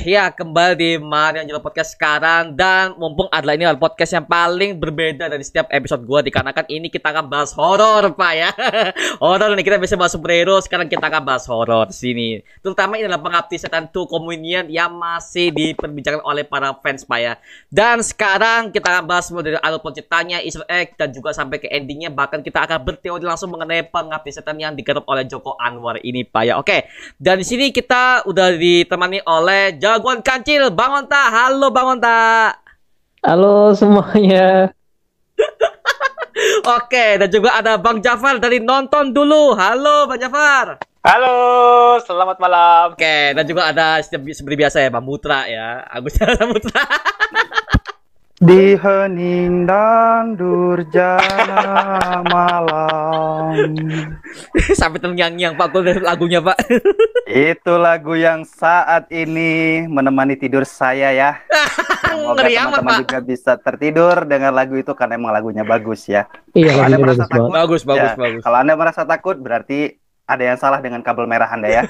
[0.00, 4.80] Ya kembali di Marian Jelo Podcast sekarang dan mumpung adalah ini adalah podcast yang paling
[4.80, 8.48] berbeda dari setiap episode gua dikarenakan ini kita akan bahas horor, Pak ya.
[9.24, 12.40] horor nih kita bisa bahas superhero, sekarang kita akan bahas horor sini.
[12.64, 17.36] Terutama ini adalah pengabdi setan 2 Communion yang masih diperbicarakan oleh para fans, Pak ya.
[17.68, 21.68] Dan sekarang kita akan bahas mulai dari alur ceritanya, Easter egg dan juga sampai ke
[21.68, 26.24] endingnya bahkan kita akan berteori langsung mengenai pengabdi setan yang digarap oleh Joko Anwar ini,
[26.24, 26.56] Pak ya.
[26.56, 26.88] Oke.
[27.20, 31.18] Dan di sini kita udah ditemani oleh jagoan kancil Bang Onta.
[31.34, 32.54] Halo Bang Onta.
[33.26, 34.70] Halo semuanya.
[36.78, 39.58] Oke, dan juga ada Bang Jafar dari nonton dulu.
[39.58, 40.78] Halo Bang Jafar.
[41.02, 41.34] Halo,
[42.06, 42.94] selamat malam.
[42.94, 45.82] Oke, dan juga ada seperti biasa ya Bang Mutra ya.
[45.90, 46.14] Agus
[46.54, 46.86] Mutra.
[48.40, 53.76] Di hening dan durjana malam.
[54.80, 56.56] Sampai terngiang-ngiang Pak Kul lagunya Pak.
[57.52, 61.36] Itu lagu yang saat ini menemani tidur saya ya.
[62.08, 66.24] Semoga Ngeri amat, teman-teman juga bisa tertidur dengan lagu itu karena emang lagunya bagus ya.
[66.56, 67.50] Iya, Kalau Anda merasa bagus takut.
[67.52, 68.40] Bagus, bagus, ya, bagus.
[68.40, 71.82] Kalau Anda merasa takut berarti ada yang salah dengan kabel merah Anda ya.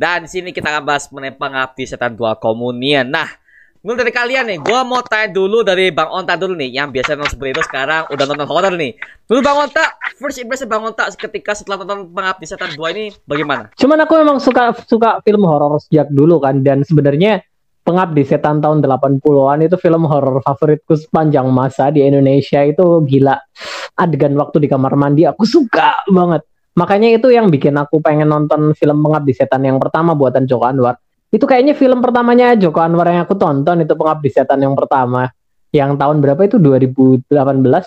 [0.00, 3.06] Dan di sini kita akan bahas mengenai pengabdi setan dua komunian.
[3.06, 3.43] Nah,
[3.84, 7.20] mulai dari kalian nih, gua mau tanya dulu dari Bang Onta dulu nih, yang biasa
[7.20, 8.96] nonton superhero sekarang udah nonton horror nih.
[9.28, 13.68] Dulu Bang Onta, first impression Bang Onta ketika setelah nonton pengabdi setan dua ini bagaimana?
[13.76, 17.44] Cuman aku memang suka suka film horor sejak dulu kan dan sebenarnya
[17.84, 23.36] Pengabdi Setan tahun 80-an itu film horor favoritku sepanjang masa di Indonesia itu gila.
[24.00, 26.48] Adegan waktu di kamar mandi aku suka banget.
[26.80, 30.96] Makanya itu yang bikin aku pengen nonton film Pengabdi Setan yang pertama buatan Joko Anwar.
[31.34, 35.26] Itu kayaknya film pertamanya Joko Anwar yang aku tonton itu Pengabdi Setan yang pertama.
[35.74, 37.26] Yang tahun berapa itu 2018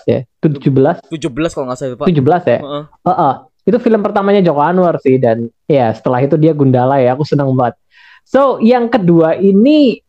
[0.04, 0.20] ya?
[0.44, 1.08] 17?
[1.08, 2.06] 17 kalau nggak salah Pak.
[2.12, 2.58] 17 ya?
[2.60, 2.84] Heeh.
[3.08, 3.34] Heeh.
[3.64, 7.48] Itu film pertamanya Joko Anwar sih dan ya setelah itu dia Gundala ya aku senang
[7.56, 7.80] banget.
[8.28, 10.04] So yang kedua ini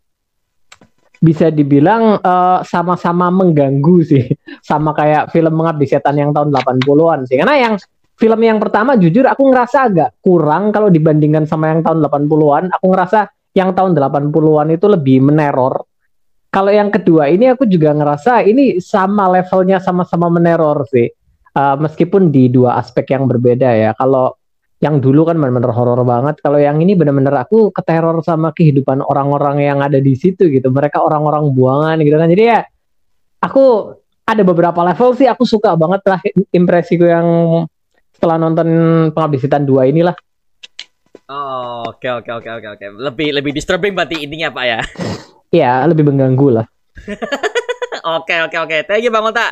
[1.24, 4.28] bisa dibilang eh, sama-sama mengganggu sih
[4.70, 7.40] sama kayak film Mengabdi Setan yang tahun 80-an sih.
[7.40, 7.74] Karena yang
[8.20, 12.64] film yang pertama jujur aku ngerasa agak kurang kalau dibandingkan sama yang tahun 80-an.
[12.76, 15.88] Aku ngerasa yang tahun 80-an itu lebih meneror.
[16.52, 21.08] Kalau yang kedua ini aku juga ngerasa ini sama levelnya sama-sama meneror sih.
[21.56, 23.92] Uh, meskipun di dua aspek yang berbeda ya.
[23.96, 24.36] Kalau
[24.84, 26.44] yang dulu kan benar-benar horor banget.
[26.44, 30.68] Kalau yang ini benar-benar aku keteror sama kehidupan orang-orang yang ada di situ gitu.
[30.68, 32.28] Mereka orang-orang buangan gitu kan.
[32.28, 32.60] Jadi ya
[33.40, 33.96] aku
[34.28, 36.20] ada beberapa level sih aku suka banget lah
[36.54, 37.28] impresiku yang
[38.20, 38.68] setelah nonton
[39.16, 40.12] Pengabdi Setan 2 inilah.
[41.32, 42.86] Oh, oke oke oke oke oke.
[43.00, 44.80] Lebih lebih disturbing berarti intinya Pak ya.
[45.50, 46.66] Ya lebih mengganggu lah.
[48.22, 48.78] Oke oke oke.
[48.86, 49.50] Thank you Bang Onta.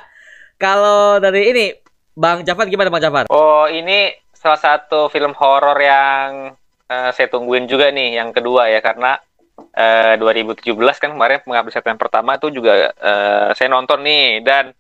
[0.62, 1.66] Kalau dari ini
[2.14, 3.26] Bang Jafar gimana Bang Jafar?
[3.34, 6.54] Oh, ini salah satu film horor yang
[6.86, 9.18] eh, saya tungguin juga nih, yang kedua ya, karena
[9.74, 10.70] eh, 2017
[11.02, 14.78] kan kemarin pengabdi setan pertama itu juga eh, saya nonton nih, dan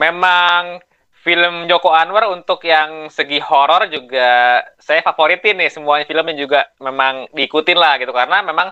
[0.00, 0.80] memang
[1.24, 7.32] film Joko Anwar untuk yang segi horor juga saya favoritin nih, semuanya filmnya juga memang
[7.32, 8.68] diikutin lah gitu, karena memang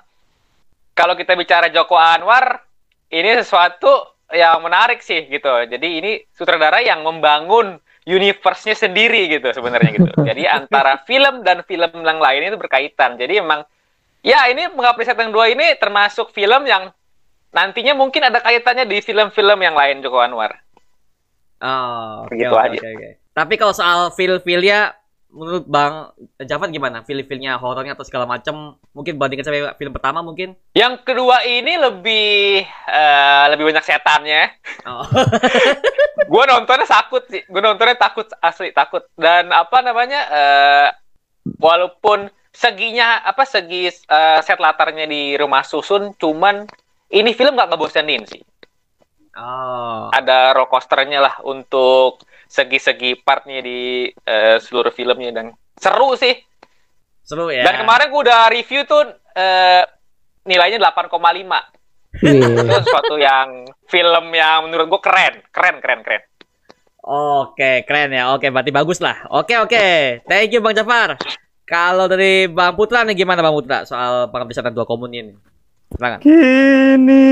[0.93, 2.61] kalau kita bicara Joko Anwar,
[3.09, 5.49] ini sesuatu yang menarik sih gitu.
[5.69, 10.13] Jadi ini sutradara yang membangun universe-nya sendiri gitu sebenarnya gitu.
[10.29, 13.21] Jadi antara film dan film yang lain itu berkaitan.
[13.21, 13.65] Jadi emang
[14.25, 16.91] ya ini Mengabdi Setan 2 ini termasuk film yang
[17.53, 20.62] nantinya mungkin ada kaitannya di film-film yang lain Joko Anwar.
[21.63, 22.81] Oh, oke Begitu oke aja.
[22.83, 23.09] oke, oke.
[23.33, 24.93] Tapi kalau soal feel-feelnya
[25.33, 26.13] menurut Bang
[26.43, 27.01] Jafar gimana?
[27.07, 30.53] Feel-feelnya horornya atau segala macam mungkin bandingkan sama film pertama mungkin?
[30.77, 34.43] Yang kedua ini lebih eh, lebih banyak setannya.
[34.85, 35.07] Oh.
[36.33, 37.41] gue nontonnya takut sih.
[37.49, 39.07] Gue nontonnya takut asli takut.
[39.17, 40.21] Dan apa namanya?
[40.29, 40.89] eh,
[41.59, 46.69] walaupun seginya apa segi eh, set latarnya di rumah susun, cuman
[47.13, 48.43] ini film gak ngebosenin sih.
[49.37, 50.13] Oh.
[50.13, 55.47] Ada roller coasternya lah untuk segi-segi partnya di eh, seluruh filmnya dan
[55.77, 56.37] seru sih.
[57.25, 57.65] Seru ya.
[57.65, 59.83] Dan kemarin gue udah review tuh eh,
[60.45, 61.13] nilainya 8,5.
[62.21, 62.41] Wih.
[62.61, 66.23] Itu suatu yang film yang menurut gue keren, keren, keren, keren.
[67.03, 68.31] Oke, keren ya.
[68.31, 69.27] Oke, berarti bagus lah.
[69.35, 69.85] Oke, oke.
[70.29, 71.19] Thank you Bang Jafar.
[71.67, 75.35] Kalau dari Bang Putra nih gimana Bang Putra soal pengabdi setan dua komuni ini?
[75.93, 76.19] Silakan.
[76.19, 77.27] Kini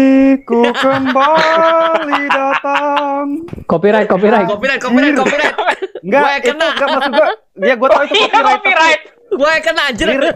[0.45, 3.25] ku kembali datang.
[3.65, 4.47] Copyright, copyright.
[4.47, 5.55] Copyright, copyright, copyright.
[6.01, 6.67] Enggak, Gue itu kena.
[6.71, 7.29] enggak maksud gua.
[7.57, 8.53] Ya gua tahu itu Iya, copyright.
[8.55, 9.01] copyright.
[9.31, 10.07] Gue kena anjir.
[10.09, 10.35] Lirik.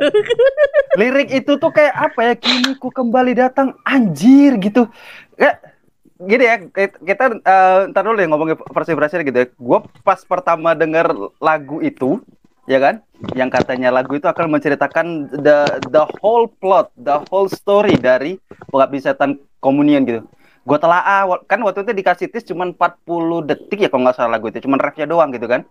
[0.95, 2.35] Lirik itu tuh kayak apa ya?
[2.37, 4.87] Kini ku kembali datang anjir gitu.
[5.35, 5.59] Ya,
[6.17, 6.57] gini ya,
[6.97, 9.47] kita eh, ntar dulu ya ngomongin versi Brasil gitu ya.
[9.51, 12.23] Gue pas pertama denger lagu itu,
[12.65, 13.05] ya kan?
[13.33, 18.37] Yang katanya lagu itu akan menceritakan the the whole plot, the whole story dari
[18.69, 20.21] Pengabdi Setan Komunian gitu.
[20.65, 24.49] Gue telah kan waktu itu dikasih tis cuma 40 detik ya kalau nggak salah lagu
[24.49, 25.65] itu, cuma refnya doang gitu kan.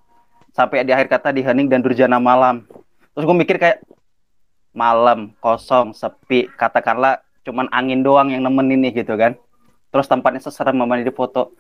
[0.53, 2.69] Sampai di akhir kata di Hening dan Durjana Malam.
[3.17, 3.81] Terus gue mikir kayak
[4.73, 9.37] malam kosong sepi katakanlah cuman angin doang yang nemenin nih gitu kan
[9.93, 11.53] terus tempatnya seserem mama di foto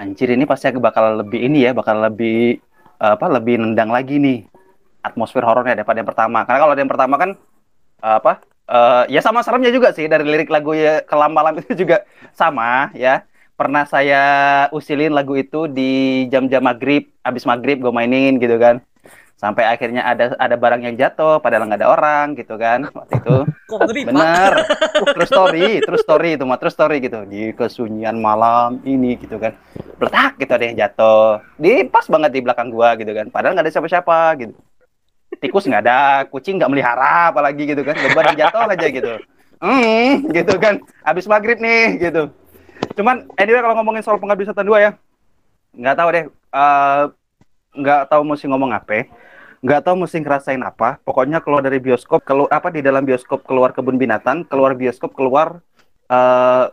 [0.00, 2.56] anjir ini pasti bakal lebih ini ya bakal lebih
[2.96, 4.48] apa lebih nendang lagi nih
[5.06, 6.42] atmosfer horornya daripada yang pertama.
[6.42, 7.30] Karena kalau yang pertama kan
[8.02, 12.02] apa uh, ya sama seremnya juga sih dari lirik lagu ya kelam malam itu juga
[12.34, 13.22] sama ya.
[13.56, 14.22] Pernah saya
[14.68, 18.84] usilin lagu itu di jam-jam maghrib abis maghrib gue mainin gitu kan.
[19.36, 23.36] Sampai akhirnya ada ada barang yang jatuh padahal nggak ada orang gitu kan waktu itu.
[24.12, 24.52] Bener.
[25.16, 27.24] Terus story terus story itu mah terus story gitu.
[27.24, 29.56] Di kesunyian malam ini gitu kan.
[30.04, 31.40] Letak gitu ada yang jatuh.
[31.56, 33.32] Di pas banget di belakang gua gitu kan.
[33.32, 34.52] Padahal nggak ada siapa-siapa gitu
[35.38, 35.98] tikus nggak ada
[36.28, 37.94] kucing nggak melihara apalagi gitu kan.
[37.96, 39.12] Beban jatuh aja gitu.
[39.60, 40.80] Hmm gitu kan.
[41.04, 42.32] Habis maghrib nih gitu.
[42.96, 44.92] Cuman anyway kalau ngomongin soal pengabdi setan dua ya
[45.76, 47.02] nggak tahu deh eh,
[47.76, 49.04] nggak tahu mesti ngomong apa
[49.60, 51.00] nggak tahu mesti ngerasain apa.
[51.02, 55.60] Pokoknya keluar dari bioskop keluar apa di dalam bioskop keluar kebun binatang keluar bioskop keluar
[56.08, 56.64] eh,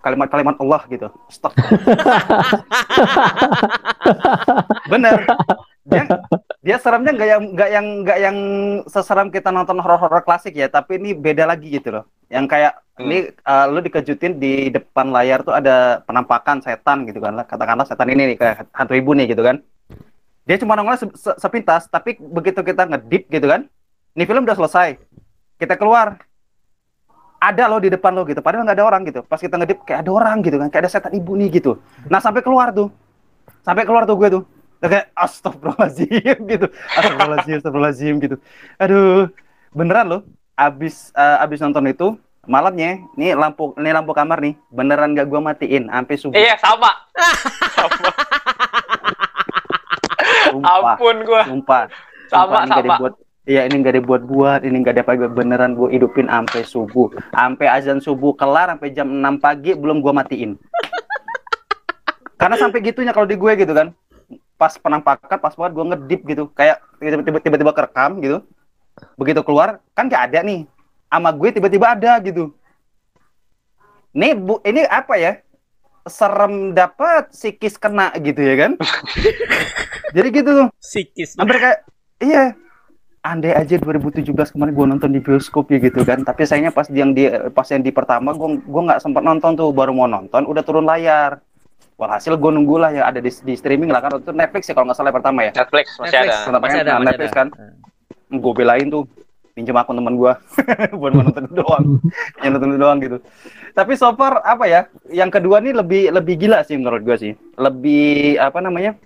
[0.00, 1.08] kalimat-kalimat Allah gitu.
[1.28, 1.52] Stop.
[4.92, 5.22] Bener
[5.80, 6.04] dia
[6.60, 8.36] dia seremnya nggak yang nggak yang nggak yang
[8.84, 12.04] seseram kita nonton horor-horor klasik ya tapi ini beda lagi gitu loh.
[12.28, 13.08] Yang kayak Hmm.
[13.08, 18.12] ini eh, lu dikejutin di depan layar tuh ada penampakan setan gitu kan katakanlah setan
[18.12, 19.64] ini nih kayak hantu ibu nih gitu kan.
[20.44, 23.64] Dia cuma nongol se- se- sepintas tapi begitu kita ngedip gitu kan
[24.12, 25.00] ini film udah selesai.
[25.56, 26.20] Kita keluar.
[27.40, 29.24] Ada lo di depan lo gitu padahal nggak ada orang gitu.
[29.24, 31.80] Pas kita ngedip kayak ada orang gitu kan kayak ada setan ibu nih gitu.
[32.04, 32.92] Nah sampai keluar tuh.
[33.64, 34.42] Sampai keluar tuh gue tuh
[34.82, 36.08] kayak astagfirullahaladzim
[36.52, 38.36] gitu astagfirullahaladzim astagfirullahaladzim gitu
[38.76, 39.28] aduh
[39.70, 40.18] beneran lo
[40.54, 42.08] abis eh, abis nonton itu
[42.44, 46.90] malamnya nih lampu ini lampu kamar nih beneran gak gua matiin sampai subuh Iya sama.
[50.50, 51.42] sumpah Ampun gua.
[51.44, 51.82] sumpah
[52.26, 52.96] Sama, Sumpah, ini nggak sama.
[52.96, 57.66] dibuat Iya ini nggak dibuat-buat, ini nggak ada pagi beneran gue hidupin sampai subuh, sampai
[57.66, 60.54] azan subuh kelar sampai jam 6 pagi belum gue matiin.
[62.36, 63.90] Karena sampai gitunya kalau di gue gitu kan,
[64.60, 68.44] pas penampakan pas banget gue ngedip gitu, kayak tiba-tiba tiba-tiba kerekam gitu,
[69.16, 70.68] begitu keluar kan nggak ada nih,
[71.08, 72.52] sama gue tiba-tiba ada gitu.
[74.12, 75.32] Nih bu, ini apa ya?
[76.08, 78.72] Serem dapat, psikis kena gitu ya kan?
[80.16, 81.38] Jadi gitu tuh Psikis.
[81.38, 81.78] hampir kayak
[82.18, 82.44] iya
[83.20, 87.12] andai aja 2017 kemarin gue nonton di bioskop ya gitu kan tapi sayangnya pas yang
[87.12, 90.62] di pas yang di pertama gue gue nggak sempat nonton tuh baru mau nonton udah
[90.64, 91.44] turun layar
[92.00, 94.88] walhasil gue nunggu lah yang ada di, di streaming lah kan itu Netflix ya kalau
[94.88, 96.32] nggak salah pertama ya Netflix masih Netflix.
[96.32, 96.58] ada.
[96.58, 96.80] Masih kan?
[96.80, 97.38] ada, Nah, masih Netflix ada.
[97.38, 97.48] kan?
[98.30, 99.02] gue belain tuh
[99.52, 100.32] pinjam akun teman gue
[101.00, 101.84] buat mau nonton itu doang
[102.46, 103.18] yang nonton doang gitu
[103.76, 104.80] tapi so far apa ya
[105.12, 108.96] yang kedua nih lebih lebih gila sih menurut gue sih lebih apa namanya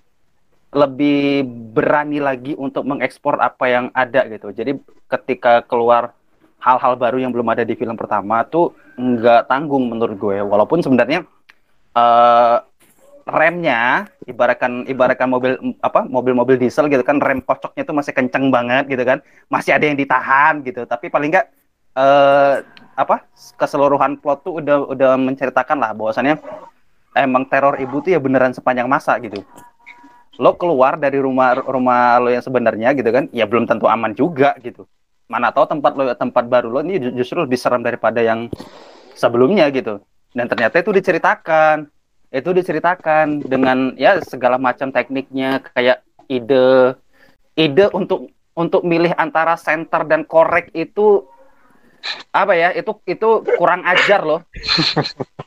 [0.71, 4.77] lebih berani lagi untuk mengekspor apa yang ada gitu jadi
[5.11, 6.13] ketika keluar
[6.61, 11.25] hal-hal baru yang belum ada di film pertama tuh nggak tanggung menurut gue walaupun sebenarnya
[11.95, 12.57] eh
[13.25, 18.85] remnya ibaratkan ibaratkan mobil apa mobil-mobil diesel gitu kan rem kocoknya tuh masih kenceng banget
[18.85, 19.19] gitu kan.
[19.49, 20.85] Masih ada yang ditahan gitu.
[20.85, 21.47] Tapi paling nggak
[21.97, 22.55] eh
[22.95, 23.27] apa
[23.59, 26.39] keseluruhan plot tuh udah udah menceritakan lah bahwasannya
[27.17, 29.41] emang teror ibu tuh ya beneran sepanjang masa gitu.
[30.37, 34.53] Lo keluar dari rumah rumah lo yang sebenarnya gitu kan ya belum tentu aman juga
[34.61, 34.85] gitu.
[35.25, 38.51] Mana tahu tempat lo tempat baru lo ini ju- justru lebih serem daripada yang
[39.17, 40.03] sebelumnya gitu.
[40.35, 41.87] Dan ternyata itu diceritakan
[42.35, 46.99] itu diceritakan dengan ya segala macam tekniknya kayak ide
[47.55, 51.23] ide untuk untuk milih antara center dan korek itu
[52.35, 54.43] apa ya itu itu kurang ajar loh.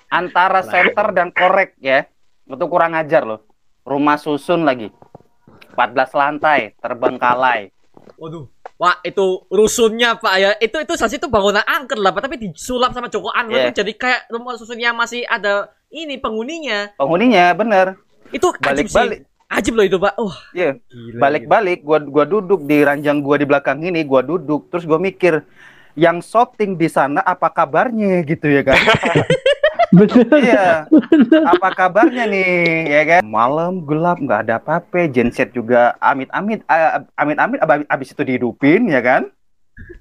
[0.08, 2.08] Antara center dan korek ya
[2.48, 3.44] itu kurang ajar loh.
[3.84, 4.88] Rumah susun lagi
[5.76, 7.68] 14 lantai terbengkalai.
[8.16, 8.48] Waduh.
[8.78, 10.50] Wah, itu rusunnya Pak ya.
[10.56, 13.92] Itu itu saksi itu bangunan angker lah, Pak, tapi disulap sama Joko Anwar tuh jadi
[13.92, 16.94] kayak rumah susunnya masih ada ini penghuninya.
[16.94, 17.98] penghuninya bener
[18.30, 18.94] Itu ajib sih.
[18.94, 20.14] balik-balik Ajib loh itu, Pak.
[20.14, 21.18] Wah, Iya, gila.
[21.18, 25.40] balik-balik gua gua duduk di ranjang gua di belakang ini gua duduk terus gua mikir
[25.96, 28.76] yang shooting di sana apa kabarnya gitu ya kan
[29.88, 30.24] Bener.
[30.44, 30.68] iya.
[31.56, 32.84] Apa kabarnya nih?
[32.88, 33.20] Ya kan?
[33.24, 35.08] Malam gelap nggak ada apa-apa.
[35.08, 39.32] Genset juga amit-amit ah, amit-amit ab- abis itu dihidupin ya kan?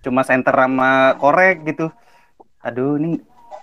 [0.03, 1.88] Cuma center sama korek gitu.
[2.60, 3.22] Aduh ini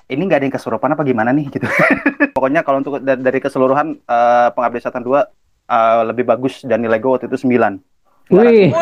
[0.09, 1.67] ini nggak ada yang kesurupan apa gimana nih gitu.
[2.37, 5.21] Pokoknya kalau untuk da- dari keseluruhan eh, pengabdi setan 2
[5.69, 7.81] eh, lebih bagus dan nilai gue waktu itu 9
[8.33, 8.73] Wih.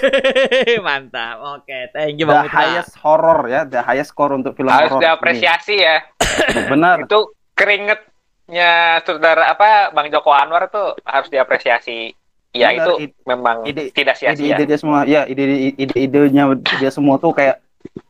[0.86, 1.36] Mantap.
[1.56, 2.56] Oke, thank you The Bang Putra.
[2.56, 5.02] highest horror ya, the highest score untuk film Harus horror.
[5.02, 5.96] diapresiasi ya.
[6.02, 6.68] Ini.
[6.72, 6.96] Benar.
[7.02, 8.72] Itu keringetnya
[9.02, 12.12] saudara apa Bang Joko Anwar tuh harus diapresiasi.
[12.50, 14.32] Ya Benar, itu ide- memang ide- tidak sia-sia.
[14.32, 15.44] Ide-ide dia semua, ya ide
[15.76, 16.44] ide-idenya
[16.80, 17.60] dia semua tuh kayak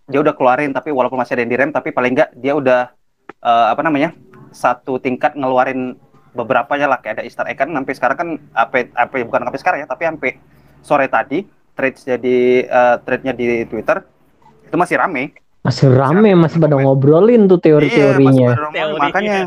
[0.07, 2.95] dia udah keluarin tapi walaupun masih ada yang direm tapi paling enggak dia udah
[3.27, 4.15] eh, apa namanya
[4.55, 5.99] satu tingkat ngeluarin
[6.31, 9.61] beberapa ya lah kayak ada Easter egg kan sampai sekarang kan apa apa bukan sampai
[9.61, 10.31] sekarang ya tapi sampai
[10.79, 11.43] sore tadi
[11.77, 14.01] threads jadi eh, threadnya di Twitter
[14.65, 15.37] itu masih rame.
[15.63, 18.51] Masih rame, masih pada ngobrolin tuh Iya, masih teori-teorinya.
[18.55, 18.73] ngomong.
[18.73, 18.99] Teori.
[18.99, 19.39] makanya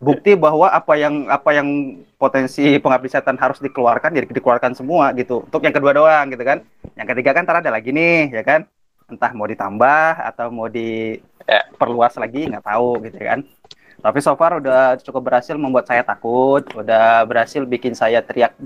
[0.00, 1.68] bukti bahwa apa yang apa yang
[2.16, 5.44] potensi pengabdi setan harus dikeluarkan jadi dikeluarkan semua gitu.
[5.44, 6.64] Untuk yang kedua doang gitu kan.
[6.96, 8.64] Yang ketiga kan ntar ada lagi nih ya kan.
[9.06, 13.40] Entah mau ditambah atau mau diperluas lagi nggak tahu gitu kan.
[13.96, 16.64] Tapi so far udah cukup berhasil membuat saya takut.
[16.74, 18.56] Udah berhasil bikin saya teriak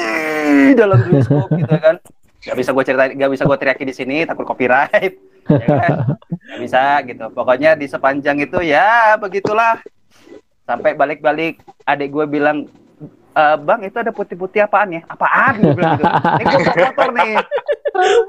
[0.00, 1.96] "Wih!" dalam bioskop gitu kan.
[2.40, 5.14] Nggak bisa gue cerita nggak bisa gue teriaki di sini takut copyright.
[5.50, 5.90] Ya kan?
[6.30, 7.24] Nggak bisa gitu.
[7.34, 9.82] Pokoknya di sepanjang itu ya begitulah.
[10.62, 12.70] Sampai balik-balik adik gue bilang
[13.30, 15.02] "E, bang itu ada putih-putih apaan ya?
[15.10, 15.58] Apaan?
[15.58, 16.06] gue bilang gitu.
[16.06, 17.34] Ini gue bawa motor nih.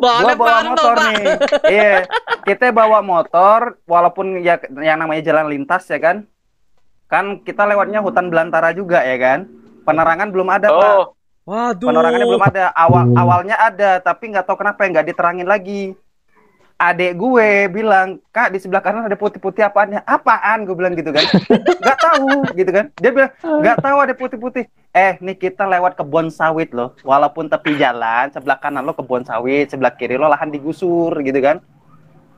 [0.01, 1.03] Gue bawa motor Pak?
[1.05, 1.23] nih.
[1.69, 1.95] Iya.
[2.41, 6.25] Kita bawa motor walaupun ya yang namanya jalan lintas ya kan?
[7.05, 9.45] Kan kita lewatnya hutan belantara juga ya kan?
[9.85, 10.93] Penerangan belum ada pak.
[10.97, 11.03] Oh,
[11.51, 11.87] Waduh.
[11.91, 12.65] penerangannya belum ada.
[12.71, 15.91] Awal awalnya ada tapi nggak tahu kenapa nggak diterangin lagi.
[16.81, 20.01] Adek gue bilang kak di sebelah kanan ada putih-putih apaan ya?
[20.01, 20.65] Apaan?
[20.65, 21.21] gue bilang gitu kan.
[21.85, 22.85] Nggak tahu gitu kan.
[22.97, 24.65] Dia bilang nggak tahu ada putih-putih.
[24.89, 26.97] Eh nih kita lewat kebun sawit loh.
[27.05, 31.61] Walaupun tepi jalan sebelah kanan lo kebun sawit sebelah kiri lo lahan digusur gitu kan.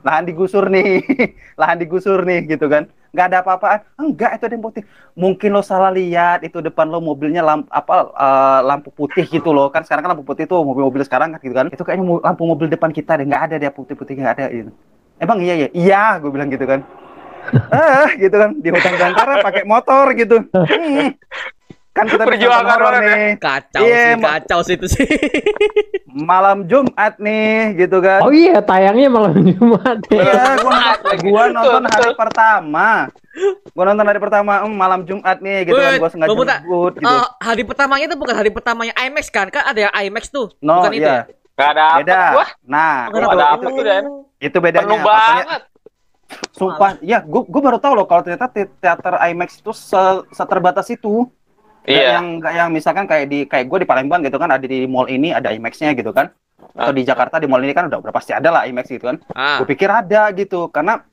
[0.04, 1.00] Lahan digusur nih
[1.60, 3.80] lahan digusur nih gitu kan nggak ada apa-apaan.
[3.94, 4.82] Enggak itu ada yang putih.
[5.14, 9.70] Mungkin lo salah lihat itu depan lo mobilnya lamp apa eh, lampu putih gitu loh.
[9.70, 11.70] Kan sekarang kan lampu putih tuh mobil-mobil sekarang kan gitu kan.
[11.70, 13.26] Itu kayaknya lampu mobil depan kita deh.
[13.30, 14.70] Nggak ada deh putih-putih nggak ada gitu.
[15.22, 16.82] Emang iya ya iya gue bilang gitu kan.
[17.70, 18.50] Ah gitu kan.
[18.58, 20.42] Di hutan belantara pakai motor gitu.
[20.50, 21.14] Hmm.
[21.94, 23.14] Kan kita Perjuangan nonton horor orang ya.
[23.14, 25.06] nih Kacau Iya, sih, Ma- kacau sih itu sih.
[26.06, 30.18] malam Jumat nih gitu kan Oh iya, tayangnya malam Jumat ya.
[30.20, 31.22] Iya, gua, lagi.
[31.24, 32.88] gua nonton hari pertama.
[33.70, 35.86] Gua nonton hari pertama, em, malam Jumat nih, gitu kan.
[35.88, 37.06] Wait, Gua sengaja nyebut, gitu.
[37.08, 39.46] Eh, hari pertamanya itu bukan hari pertamanya IMAX kan?
[39.48, 40.50] Kan ada yang IMAX tuh.
[40.58, 41.26] no, bukan itu ya?
[41.26, 42.20] iya, Gak ada apa beda.
[42.32, 42.46] gua.
[42.64, 44.04] Nah, Nggak Gua itu, ada apa tuh, Dan?
[44.40, 44.82] itu bedanya.
[44.84, 45.62] Penuh banget.
[46.50, 50.86] sumpah, ya, gua, gua baru tahu loh kalau ternyata te- teater IMAX itu se- seterbatas
[50.88, 51.30] itu.
[51.84, 52.18] Iya.
[52.18, 55.08] Yang nggak yang misalkan kayak di kayak gue di Palembang gitu kan ada di mall
[55.08, 56.32] ini ada IMAX-nya gitu kan.
[56.74, 59.20] Atau di Jakarta di mall ini kan udah, udah pasti ada lah IMAX gitu kan.
[59.36, 59.60] Ah.
[59.60, 61.04] Gue pikir ada gitu karena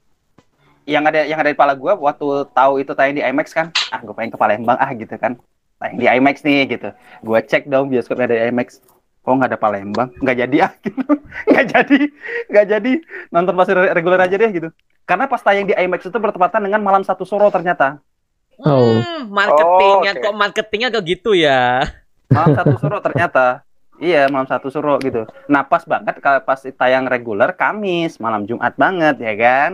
[0.89, 2.25] yang ada yang ada di kepala gue waktu
[2.57, 5.37] tahu itu tayang di IMAX kan, ah gue pengen ke Palembang ah gitu kan,
[5.77, 6.89] tayang di IMAX nih gitu.
[7.21, 8.81] Gue cek dong bioskop ada di IMAX,
[9.21, 11.05] kok nggak ada Palembang, nggak jadi ah gitu,
[11.53, 11.99] nggak jadi,
[12.49, 12.91] nggak jadi
[13.29, 14.69] nonton pas re- reguler aja deh gitu.
[15.05, 18.01] Karena pas tayang di IMAX itu bertepatan dengan malam satu Suro ternyata.
[18.61, 18.93] Oh.
[18.95, 20.23] Hmm, marketingnya Oh, oke.
[20.23, 21.81] kok marketingnya kayak gitu ya.
[22.27, 23.65] Malam satu Suro ternyata.
[23.97, 25.25] Iya, malam satu Suro gitu.
[25.45, 29.71] Nah, pas banget kalau pas tayang reguler Kamis, malam Jumat banget ya kan.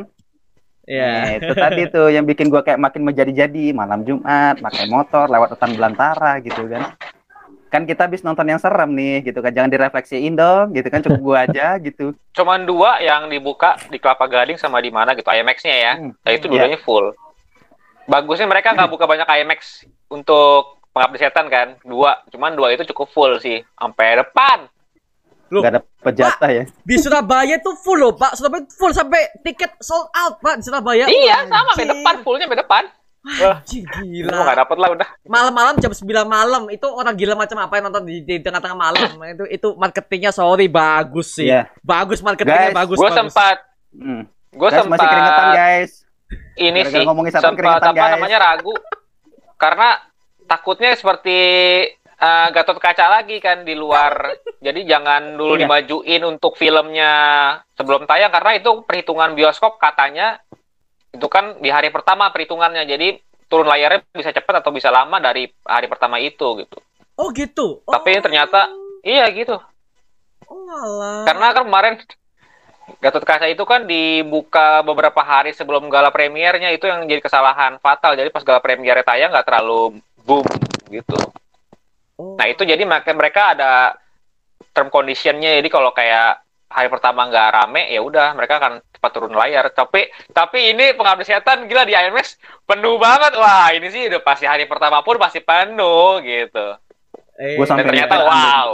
[0.84, 1.08] Iya.
[1.08, 5.52] Nah, itu tadi tuh yang bikin gua kayak makin menjadi-jadi malam Jumat pakai motor lewat
[5.54, 6.96] hutan belantara gitu kan.
[7.68, 9.52] Kan kita habis nonton yang serem nih gitu kan.
[9.52, 12.16] Jangan direfleksiin dong gitu kan cukup gua aja gitu.
[12.32, 15.94] Cuman dua yang dibuka di Kelapa Gading sama di mana gitu IMAX-nya ya.
[15.96, 16.16] Hmm.
[16.18, 16.68] Nah, itu Iya.
[16.68, 17.12] dulunya full.
[18.08, 21.76] Bagusnya mereka nggak buka banyak IMAX untuk pengabdi setan kan.
[21.84, 23.62] Dua, cuman dua itu cukup full sih.
[23.76, 24.72] Sampai depan.
[25.48, 26.64] Loh, Gak ada pejatah ya.
[26.84, 28.36] Di Surabaya tuh full loh, Pak.
[28.36, 31.08] Surabaya full sampai tiket sold out, Pak, di Surabaya.
[31.08, 32.14] Iya, sama sampai depan.
[32.24, 32.84] Fullnya sampai depan.
[33.28, 33.64] Lu nggak
[34.04, 34.56] gila.
[34.56, 35.08] dapet lah udah.
[35.28, 39.10] Malam-malam jam 9 malam itu orang gila macam apa yang nonton di, di tengah-tengah malam.
[39.36, 41.52] itu itu marketingnya sorry bagus sih.
[41.52, 41.68] Iya.
[41.84, 42.98] Bagus marketingnya Guys, bagus.
[43.00, 43.20] Gue bagus.
[43.20, 43.58] sempat,
[43.98, 44.24] Hmm.
[44.52, 45.92] gue Guys, sempat masih keringetan guys.
[46.58, 48.14] Ini Gara-gara sih ngomongin setan sempat apa guys.
[48.20, 48.74] namanya ragu
[49.56, 49.90] karena
[50.44, 51.38] takutnya seperti
[52.18, 54.34] eh, Gatot Kaca lagi kan di luar.
[54.58, 55.62] Jadi jangan dulu Iya.
[55.66, 57.12] dimajuin untuk filmnya
[57.74, 60.42] sebelum tayang karena itu perhitungan bioskop katanya
[61.08, 62.84] itu kan di hari pertama perhitungannya.
[62.84, 66.78] Jadi turun layarnya bisa cepat atau bisa lama dari hari pertama itu gitu.
[67.16, 67.80] Oh gitu.
[67.82, 67.94] Oh.
[67.94, 68.68] Tapi ternyata
[69.02, 69.56] iya gitu.
[70.46, 71.24] Oh alah.
[71.24, 71.94] Karena kan kemarin
[72.88, 78.16] Gatot Kaca itu kan dibuka beberapa hari sebelum gala premiernya itu yang jadi kesalahan fatal.
[78.16, 80.48] Jadi pas gala premiernya tayang nggak terlalu boom
[80.88, 81.20] gitu.
[82.16, 82.40] Oh.
[82.40, 84.00] Nah itu jadi maka mereka ada
[84.72, 85.60] term conditionnya.
[85.60, 86.40] Jadi kalau kayak
[86.72, 89.68] hari pertama nggak rame ya udah mereka akan cepat turun layar.
[89.76, 93.36] Tapi tapi ini pengabdi setan gila di IMAX penuh banget.
[93.36, 96.80] Wah ini sih udah pasti hari pertama pun pasti penuh gitu.
[97.38, 98.70] Eh, Dan ternyata mikir, wow.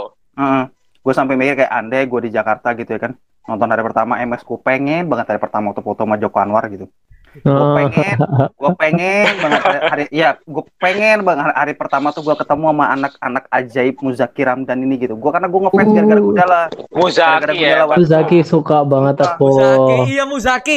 [1.04, 3.12] gue sampai mikir kayak andai gue di Jakarta gitu ya kan
[3.48, 6.86] nonton hari pertama MX gue pengen banget hari pertama waktu foto sama Joko Anwar gitu
[7.34, 7.74] gue Oh.
[7.74, 8.16] pengen
[8.54, 12.64] gue pengen banget hari, hari ya gue pengen banget hari, hari pertama tuh gue ketemu
[12.70, 15.94] sama anak-anak ajaib Muzaki Ramdan ini gitu gue karena gue ngefans Uh.
[15.94, 16.60] gara-gara Gundala
[16.94, 17.74] Muzaki ya.
[17.74, 19.46] Gundala, Tuh Zaki suka banget aku.
[19.50, 20.76] Muzaki, iya Muzaki.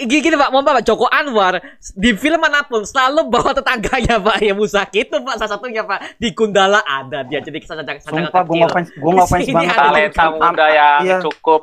[0.00, 1.60] Gini, gini Pak, mohon Pak, Joko Anwar
[1.94, 6.16] di film mana pun selalu bawa tetangganya Pak ya Muzaki itu Pak salah satunya Pak
[6.16, 10.24] di Gundala ada dia jadi sangat sangat sumpah gue ngefans gue ngefans banget ada Talenta
[10.32, 11.18] muda yang iya.
[11.20, 11.60] cukup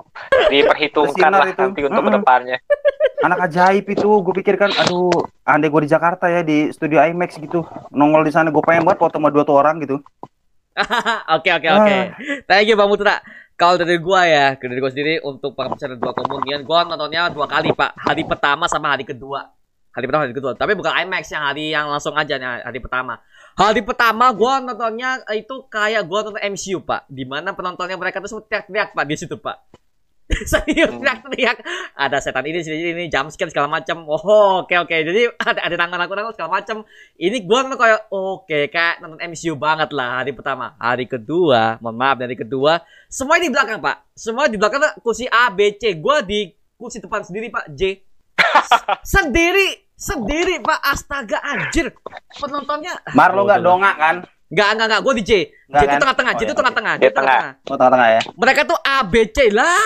[0.50, 1.62] diperhitungkan lah itu.
[1.62, 2.58] nanti untuk ke depannya.
[3.24, 5.10] anak ajaib itu gue pikir kan aduh
[5.48, 7.64] andai gue di Jakarta ya di studio IMAX gitu
[7.96, 10.04] nongol di sana gue pengen banget foto sama dua tuh orang gitu
[11.40, 11.96] Oke oke oke.
[11.96, 12.06] Ah.
[12.48, 13.24] Thank you Bang Putra.
[13.56, 17.72] Kalau dari gua ya, dari gua sendiri untuk peserta dua komunian, gua nontonnya dua kali
[17.72, 17.96] Pak.
[17.96, 19.48] Hari pertama sama hari kedua.
[19.96, 20.52] Hari pertama hari kedua.
[20.60, 23.24] Tapi bukan IMAX yang hari yang langsung aja nih hari pertama.
[23.56, 27.08] Hari pertama gua nontonnya itu kayak gua nonton MCU Pak.
[27.08, 29.85] Di mana penontonnya mereka tuh teriak-teriak Pak di situ Pak.
[30.50, 31.06] Serius Hmm.
[31.06, 31.58] teriak-teriak.
[31.94, 34.10] Ada setan ini sini ini jump scare segala macam.
[34.10, 34.96] Oh, oke oke.
[34.96, 36.78] Jadi ada ada tangan aku tangan segala macam.
[37.14, 40.74] Ini gua nonton kayak oke kayak nonton MCU banget lah hari pertama.
[40.82, 44.02] Hari kedua, mohon maaf dari kedua, semua di belakang pak.
[44.18, 45.94] Semua di belakang kursi A, B, C.
[45.94, 48.02] Gua di kursi depan sendiri pak J.
[48.66, 48.86] S-
[49.22, 50.82] sendiri, sendiri pak.
[50.82, 51.94] Astaga anjir.
[52.34, 52.98] Penontonnya.
[53.14, 55.02] Mar lo nggak dongak kan Enggak, enggak, enggak.
[55.02, 55.32] Gua di J.
[55.32, 55.34] J
[55.66, 56.00] Nggak itu kan?
[56.02, 57.02] tengah-tengah, J Oh, itu ya, tengah-tengah, oke.
[57.02, 57.44] J itu Di tengah.
[57.66, 59.82] oh tengah-tengah ya Mereka tuh A, B, C lah.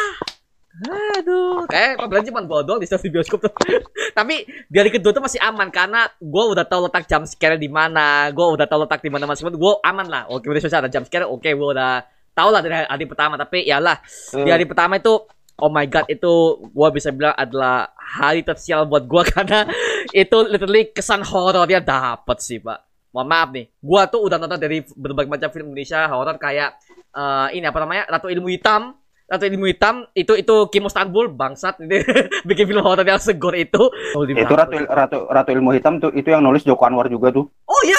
[1.19, 3.51] Aduh, kayak pembelajaran cuma doang di setiap di bioskop tuh.
[4.17, 7.67] Tapi di hari kedua tuh masih aman karena gua udah tahu letak jump scare di
[7.67, 10.23] mana, gua udah tahu letak di mana masing Gua aman lah.
[10.31, 11.27] Oke, udah susah ada jump scare.
[11.27, 11.91] Oke, gua udah
[12.31, 13.35] tahu lah dari hari pertama.
[13.35, 13.99] Tapi ya lah,
[14.31, 14.45] Hmm.
[14.47, 15.19] di hari pertama itu
[15.59, 16.31] oh my god itu
[16.71, 19.67] gua bisa bilang adalah hari tersial buat gua karena
[20.09, 22.88] itu literally kesan horornya dapet sih, Pak.
[23.09, 26.77] Mohon maaf nih, gua tuh udah nonton dari berbagai macam film Indonesia horor kayak
[27.09, 28.93] eh, ini apa namanya Ratu Ilmu Hitam.
[29.25, 31.81] Ratu Ilmu Hitam itu itu Kim Istanbul bangsat.
[31.81, 32.01] Ini
[32.49, 33.81] bikin film horor yang segor itu.
[34.13, 37.45] Oh, itu ratu ratu ratu ilmu hitam tuh itu yang nulis Joko Anwar juga tuh.
[37.65, 37.97] Oh ya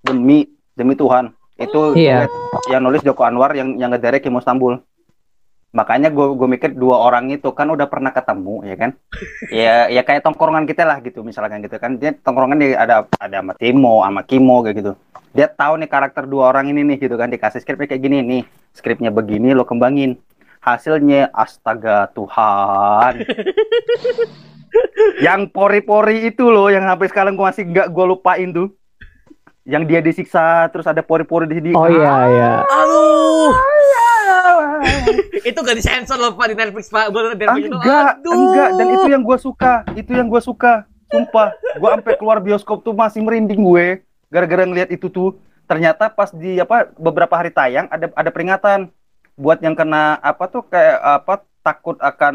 [0.00, 1.32] demi demi Tuhan.
[1.56, 2.28] Itu Iya.
[2.68, 4.76] yang nulis Joko Anwar yang yang ngederek Kim Istanbul
[5.76, 8.90] makanya gue gue mikir dua orang itu kan udah pernah ketemu ya kan?
[9.52, 12.00] Ya ya kayak tongkrongan kita lah gitu misalkan gitu kan.
[12.00, 14.92] Dia tongkrongan dia ada ada sama Timo sama Kimo kayak gitu.
[15.36, 17.28] Dia tahu nih karakter dua orang ini nih gitu kan.
[17.28, 18.42] Dikasih skripnya kayak gini nih.
[18.72, 20.16] Skripnya begini lo kembangin.
[20.64, 23.20] Hasilnya astaga Tuhan.
[25.24, 28.68] Yang pori-pori itu loh yang sampai sekarang gue masih nggak gue lupain tuh.
[29.64, 31.70] Yang dia disiksa terus ada pori-pori di sini.
[31.72, 32.52] Oh iya iya.
[32.66, 33.56] aduh
[35.48, 37.08] itu gak disensor loh pak di Netflix pak.
[37.08, 38.32] Gue nonton Netflix enggak aduh.
[38.32, 38.68] enggak.
[38.74, 40.72] Dan itu yang gue suka itu yang gue suka.
[41.06, 44.02] Sumpah gue sampai keluar bioskop tuh masih merinding gue.
[44.26, 48.90] Gara-gara ngeliat itu tuh ternyata pas di apa beberapa hari tayang ada ada peringatan.
[49.36, 52.34] Buat yang kena apa tuh kayak apa takut akan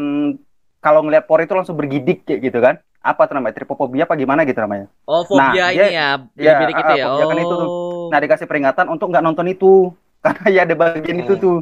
[0.78, 2.78] kalau ngeliat pori itu langsung bergidik kayak gitu kan.
[3.02, 4.86] Apa tuh namanya tripofobia apa gimana gitu namanya?
[5.04, 7.04] Oh fobia Nah, ini dia- ya ya, bilik itu ah, ya.
[7.10, 7.66] fobia kan itu tuh.
[7.66, 8.06] oh.
[8.08, 9.90] nah dikasih peringatan untuk nggak nonton itu.
[10.22, 11.56] Karena ya ada bagian itu tuh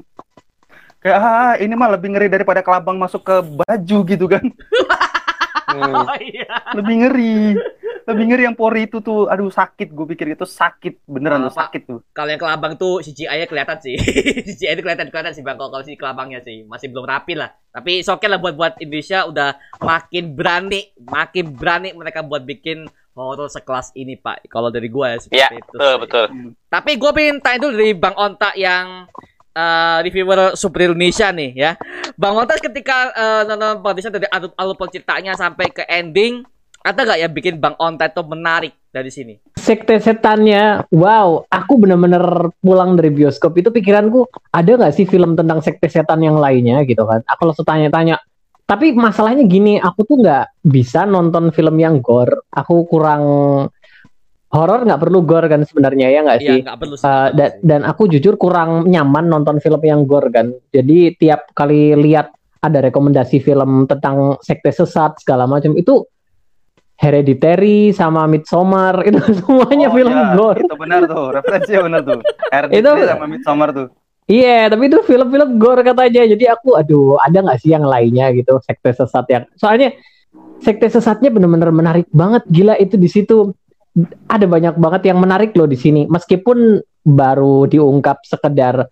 [1.00, 4.44] kayak ah ini mah lebih ngeri daripada kelabang masuk ke baju gitu kan.
[5.70, 5.94] Hmm.
[6.06, 6.48] oh iya.
[6.76, 7.36] lebih ngeri.
[8.00, 9.30] Lebih ngeri yang pori itu tuh.
[9.30, 9.94] Aduh sakit.
[9.94, 11.06] Gue pikir itu sakit.
[11.06, 11.60] Beneran tuh Apa?
[11.68, 12.00] sakit tuh.
[12.10, 13.94] Kalau yang kelabang tuh CGI-nya kelihatan sih.
[14.50, 16.66] CGI itu kelihatan kelihatan sih bang kalau kalau si kelabangnya sih.
[16.66, 17.54] Masih belum rapi lah.
[17.70, 23.46] Tapi oke lah buat buat Indonesia udah makin berani makin berani mereka buat bikin horor
[23.46, 24.42] sekelas ini pak.
[24.50, 26.00] Kalau dari gua ya seperti Ya, itu betul, sih.
[26.02, 26.24] betul.
[26.66, 29.06] Tapi gue pengen tanya dulu dari Bang Onta yang
[29.54, 31.72] eh, reviewer Super Indonesia nih ya.
[32.14, 36.42] Bang Onta ketika eh, nonton podcast dari alur, alur ceritanya sampai ke ending,
[36.80, 39.34] ada gak yang bikin Bang Onta itu menarik dari sini?
[39.54, 45.62] Sekte setannya, wow, aku bener-bener pulang dari bioskop itu pikiranku ada nggak sih film tentang
[45.62, 47.22] sekte setan yang lainnya gitu kan?
[47.28, 48.18] Aku langsung tanya-tanya.
[48.64, 52.46] Tapi masalahnya gini, aku tuh nggak bisa nonton film yang gore.
[52.54, 53.22] Aku kurang
[54.50, 56.60] horor nggak perlu gore kan sebenarnya ya nggak Iya sih?
[56.62, 57.04] nggak perlu sih.
[57.04, 60.50] Uh, da- dan aku jujur kurang nyaman nonton film yang gore kan.
[60.68, 66.02] Jadi tiap kali lihat ada rekomendasi film tentang sekte sesat segala macam itu
[66.94, 70.60] Hereditary sama Midsommar itu semuanya Oh, film iya, gore.
[70.60, 72.20] itu benar tuh referensinya benar tuh
[72.60, 73.88] RDT Itu- sama Midsommar tuh
[74.26, 76.22] Iya, tapi itu film-film gore katanya.
[76.22, 79.42] Jadi aku, aduh, ada nggak sih yang lainnya gitu sekte sesat yang?
[79.58, 79.90] Soalnya
[80.62, 82.46] sekte sesatnya bener-bener menarik banget.
[82.46, 83.50] Gila itu di situ
[84.30, 86.06] ada banyak banget yang menarik loh di sini.
[86.06, 88.86] Meskipun baru diungkap sekedar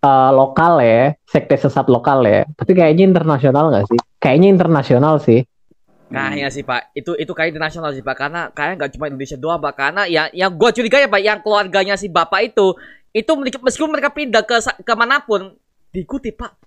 [0.00, 2.46] eh, lokal ya, sekte sesat lokal ya.
[2.54, 4.00] Tapi kayaknya internasional nggak sih?
[4.22, 5.40] Kayaknya internasional sih.
[6.14, 9.58] Kayaknya sih Pak, itu itu kayak internasional sih Pak, karena kayaknya nggak cuma Indonesia doang
[9.58, 12.76] Pak, karena yang yang gue curiga ya Pak, yang keluarganya si bapak itu
[13.14, 15.54] itu meskipun mereka pindah ke ke mana pun
[15.94, 16.64] diikuti pak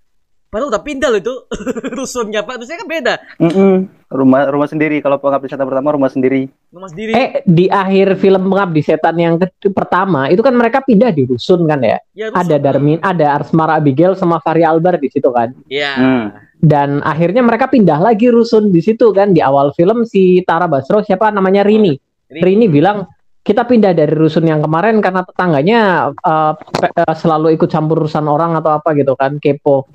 [0.47, 1.35] Padahal udah pindah loh itu
[1.99, 3.13] rusunnya pak, rusunnya kan beda.
[3.35, 3.73] Mm -mm.
[4.07, 6.47] Rumah rumah sendiri kalau pengabdi pertama rumah sendiri.
[6.67, 7.11] Rumah sendiri.
[7.15, 11.63] Eh di akhir film pengabdi setan yang ke pertama itu kan mereka pindah di rusun
[11.63, 11.97] kan ya?
[12.11, 15.55] ya rusun, ada Darmin, ada Arsmara Abigail sama Fahri Albar di situ kan?
[15.71, 15.93] Iya.
[15.95, 16.25] Hmm.
[16.59, 20.99] Dan akhirnya mereka pindah lagi rusun di situ kan di awal film si Tara Basro
[20.99, 21.95] siapa namanya Rini.
[22.27, 22.43] Rini.
[22.43, 23.07] Rini bilang
[23.47, 28.59] kita pindah dari rusun yang kemarin karena tetangganya uh, uh, selalu ikut campur urusan orang
[28.59, 29.87] atau apa gitu kan kepo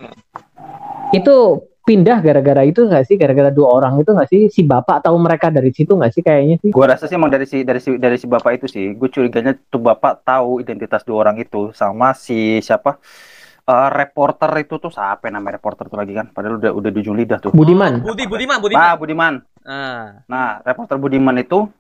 [1.13, 5.19] itu pindah gara-gara itu nggak sih gara-gara dua orang itu nggak sih si bapak tahu
[5.19, 7.99] mereka dari situ nggak sih kayaknya sih Gua rasa sih emang dari si dari si
[7.99, 8.95] dari si bapak itu sih.
[8.95, 13.03] Gue curiganya tuh bapak tahu identitas dua orang itu sama si siapa
[13.63, 16.35] Eh, reporter itu tuh siapa namanya reporter tuh lagi kan?
[16.35, 17.55] Padahal udah udah di ujung lidah tuh.
[17.55, 18.83] Budiman Budi, Budiman, Budiman.
[18.83, 19.35] Ah Budiman.
[19.63, 20.27] Ah.
[20.27, 21.71] Nah reporter Budiman itu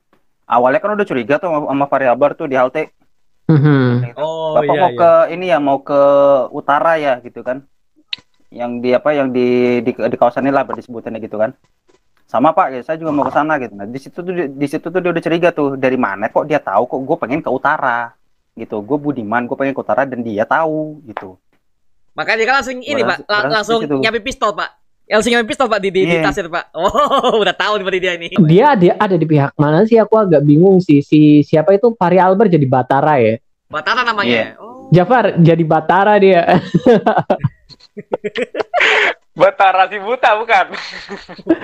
[0.47, 2.95] awalnya kan udah curiga tuh sama, sama Fahri Albar tuh di halte.
[3.51, 4.15] Mhm.
[4.15, 5.01] Oh Bapak iya, mau iya.
[5.03, 6.01] ke ini ya mau ke
[6.55, 7.67] utara ya gitu kan?
[8.53, 9.47] Yang di apa yang di
[9.81, 11.57] di, di kawasan ini lah disebutannya gitu kan?
[12.25, 13.73] Sama Pak, ya, saya juga mau ke sana gitu.
[13.73, 16.45] Nah di situ tuh di, di situ tuh dia udah curiga tuh dari mana kok
[16.45, 18.12] dia tahu kok gue pengen ke utara
[18.53, 18.81] gitu.
[18.81, 21.37] Gue Budiman, gue pengen ke utara dan dia tahu gitu.
[22.12, 23.17] Makanya dia kan langsung ini, Berhasil- Pak.
[23.27, 24.71] La- berhasil langsung nyapi pistol, Pak.
[25.03, 26.25] Ya, langsung nyapi pistol, Pak, di, di, di Iya.
[26.25, 26.65] tasir, Pak.
[26.77, 28.27] Oh, udah tahu nih berarti dia ini.
[28.45, 32.17] dia dia ada di pihak mana sih aku agak bingung sih si siapa itu Fahri
[32.17, 33.37] Albar jadi Batara ya
[33.69, 34.29] Batara namanya.
[34.29, 34.45] Iya.
[34.57, 34.88] Oh.
[34.88, 36.45] Jafar jadi Batara dia
[39.33, 40.76] Betara si buta bukan?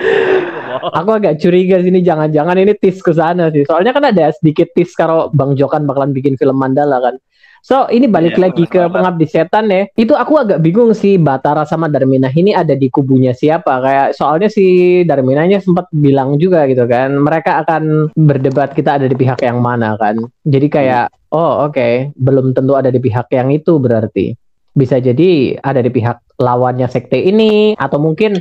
[0.97, 3.61] aku agak curiga sini jangan-jangan ini tis ke sana sih.
[3.69, 7.21] Soalnya kan ada sedikit tis kalau Bang Jokan bakalan bikin film Mandala kan.
[7.59, 9.85] So ini balik Iya, lagi ke pengabdi setan ya.
[9.93, 13.83] Itu aku agak bingung sih Batara sama Darminah ini ada di kubunya siapa?
[13.83, 14.65] Kayak soalnya si
[15.03, 19.93] Darminahnya sempat bilang juga gitu kan mereka akan berdebat kita ada di pihak yang mana
[19.99, 20.17] kan.
[20.47, 24.48] Jadi kayak oh oke belum tentu ada di pihak yang itu berarti
[24.79, 28.39] bisa jadi ada di pihak lawannya sekte ini atau mungkin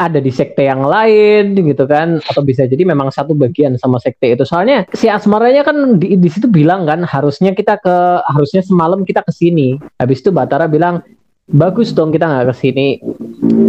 [0.00, 2.18] ada di sekte yang lain gitu kan.
[2.26, 4.42] Atau bisa jadi memang satu bagian sama sekte itu.
[4.42, 9.22] Soalnya si Asmaranya kan di, di situ bilang kan harusnya kita ke harusnya semalam kita
[9.22, 9.78] ke sini.
[10.02, 11.06] Habis itu Batara bilang
[11.44, 12.86] bagus dong kita nggak ke sini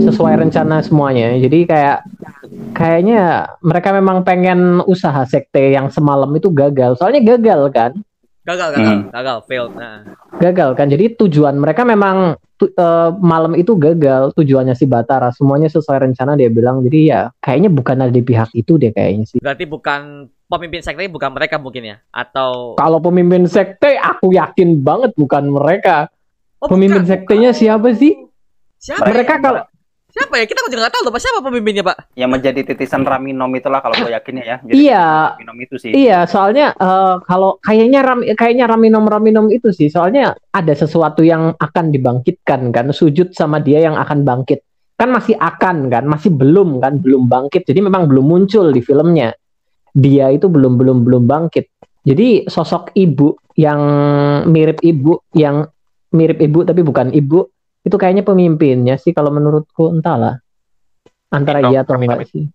[0.07, 1.35] sesuai rencana semuanya.
[1.37, 2.07] Jadi kayak
[2.71, 6.97] kayaknya mereka memang pengen usaha sekte yang semalam itu gagal.
[6.97, 7.91] Soalnya gagal kan
[8.45, 9.10] Gagal, gagal, Hmm.
[9.10, 9.73] gagal, failed.
[9.73, 10.05] Nah.
[10.36, 15.65] gagal kan jadi tujuan mereka memang tu- eh, malam itu gagal tujuannya si Batara semuanya
[15.65, 19.39] sesuai rencana dia bilang jadi ya kayaknya bukan ada di pihak itu deh kayaknya sih
[19.39, 20.01] Berarti bukan
[20.45, 21.97] pemimpin sekte bukan mereka mungkin ya?
[22.12, 26.12] Atau kalau pemimpin sekte aku yakin banget bukan mereka
[26.58, 27.60] Oh, pemimpin bukan, sektenya bukan.
[27.62, 28.13] siapa sih
[28.77, 29.08] Siapa?
[29.08, 29.41] mereka ya?
[29.41, 29.62] kalau
[30.15, 30.47] Siapa ya?
[30.47, 31.21] Kita juga nggak tahu loh, Pak.
[31.28, 31.97] Siapa pemimpinnya, Pak?
[32.15, 34.58] Yang menjadi titisan Raminom itulah kalau gue yakinnya ya.
[34.63, 35.36] Jadi Iya.
[35.36, 35.91] Raminom itu sih.
[35.91, 41.51] Iya, soalnya eh, kalau kayaknya ram, kayaknya raminom raminom itu sih, soalnya ada sesuatu yang
[41.60, 44.63] akan dibangkitkan kan, sujud sama dia yang akan bangkit.
[44.95, 47.67] Kan masih akan kan, masih belum kan, belum bangkit.
[47.67, 49.36] Jadi memang belum muncul di filmnya.
[49.91, 51.67] Dia itu belum belum belum bangkit.
[52.08, 53.80] Jadi sosok ibu yang
[54.47, 55.67] mirip ibu, yang
[56.15, 57.51] mirip ibu tapi bukan ibu,
[57.85, 60.41] itu kayaknya pemimpinnya sih kalau menurutku entahlah.
[61.29, 62.49] Antara iya atau enggak sih.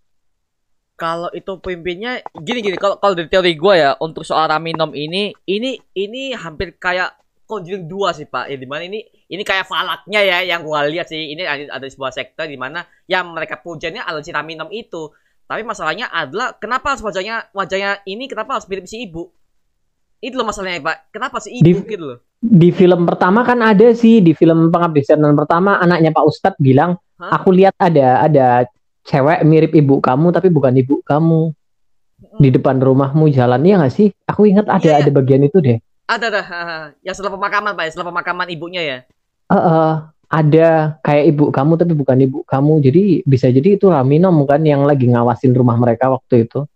[0.98, 5.32] Kalau itu pemimpinnya gini gini kalau kalau dari teori gue ya untuk soal Raminom ini
[5.48, 8.46] ini ini hampir kayak Conjuring 2 sih Pak.
[8.46, 11.34] Ya di mana ini ini kayak falaknya ya yang gua lihat sih.
[11.34, 15.10] Ini ada, ada sebuah sekte di mana yang mereka pujanya adalah si Raminom itu.
[15.50, 19.34] Tapi masalahnya adalah kenapa harus wajahnya wajahnya ini kenapa harus mirip si ibu?
[20.22, 21.10] Itu loh masalahnya Pak.
[21.10, 22.18] Kenapa si ibu Di- gitu loh?
[22.40, 26.96] Di film pertama kan ada sih di film pengabdi setan pertama anaknya Pak Ustadz bilang
[27.20, 27.36] Hah?
[27.36, 28.64] aku lihat ada ada
[29.04, 31.52] cewek mirip ibu kamu tapi bukan ibu kamu.
[32.36, 33.64] Di depan rumahmu jalan.
[33.64, 34.12] Ya nggak sih?
[34.28, 35.02] Aku ingat ada Iya, iya.
[35.08, 35.80] ada bagian itu deh.
[36.04, 36.42] Ada ada.
[37.00, 38.98] Yang setelah pemakaman Pak, ya, setelah pemakaman ibunya ya.
[39.48, 39.92] Eh, eh,
[40.30, 40.68] ada
[41.00, 42.72] kayak ibu kamu tapi bukan ibu kamu.
[42.84, 46.68] Jadi bisa jadi itu Raminom kan yang lagi ngawasin rumah mereka waktu itu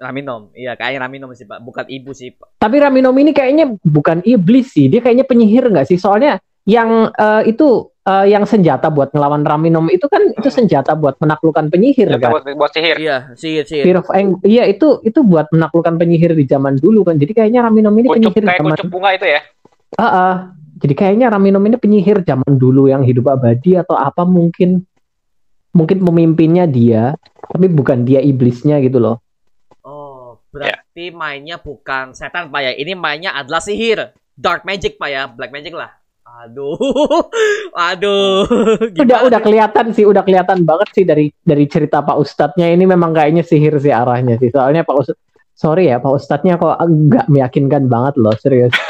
[0.00, 0.48] Raminom.
[0.56, 2.56] Iya, kayak Raminom sih Pak, bukan ibu sih Pak.
[2.56, 7.52] tapi Raminom ini kayaknya bukan iblis sih dia kayaknya penyihir nggak sih soalnya yang eh,
[7.52, 12.32] itu eh, yang senjata buat ngelawan Raminom itu kan itu senjata buat menaklukkan penyihir kan
[12.32, 12.96] buat, buat sihir.
[12.96, 13.84] Iya, sihir sihir.
[13.84, 17.20] Fear of Ang- iya itu itu buat menaklukkan penyihir di zaman dulu kan.
[17.20, 19.40] Jadi kayaknya Raminom ini Kucup penyihir kayak zaman kucup bunga itu ya.
[20.00, 20.34] Ah, ah.
[20.80, 24.80] Jadi kayaknya Raminom ini penyihir zaman dulu yang hidup abadi atau apa mungkin
[25.70, 27.14] mungkin pemimpinnya dia,
[27.46, 29.20] tapi bukan dia iblisnya gitu loh.
[30.50, 32.72] Berarti mainnya bukan setan Pak ya.
[32.74, 34.10] Ini mainnya adalah sihir.
[34.34, 35.90] Dark magic Pak ya, black magic lah.
[36.46, 36.78] Aduh.
[37.90, 38.46] Aduh.
[38.46, 39.46] Udah Gimana udah sih?
[39.46, 43.78] kelihatan sih, udah kelihatan banget sih dari dari cerita Pak Ustadznya ini memang kayaknya sihir
[43.78, 44.50] sih arahnya sih.
[44.50, 45.20] Soalnya Pak Ustadz
[45.52, 48.72] sorry ya Pak Ustadznya kok nggak meyakinkan banget loh serius.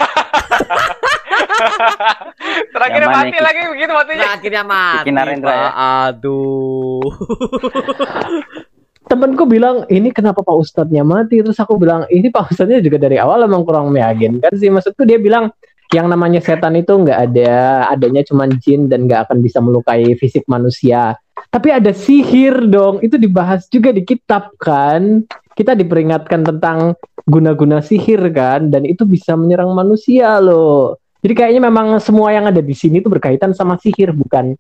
[2.70, 3.42] Terakhirnya mana, mati Ki?
[3.42, 4.24] lagi begitu matinya.
[4.24, 5.10] Nah, akhirnya mati.
[5.10, 5.36] Ya?
[5.42, 5.72] Pak.
[5.76, 7.04] Aduh.
[9.10, 11.42] temenku bilang ini kenapa Pak Ustadznya mati?
[11.42, 14.70] Terus aku bilang ini Pak Ustadznya juga dari awal emang kurang meyakinkan sih.
[14.70, 15.50] Maksudku dia bilang
[15.90, 20.46] yang namanya setan itu nggak ada adanya cuma jin dan nggak akan bisa melukai fisik
[20.46, 21.18] manusia.
[21.50, 25.26] Tapi ada sihir dong itu dibahas juga di kitab kan?
[25.58, 26.94] Kita diperingatkan tentang
[27.26, 28.70] guna-guna sihir kan?
[28.70, 31.02] Dan itu bisa menyerang manusia loh.
[31.20, 34.54] Jadi kayaknya memang semua yang ada di sini itu berkaitan sama sihir bukan?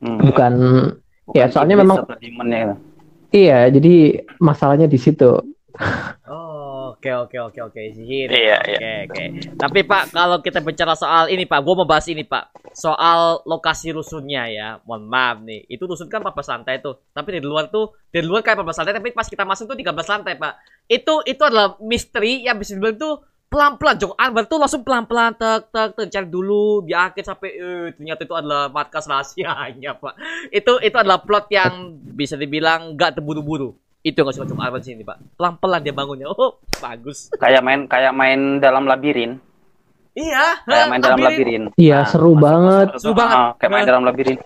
[0.00, 0.20] Hmm.
[0.24, 0.52] bukan
[1.32, 2.74] Ya, soalnya iblis memang- atau demonnya itu.
[3.34, 5.42] Iya jadi masalahnya di situ
[6.30, 8.30] Oh, oke oke oke oke sihir.
[8.30, 8.94] Iya, oke, iya.
[9.10, 9.24] Oke
[9.58, 12.70] Tapi Pak, kalau kita bicara soal ini Pak, gua mau bahas ini Pak.
[12.70, 14.68] Soal lokasi rusunnya ya.
[14.86, 15.66] Mohon maaf nih.
[15.66, 17.02] Itu rusun kan 14 lantai tuh.
[17.10, 20.14] Tapi di luar tuh, di luar kayak 14 lantai, tapi pas kita masuk tuh 13
[20.14, 20.52] lantai Pak.
[20.86, 23.18] Itu itu adalah misteri yang bisa dibilang tuh
[23.54, 27.86] pelan-pelan Joko Anwar tuh langsung pelan-pelan tek tek tek cari dulu di akhir sampai eh
[27.94, 30.14] ternyata itu adalah markas rahasianya Pak.
[30.50, 33.70] Itu itu adalah plot yang bisa dibilang gak terburu-buru.
[34.00, 35.38] Itu yang gak suka Joko Anwar di sini Pak.
[35.38, 36.26] Pelan-pelan dia bangunnya.
[36.28, 37.30] Oh, bagus.
[37.32, 39.38] Kayak main kayak main dalam labirin.
[40.12, 41.62] Iya, Kayak main dalam labirin.
[41.66, 41.76] labirin.
[41.76, 42.86] Iya, seru masuk- banget.
[42.88, 43.36] masuk- Seru banget.
[43.36, 43.90] ah, kayak main Nah.
[43.90, 44.36] dalam labirin.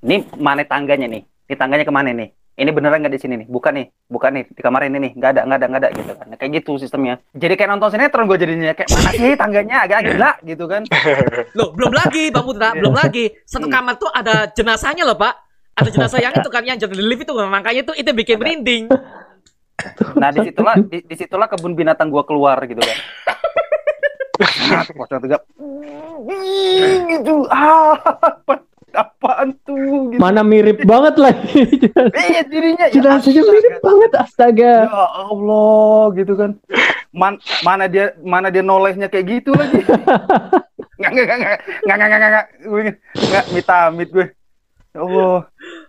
[0.00, 1.22] Ini mana tangganya nih?
[1.44, 2.30] Ini tangganya ke mana nih?
[2.60, 3.46] Ini beneran nggak di sini nih?
[3.48, 5.12] Bukan nih, bukan nih di kamar ini nih.
[5.16, 6.26] Nggak ada, nggak ada, nggak ada gitu kan.
[6.28, 7.14] Nah, kayak gitu sistemnya.
[7.32, 9.76] Jadi kayak nonton sinetron gue jadinya kayak mana sih tangganya?
[9.88, 10.82] Agak gila gitu kan.
[11.56, 13.32] Loh, belum lagi Bang Putra, belum lagi.
[13.48, 13.72] Satu Hmm.
[13.72, 15.34] kamar tuh ada jenazahnya loh, Pak.
[15.72, 18.84] Ada jenazah yang itu kan yang jadi lift itu makanya itu itu bikin merinding.
[20.20, 22.98] Nah di situlah di, di situlah kebun binatang gua keluar gitu kan.
[24.40, 25.42] Nah, pocong tegak.
[27.12, 27.44] gitu.
[27.48, 27.92] Ah,
[28.94, 30.10] apaan tuh?
[30.10, 30.20] Gitu.
[30.20, 31.66] Mana mirip banget lagi.
[32.16, 32.86] Iya dirinya.
[32.88, 33.52] ya Jenazahnya astaga.
[33.54, 34.74] mirip banget astaga.
[34.88, 36.50] Ya Allah gitu kan.
[37.10, 39.82] Man, mana dia mana dia nolehnya kayak gitu lagi.
[41.00, 42.80] Nggak nggak nggak nggak nggak nggak nggak nggak gue
[43.28, 44.26] nggak mitamit gue.
[44.90, 45.38] Ya Allah.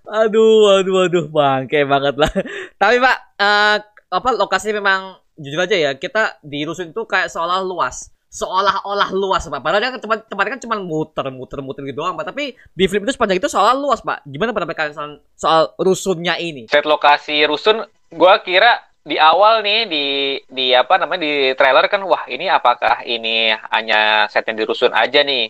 [0.06, 2.32] Aduh, aduh, aduh, bangke banget lah.
[2.78, 3.78] Tapi Pak, eh,
[4.12, 8.11] apa lokasi memang jujur aja ya, kita di rusun itu kayak seolah luas.
[8.32, 9.60] Seolah-olah luas, Pak.
[9.60, 12.32] Padahal dia kan cuma tempatnya kan cuma muter, muter, muter gitu doang, Pak.
[12.32, 14.24] Tapi di film itu sepanjang itu seolah luas, Pak.
[14.24, 16.72] Gimana pendapat kalian soal, soal rusunnya ini?
[16.72, 17.84] Set lokasi rusun,
[18.16, 20.06] gua kira di awal nih di
[20.46, 25.26] di apa namanya di trailer kan wah ini apakah ini hanya setnya di rusun aja
[25.26, 25.50] nih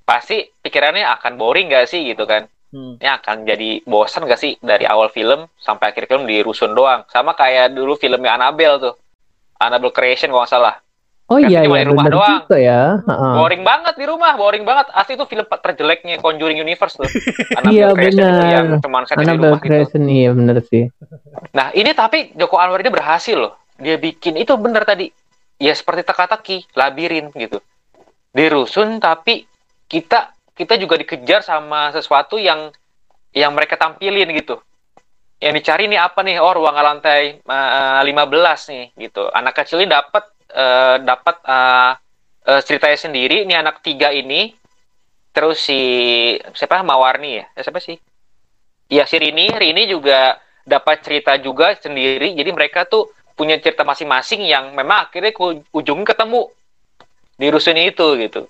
[0.00, 2.98] pasti pikirannya akan boring gak sih gitu kan Hmm.
[2.98, 7.06] ini akan jadi bosan gak sih dari awal film sampai akhir film di rusun doang
[7.06, 8.94] sama kayak dulu filmnya Annabelle tuh
[9.62, 10.74] Annabelle Creation kalau nggak salah
[11.26, 12.38] Oh iya cuma iya di rumah benar doang.
[12.46, 12.82] juga ya.
[13.02, 13.32] Heeh.
[13.34, 17.10] boring banget di rumah boring banget asli itu film terjeleknya Conjuring Universe tuh
[17.66, 18.46] Iya, benar.
[18.46, 18.66] yang
[19.10, 20.86] setnya di rumah gitu iya benar sih.
[21.50, 23.58] Nah, ini tapi Joko Anwar ini berhasil loh.
[23.74, 25.10] Dia bikin itu bener tadi.
[25.58, 27.58] Ya seperti teka-teki, labirin gitu.
[28.30, 29.50] Di rusun tapi
[29.90, 32.70] kita kita juga dikejar sama sesuatu yang
[33.34, 34.62] yang mereka tampilin gitu.
[35.42, 36.38] Yang dicari nih apa nih?
[36.38, 39.26] Oh, ruangan lantai eh, 15 nih gitu.
[39.34, 41.92] Anak kecil ini dapat eh, dapat eh,
[42.48, 43.36] eh, ceritanya sendiri.
[43.44, 44.56] Ini anak tiga ini
[45.36, 45.80] terus si
[46.56, 47.44] siapa Mawarni ya?
[47.52, 48.00] Eh, siapa sih?
[48.88, 52.32] Iya si Rini, Rini juga dapat cerita juga sendiri.
[52.32, 56.48] Jadi mereka tuh punya cerita masing-masing yang memang akhirnya ke ujung ketemu
[57.36, 58.48] di rusun itu gitu.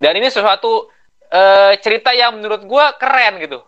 [0.00, 0.88] Dan ini sesuatu
[1.28, 3.60] eh, cerita yang menurut gua keren gitu.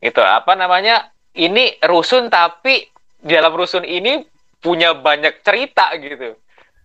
[0.00, 1.12] Gitu apa namanya?
[1.38, 6.34] Ini rusun tapi di dalam rusun ini punya banyak cerita gitu.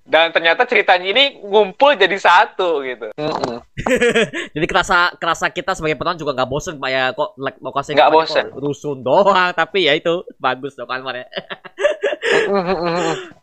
[0.04, 3.08] Dan ternyata ceritanya ini ngumpul jadi satu gitu.
[4.56, 8.12] Jadi kerasa kerasa kita sebagai penonton juga nggak bosen pak ya kok like, lokasi Nggak
[8.12, 8.46] kok bosen.
[8.52, 11.28] rusun doang tapi ya itu bagus dong Anwar ya.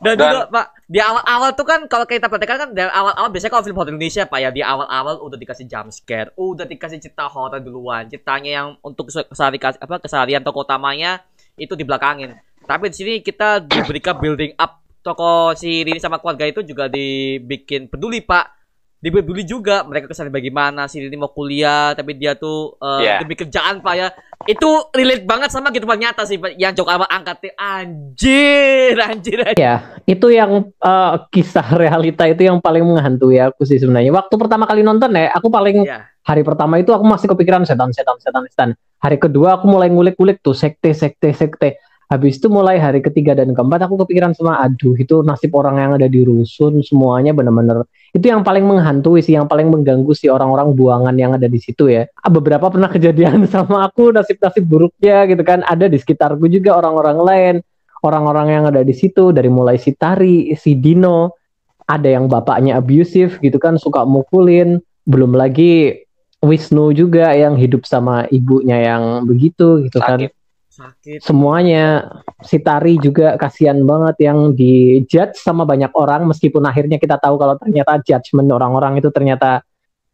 [0.01, 3.53] Dan, Dan- juga Pak, di awal-awal tuh kan kalau kita perhatikan kan dari awal-awal biasanya
[3.53, 7.25] kalau film horror Indonesia Pak ya di awal-awal udah dikasih jump scare, udah dikasih cerita
[7.25, 11.25] horror duluan, ceritanya yang untuk keseharian apa keseharian tokoh utamanya
[11.57, 12.37] itu dibelakangin.
[12.71, 17.91] Tapi di sini kita diberikan building up tokoh si Rini sama keluarga itu juga dibikin
[17.91, 18.63] peduli Pak.
[19.01, 23.15] Dibeli juga mereka ke sana bagaimana si Rini mau kuliah tapi dia tuh eh, Iya.
[23.25, 24.15] demi kerjaan Pak ya.
[24.47, 29.59] Itu relate banget sama kehidupan nyata sih Pak yang Joko Anwar angkat anjir anjir anjir.
[29.59, 34.15] Ya, itu yang eh, kisah realita itu yang paling menghantui aku sih sebenarnya.
[34.15, 36.07] Waktu pertama kali nonton ya, aku paling Ya.
[36.23, 38.71] hari pertama itu aku masih kepikiran setan, setan, setan, setan.
[39.01, 41.81] Hari kedua aku mulai ngulik-ngulik tuh sekte, sekte, sekte.
[42.11, 45.93] Habis itu mulai hari ketiga dan keempat aku kepikiran sama aduh itu nasib orang yang
[45.95, 50.75] ada di rusun semuanya bener-bener itu yang paling menghantui sih, yang paling mengganggu sih orang-orang
[50.75, 52.11] buangan yang ada di situ ya.
[52.19, 57.19] Ah, Beberapa pernah kejadian sama aku nasib-nasib buruknya gitu kan ada di sekitarku juga orang-orang
[57.23, 57.55] lain,
[58.03, 61.39] orang-orang yang ada di situ dari mulai si Tari, si Dino,
[61.87, 66.03] ada yang bapaknya abusive gitu kan suka mukulin, belum lagi
[66.41, 70.33] Wisnu juga yang hidup sama ibunya yang begitu gitu kan.
[70.71, 71.19] Sakit.
[71.27, 72.07] Semuanya
[72.47, 77.59] si Tari juga kasihan banget yang dijudge sama banyak orang meskipun akhirnya kita tahu kalau
[77.59, 79.67] ternyata judgement orang-orang itu ternyata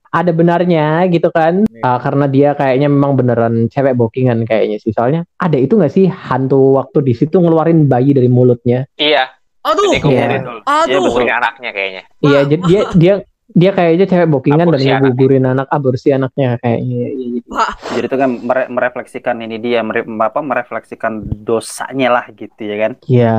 [0.08, 1.68] ada benarnya gitu kan.
[1.68, 1.84] Iya.
[1.84, 4.96] Ah, karena dia kayaknya memang beneran cewek bookingan kayaknya sih.
[4.96, 8.88] Soalnya ada itu nggak sih hantu waktu di situ ngeluarin bayi dari mulutnya.
[8.96, 9.90] Iya, Aduh.
[9.92, 10.46] Iya.
[10.62, 11.20] Aduh.
[11.20, 12.02] Dia anaknya kayaknya.
[12.22, 13.14] Iya, jadi dia dia
[13.46, 16.96] dia kayaknya cewek bookingan dan Aborsi ngegugurin anak aborsi anaknya kayaknya.
[16.96, 17.48] Iya, gitu.
[17.86, 22.92] Jadi itu kan mere- merefleksikan ini dia mere- apa merefleksikan dosanya lah gitu ya kan.
[23.06, 23.38] Iya.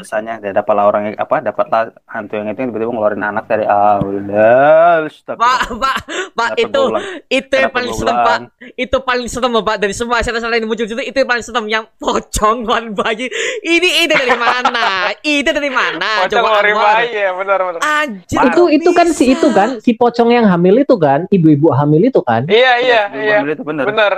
[0.00, 3.66] Dosanya dan dapatlah orang yang apa dapatlah hantu yang itu yang tiba-tiba ngeluarin anak dari
[3.68, 5.04] Allah.
[5.36, 5.96] Pak, Pak,
[6.32, 6.80] Pak itu
[7.28, 8.38] itu yang paling serem Pak.
[8.74, 11.84] Itu paling serem Pak dari semua acara-acara yang muncul itu itu yang paling serem yang
[12.00, 13.28] pocong lawan bayi.
[13.62, 15.12] Ini ide dari mana?
[15.20, 16.24] Ide dari mana?
[16.24, 16.94] Pocong ngeluarin Anwar.
[16.98, 17.80] bayi ya, benar-benar.
[17.84, 18.38] Anjir.
[18.48, 22.20] Itu itu kan si itu kan si pocong yang hamil itu kan, ibu-ibu hamil itu
[22.24, 22.46] kan.
[22.48, 23.38] Iya, iya, iya.
[23.74, 23.86] Bener.
[23.90, 24.12] Benar.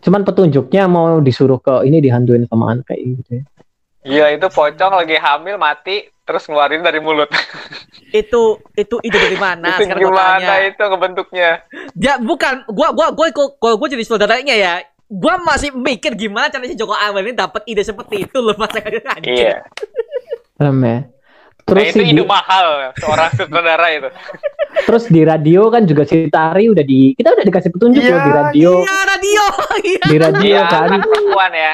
[0.00, 3.30] Cuman petunjuknya mau disuruh ke ini dihantuin sama anak kayak gitu.
[3.30, 3.44] ya.
[4.00, 7.28] Iya, itu pocong lagi hamil mati terus ngeluarin dari mulut.
[8.10, 9.76] Itu itu ide dari mana?
[9.76, 10.54] itu Sekarang gimana tanya.
[10.66, 11.50] itu ngebentuknya?
[11.92, 14.82] Dia bukan gua gua gua gua gua, gua jadi saudaranya ya.
[15.06, 18.74] Gua masih mikir gimana caranya si Joko Anwar ini dapat ide seperti itu loh Mas.
[18.74, 19.22] Anjir.
[19.22, 19.54] Iya.
[20.56, 20.90] Serem ya.
[20.90, 21.02] Nah,
[21.62, 22.66] Terus itu si ide mahal
[22.98, 24.08] seorang sutradara itu.
[24.80, 28.20] Terus di radio kan juga si Tari udah di kita udah dikasih petunjuk Iya, loh
[28.20, 28.70] di radio.
[28.76, 29.44] Iya, radio.
[29.80, 30.02] Iya.
[30.04, 31.72] Di radio Iya, kan anak perempuan ya.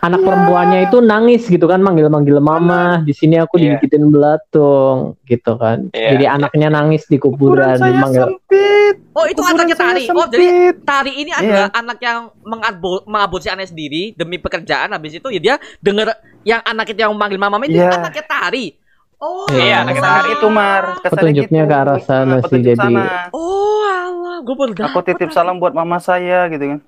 [0.00, 3.04] anak perempuannya itu nangis gitu kan manggil-manggil mama.
[3.04, 3.76] Di sini aku Iya.
[3.76, 5.92] digigitin belatung gitu kan.
[5.92, 6.16] Iya.
[6.16, 8.94] Jadi anaknya nangis di Kuburan kuburan saya manggil sempit.
[9.12, 10.02] Oh, itu Kuburan anaknya Tari.
[10.08, 10.74] Oh, jadi sempit.
[10.82, 14.88] Tari ini adalah anak yang mengabo- mengaborsi anaknya sendiri demi pekerjaan.
[14.90, 17.92] Habis itu ya dia denger yang anak itu yang memanggil mama itu Iya.
[17.94, 18.79] anaknya Tari.
[19.20, 20.30] Oh, Iya, Kesannya Tari.
[20.32, 21.70] itu Mar, kesannya Petunjuknya gitu.
[21.70, 23.28] ke arah sana Nah, sih, jadi- sana.
[23.30, 26.80] Oh, alah, gue baru Aku titip salam buat mama saya gitu kan.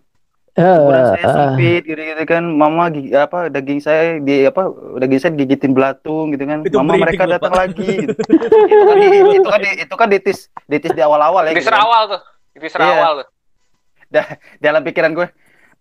[0.52, 2.44] Eh, Kuburan saya eh, sempit gitu-gitu kan.
[2.46, 4.68] Mama gigi, apa daging saya di apa
[4.98, 6.60] daging saya digigitin belatung gitu kan.
[6.62, 8.12] Itu Mama mereka loh, datang lagi gitu.
[8.12, 11.52] itu kan di, itu kan di, itu kan ditis ditis di awal-awal ya.
[11.52, 11.80] Di gitu kan.
[11.80, 12.20] serawal tuh.
[12.54, 13.28] Di serawal tuh.
[14.58, 15.28] Dalam pikiran gue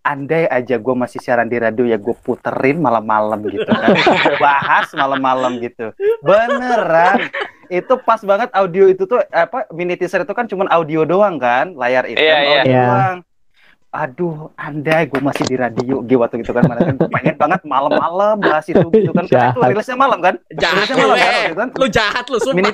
[0.02, 3.94] andai aja gue masih siaran di radio ya gue puterin malam-malam gitu kan
[4.42, 7.30] bahas malam-malam gitu beneran
[7.68, 11.72] itu pas banget audio itu tuh apa mini teaser itu kan cuman audio doang kan
[11.72, 12.50] layar itu Iya, kan iya.
[12.52, 12.84] audio Iya.
[12.84, 13.18] doang
[13.92, 18.40] aduh andai gue masih di radio gitu waktu gitu kan mana kan pengen banget malam-malam
[18.40, 19.68] bahas itu gitu kan Karena itu Jahat.
[19.68, 21.44] rilisnya malam kan Jahat rilisnya lu, malam kan eh.
[21.44, 22.56] itu kan Lu jahat lu, sumpah.
[22.56, 22.70] mini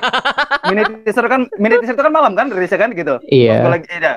[0.65, 3.55] mini teaser kan mini teaser itu kan malam kan rilisnya kan gitu Iya.
[3.59, 4.13] Gue lagi ada.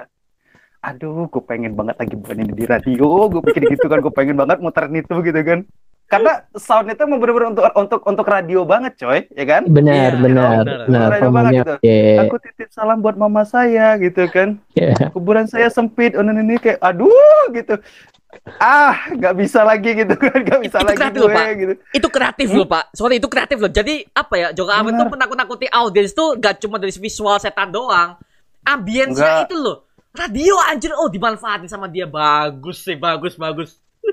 [0.83, 3.31] Aduh, gue pengen banget lagi buat ini di radio.
[3.31, 5.63] Gue pikir gitu kan, gue pengen banget muterin itu gitu kan.
[6.11, 9.65] Karena soundnya tuh emang bener-bener untuk untuk untuk radio banget, coy, ya kan?
[9.65, 10.81] Benar, Iya, benar, benar.
[10.85, 11.07] benar.
[11.09, 11.75] Radio banget gitu.
[11.79, 11.99] oke.
[12.21, 14.61] Aku titip salam buat mama saya gitu kan.
[14.77, 15.09] Iya.
[15.15, 17.81] Kuburan saya sempit, oh ini kayak aduh gitu.
[18.59, 21.47] Ah, nggak bisa lagi gitu kan, nggak bisa Itu lagi kreatif gue loh, Pak.
[21.53, 21.73] gitu.
[21.93, 24.99] itu kreatif loh pak sorry itu kreatif loh jadi apa ya Joko Benar.
[25.05, 28.17] tuh menakut-nakuti audiens tuh gak cuma dari visual setan doang
[28.65, 29.53] ambience-nya Enggak.
[29.53, 33.77] itu loh radio anjir oh dimanfaatin sama dia bagus sih bagus bagus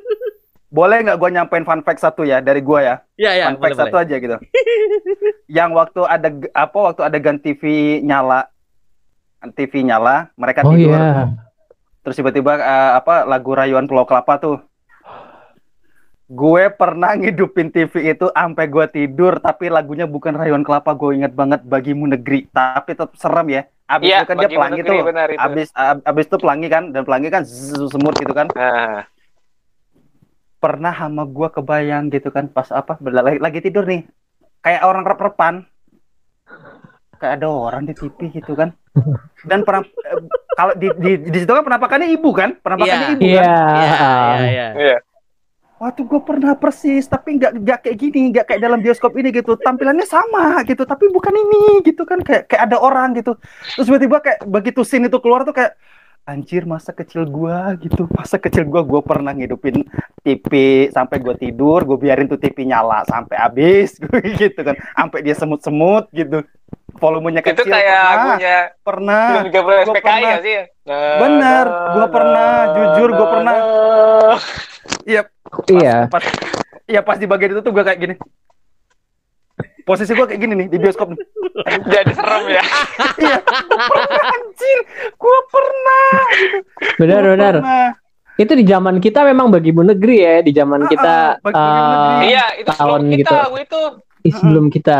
[0.69, 3.01] Boleh nggak gue nyampein fun fact satu ya dari gue ya?
[3.17, 4.37] ya ya fun boleh fact satu boleh aja gitu.
[5.57, 8.45] yang waktu ada apa waktu adegan TV nyala
[9.55, 10.99] TV nyala, mereka Oh tidur.
[10.99, 11.31] iya.
[12.03, 14.57] Terus tiba-tiba eh, apa lagu rayuan Pulau Kelapa tuh.
[16.29, 20.93] Gue pernah ngidupin TV itu sampai gue tidur, tapi lagunya bukan rayuan kelapa.
[20.93, 23.61] Gue inget banget bagimu negeri, tapi tetap serem ya.
[23.89, 25.05] Abis Iya, itu kan dia pelangi Negeri, tuh.
[25.09, 25.41] benar itu.
[25.41, 28.47] Abis ab- abis itu pelangi kan, dan pelangi kan zzz, semut gitu kan.
[28.53, 29.01] Nah,
[30.59, 34.03] Pernah sama gue kebayang gitu kan, pas apa lagi, lagi tidur nih,
[34.59, 35.53] kayak orang rep-repan,
[37.15, 38.75] kayak ada orang di TV gitu kan.
[39.41, 40.19] Dan pernah eh,
[40.51, 43.15] kalau di, di di situ kan penampakannya ibu kan, penampakannya Iya.
[43.15, 43.47] ibu kan.
[43.47, 43.55] Iya.
[43.79, 43.95] iya
[44.35, 44.97] iya iya iya.
[45.79, 49.55] Waktu gue pernah persis, tapi nggak nggak kayak gini, nggak kayak dalam bioskop ini gitu.
[49.55, 53.39] Tampilannya sama gitu, tapi bukan ini gitu kan, kayak kayak ada orang gitu.
[53.79, 55.79] Terus tiba-tiba kayak begitu scene itu keluar tuh kayak
[56.29, 59.81] anjir masa kecil gua gitu masa kecil gua gua pernah ngidupin
[60.21, 60.49] TV
[60.93, 63.97] sampai gua tidur gua biarin tuh TV nyala sampai habis
[64.41, 66.45] gitu kan sampai dia semut-semut gitu
[67.01, 70.19] volumenya Itu kecil kayak pernah lagunya pernah film 30 Gua pernah.
[70.21, 70.55] ya sih?
[71.21, 73.55] Bener, gua pernah, jujur gua pernah.
[75.69, 75.95] Iya Iya.
[76.07, 76.23] pas
[76.85, 78.15] iya pas di bagian itu tuh gua kayak gini
[79.83, 81.19] posisi gua kayak gini nih di bioskop nih.
[81.83, 82.63] Jadi serem ya.
[83.23, 84.79] iya gua pernah anjir
[85.15, 86.09] gua pernah
[86.95, 87.53] Benar, Gua benar.
[87.57, 87.87] pernah.
[88.35, 92.23] Itu di zaman kita memang bagimu negeri ya, di zaman kita eh, Negeri.
[92.25, 93.59] Iya, itu sebelum tahun kita gitu.
[93.59, 93.81] itu.
[94.21, 94.99] ih, sebelum kita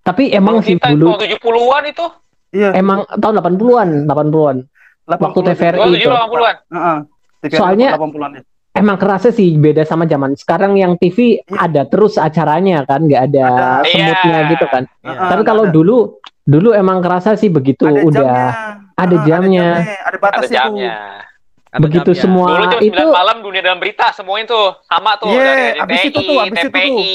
[0.00, 2.06] tapi emang Sebelum sih kita dulu tahun 70-an itu.
[2.50, 2.70] Iya.
[2.74, 4.56] Emang tahun 80-an, 80-an.
[5.06, 5.46] waktu 80-an.
[5.50, 6.08] TVRI Oh, itu.
[6.08, 6.56] 80-an.
[6.68, 6.98] Heeh.
[7.42, 8.42] TVRI Soalnya- 80-an ya.
[8.70, 11.58] Emang kerasa sih beda sama zaman sekarang yang TV Iya.
[11.58, 13.46] ada terus acaranya kan, nggak ada,
[13.82, 13.84] Ada.
[13.84, 14.48] semutnya Iya.
[14.48, 14.82] gitu kan.
[15.00, 15.74] Heeh, Tapi kalau ada.
[15.74, 15.96] dulu
[16.40, 18.94] dulu emang kerasa sih begitu ada udah jamnya.
[18.96, 19.68] ada jamnya.
[19.74, 20.54] ada Ada batasnya tuh.
[20.54, 20.94] jamnya.
[21.68, 22.22] Ada begitu jamnya.
[22.24, 25.66] semua Dulu jam 9 itu malam dunia dalam berita semuanya tuh sama tuh Iya, dari
[25.80, 26.70] abis itu tuh, abis itu tuh.
[26.70, 27.14] TPI.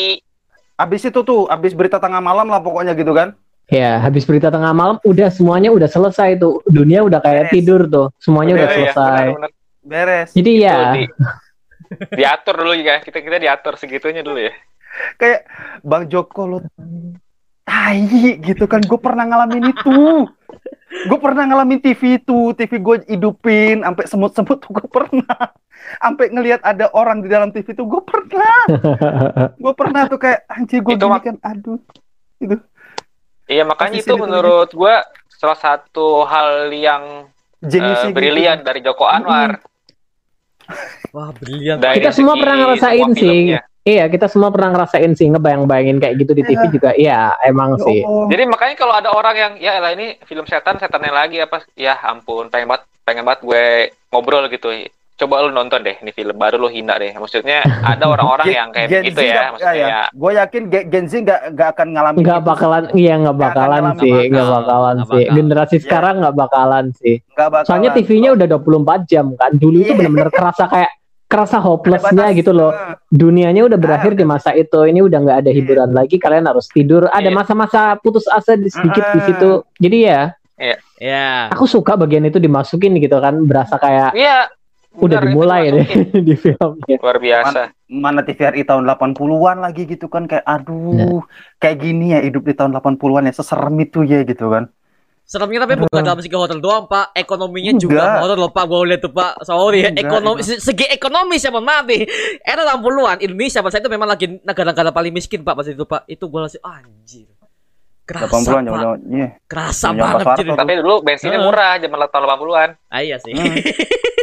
[0.76, 3.32] Abis itu tuh, abis berita tengah malam lah pokoknya gitu kan.
[3.66, 7.54] ya habis berita tengah malam udah semuanya udah selesai tuh dunia udah kayak Beres.
[7.56, 9.52] tidur tuh semuanya udah Iya, iya, selesai benar-benar.
[9.82, 10.30] Beres.
[10.32, 11.10] jadi ya Tuh, di-
[12.20, 14.54] diatur dulu ya kita kita diatur segitunya dulu ya
[15.20, 15.48] Kayak
[15.84, 16.60] Bang Joko lo
[17.66, 18.06] tai
[18.40, 18.82] gitu kan.
[18.86, 20.28] Gue pernah ngalamin itu.
[21.12, 22.56] Gue pernah ngalamin TV itu.
[22.56, 25.52] TV gue hidupin sampai semut-semut tuh gue pernah.
[26.00, 28.60] Sampai ngelihat ada orang di dalam TV itu gue pernah.
[29.60, 31.36] Gue pernah tuh kayak anjir gue Itu gini kan.
[31.44, 31.80] Aduh.
[33.46, 37.30] iya makanya itu itu menurut gua salah satu hal yang
[37.64, 38.18] eh, Jeniusnya gitu.
[38.18, 39.62] brilian dari Joko Anwar
[41.16, 41.80] Wah, brilian.
[41.80, 43.24] dari Kita semua pernah ngerasain semua sih.
[43.24, 43.60] filmnya.
[43.84, 46.70] iya kita semua pernah ngerasain sih ngebayang-bayangin kayak gitu di TV Iya.
[46.70, 48.28] juga iya emang Ya sih Allah.
[48.28, 51.96] jadi makanya kalau ada orang yang ya elah ini film setan setannya lagi apa ya
[52.02, 53.66] ampun pengen banget pengen banget gue
[54.10, 54.74] ngobrol gitu
[55.16, 58.90] coba lu nonton deh ini film baru lu hina deh maksudnya ada orang-orang yang kayak
[58.90, 62.20] Gen begitu Z ya maksudnya ya, Gue yakin Ge- Gen Z nggak nggak akan ngalamin
[62.20, 62.50] nggak itu.
[62.50, 65.36] bakalan iya akan bakalan ngalamin sih bakal, nggak bakalan nggak sih bakal.
[65.38, 65.84] generasi Iya.
[65.86, 67.68] sekarang nggak bakalan sih Nggak bakalan.
[67.70, 69.96] soalnya TV-nya udah 24 jam kan dulu itu Iya.
[69.96, 70.90] bener-bener kerasa kayak
[71.36, 72.96] kerasa hopelessnya gitu loh Heeh.
[73.12, 75.58] dunianya udah berakhir Ah, di masa itu ini udah nggak ada Iya.
[75.60, 77.36] hiburan lagi kalian harus tidur ada Iya.
[77.36, 79.26] masa-masa putus asa di sedikit di Ah.
[79.28, 80.22] situ jadi ya
[80.96, 81.52] Ya.
[81.52, 84.48] aku suka bagian itu dimasukin gitu kan berasa kayak iya
[84.96, 85.84] udah benar, dimulai deh
[86.28, 87.60] di filmnya luar biasa
[87.92, 91.20] mana TVRI tahun 80-an lagi gitu kan kayak aduh
[91.60, 94.72] kayak gini ya hidup di tahun 80-an ya seserem itu ya gitu kan.
[95.26, 97.10] Seremnya tapi bukan dalam segi hotel doang, Pak.
[97.12, 97.82] Ekonominya Enggak.
[97.82, 98.64] juga horor loh, Pak.
[98.64, 99.42] Gue lihat tuh, Pak.
[99.42, 99.90] Sorry ya.
[99.90, 102.06] Enggak, Ekonomi, se- segi ekonomi saya mohon maaf nih.
[102.40, 105.58] Era 60-an, Indonesia pada saat itu memang lagi negara-negara paling miskin, Pak.
[105.58, 106.06] Pas itu, Pak.
[106.06, 107.26] Itu gue langsung, anjir.
[108.06, 108.78] Kerasa, 80-an Pak.
[108.78, 109.28] zaman iya.
[109.50, 110.26] Kerasa Zaman banget.
[110.38, 110.50] Jadi.
[110.54, 113.34] Tapi dulu bensinnya murah zaman tahun 80-an Ah, iya sih.
[113.34, 113.58] Hmm.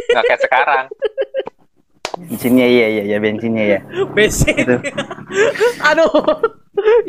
[0.07, 0.85] nggak kayak sekarang
[2.13, 3.79] Bensinnya iya iya iya bensinnya ya.
[4.13, 4.53] Bensin.
[4.53, 4.75] Gitu.
[5.89, 6.13] Aduh.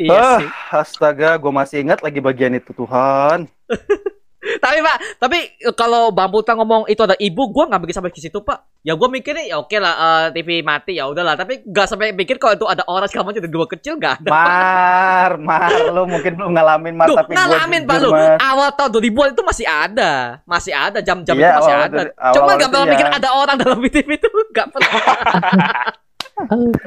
[0.01, 0.49] iya ah, sih.
[0.73, 3.45] astaga, gue masih ingat lagi bagian itu Tuhan.
[4.55, 5.37] Tapi Pak, tapi
[5.73, 8.81] kalau Bang Putra ngomong itu ada ibu, gua nggak mikir sampai ke situ Pak.
[8.81, 11.33] Ya gua mikirnya ya oke lah eh, TV mati ya udahlah.
[11.33, 14.29] Tapi nggak sampai mikir kalau itu ada orang macam ada dua kecil nggak ada.
[14.29, 18.09] Mar, Mar, lu mungkin belum ngalamin Mar, Tuh, tapi ngalamin Pak lu.
[18.35, 20.11] Awal tahun 2000-an itu masih ada.
[20.43, 22.01] Masih ada jam-jam Iya, itu masih awal- ada.
[22.15, 22.91] awal- Cuma nggak pernah ya.
[22.93, 24.93] mikir ada orang dalam TV itu nggak pernah.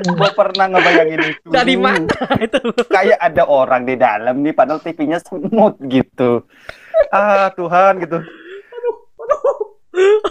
[0.04, 1.48] Gue pernah ngebayangin itu.
[1.48, 2.04] Dari mana
[2.38, 2.60] itu?
[2.86, 6.44] Kayak ada orang di dalam nih, padahal TV-nya smooth gitu.
[7.08, 8.18] Ah Tuhan gitu.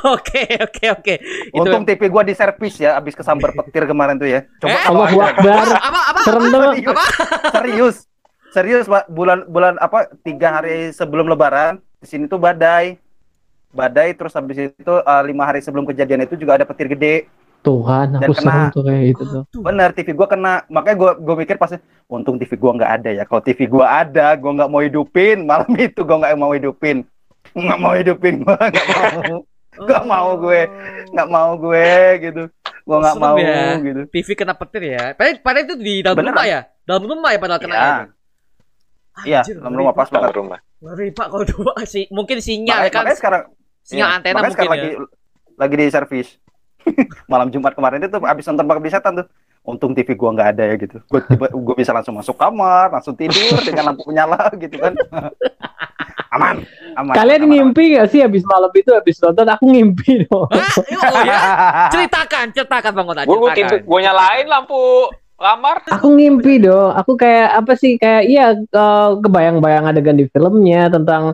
[0.07, 1.13] Oke, oke, oke.
[1.51, 4.47] Itu Untung TV gua di servis ya, abis kesambar petir kemarin tuh ya.
[4.57, 4.82] Coba Eh?
[4.82, 6.20] kalau ada- Akbar apa apa?
[6.24, 6.55] serem apa?
[6.55, 7.05] tuh Apa?
[7.51, 7.95] serius,
[8.49, 9.11] serius Pak.
[9.11, 10.07] Bulan bulan apa?
[10.22, 12.95] Tiga hari sebelum Lebaran di sini tuh badai,
[13.70, 14.15] badai.
[14.15, 17.28] Terus habis itu eh, lima hari sebelum kejadian itu juga ada petir gede.
[17.68, 18.43] Tuhan Dan aku kena.
[18.47, 19.43] serem tuh kayak gitu tuh.
[19.59, 20.53] Bener, TV gua kena.
[20.68, 23.24] Makanya gua gua mikir pasti, untung TV gua nggak ada ya.
[23.24, 25.38] Kalau TV gua ada, gua nggak mau hidupin.
[25.43, 26.97] Malam itu gua nggak mau hidupin.
[27.49, 29.38] Nggak mau hidupin gua, nggak mau.
[29.78, 30.61] Nggak mau gue.
[31.11, 31.89] Nggak mau gue
[32.20, 32.43] gitu.
[32.82, 33.61] Gua nggak Serem mau ya.
[33.78, 34.01] gitu.
[34.09, 35.13] TV kena petir ya.
[35.13, 36.34] Padahal, padahal itu di dalam Beneran.
[36.34, 36.59] rumah ya.
[36.82, 37.86] Dalam rumah ya padahal kena Iya.
[37.86, 38.11] itu.
[39.18, 40.30] Iya, dalam rumah pas banget.
[40.32, 43.01] rumah Ngeri Pak kalau dua sih mungkin sinyal Makanya, ya kan.
[43.01, 43.41] makanya sekarang
[43.82, 44.93] Sinyal iya, antena makanya sekarang mungkin ya.
[44.93, 45.05] lagi
[45.57, 46.28] lagi di servis.
[47.31, 49.27] Malam Jumat kemarin itu habis nonton Pengabdi Setan tuh.
[49.67, 50.97] Untung TV gua nggak ada ya gitu.
[51.11, 54.95] Gua tiba gua bisa langsung masuk kamar, langsung tidur dengan lampu menyala gitu kan.
[56.27, 56.59] aman,
[56.99, 57.15] aman.
[57.15, 60.69] kalian aman, ngimpi gak sih habis malam itu habis nonton aku ngimpi dong Hah?
[61.07, 61.39] Oh ya?
[61.88, 63.88] Ceritakan, ceritakan Bang Kota, gue gue ceritakan.
[63.88, 65.07] gue nyalain lampu
[65.38, 70.89] kamar aku ngimpi dong aku kayak apa sih kayak iya eh, kebayang-bayang adegan di filmnya
[70.89, 71.31] tentang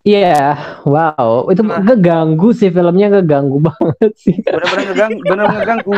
[0.00, 1.84] Iya, wow, itu Nah.
[1.84, 4.32] keganggu sih filmnya keganggu banget sih.
[4.40, 5.94] bener-bener ngeganggu, bener ngeganggu.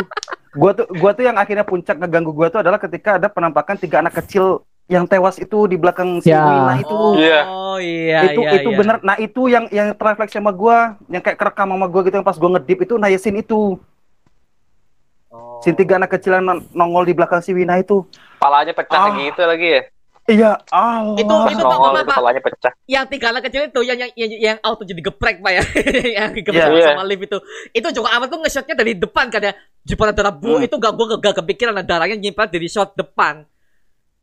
[0.53, 4.03] Gua tuh gua tuh yang akhirnya puncak ngeganggu gua tuh adalah ketika ada penampakan tiga
[4.03, 6.43] anak kecil yang tewas itu di belakang si Ya.
[6.43, 6.91] Wina itu.
[6.93, 7.41] Oh, Iya.
[7.79, 8.77] iya, itu iya, itu iya.
[8.77, 8.97] bener.
[9.01, 12.37] Nah, itu yang yang terrefleksi sama gua, yang kayak kerekam sama gua gitu yang pas
[12.37, 13.79] gua ngedip itu nayesin itu.
[15.31, 15.63] Oh.
[15.63, 18.03] Si tiga anak kecil yang non- nongol di belakang si Wina itu.
[18.37, 19.15] palanya pecah Ah.
[19.15, 19.83] gitu lagi ya
[20.23, 21.19] Iya, Allah.
[21.19, 22.15] Itu- itu Pak, itu Pak.
[22.15, 25.51] palanya pecah Yang tiga anak kecil itu yang yang yang, yang auto jadi geprek Pak
[25.51, 25.63] ya.
[26.23, 26.95] yang geprek Iya.
[26.95, 27.39] sama, sama lift itu.
[27.75, 29.53] Itu juga amat tuh nge-shotnya dari depan kan ya.
[29.83, 30.65] Jepang darah bu Hmm.
[30.65, 33.43] itu gak gua gak, gak kepikiran ada darahnya nyimpan dari shot depan.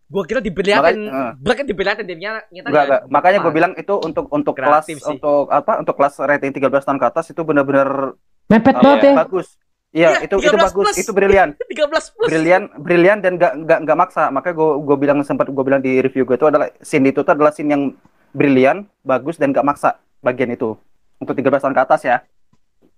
[0.09, 1.31] Gua kira dibeliatin, Makanya, eh.
[1.37, 2.41] Black kan dibeliatin dia nyata.
[2.49, 3.01] Enggak, enggak.
[3.11, 4.97] Makanya gue bilang itu untuk untuk kelas sih.
[4.97, 5.77] untuk apa?
[5.77, 8.15] Untuk kelas rating 13 tahun ke atas itu benar-benar
[8.47, 9.11] Mepet banget iya.
[9.13, 9.15] ya.
[9.21, 9.47] bagus.
[9.89, 10.97] Iya, Iya, itu itu 13 bagus, plus.
[11.01, 11.49] itu brilian.
[11.73, 12.29] 13 plus.
[12.29, 14.23] Brilian, brilian dan enggak enggak enggak maksa.
[14.29, 17.33] Makanya gue gue bilang sempat gue bilang di review gue itu adalah scene itu tuh
[17.33, 17.83] adalah scene yang
[18.29, 20.77] brilian, bagus dan enggak maksa bagian itu.
[21.17, 22.17] Untuk 13 tahun ke atas ya.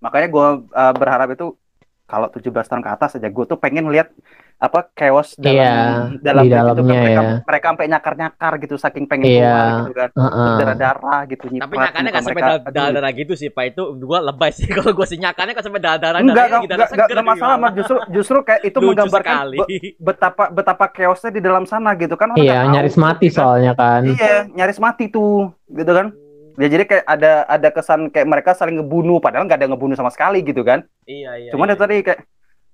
[0.04, 1.56] Makanya gue uh, berharap itu
[2.04, 4.12] kalau 17 tahun ke atas aja gue tuh pengen lihat
[4.56, 5.74] apa chaos dalam Iya,
[6.18, 7.34] dalam di kan dalamnya mereka ya.
[7.42, 9.42] mereka sampai nyakar-nyakar gitu saking pengen Iya.
[9.42, 10.52] keluar gitu kan Heeh.
[10.56, 12.70] darah-darah gitu Tapi nyiprat nyakannya muka nggak sampai mereka.
[12.70, 13.64] darah darah gitu sih, Pak.
[13.68, 14.66] Itu gua lebay sih.
[14.72, 16.18] Kalau gua sih nyakannya kok sampai darah darah.
[16.18, 19.56] enggak enggak enggak enggak enggak masalah mah justru justru kayak itu Lucu menggambarkan sekali.
[19.58, 23.38] be- betapa betapa chaosnya di dalam sana gitu kan Iya, tahu, nyaris mati gitu kan.
[23.38, 24.00] soalnya kan.
[24.04, 26.06] iya nyaris mati tuh gitu kan
[26.54, 30.08] ya jadi kayak ada ada kesan kayak mereka saling ngebunuh padahal nggak ada ngebunuh sama
[30.08, 31.50] sekali gitu kan Iya, iya.
[31.50, 31.74] cuman iya.
[31.74, 32.20] tadi kayak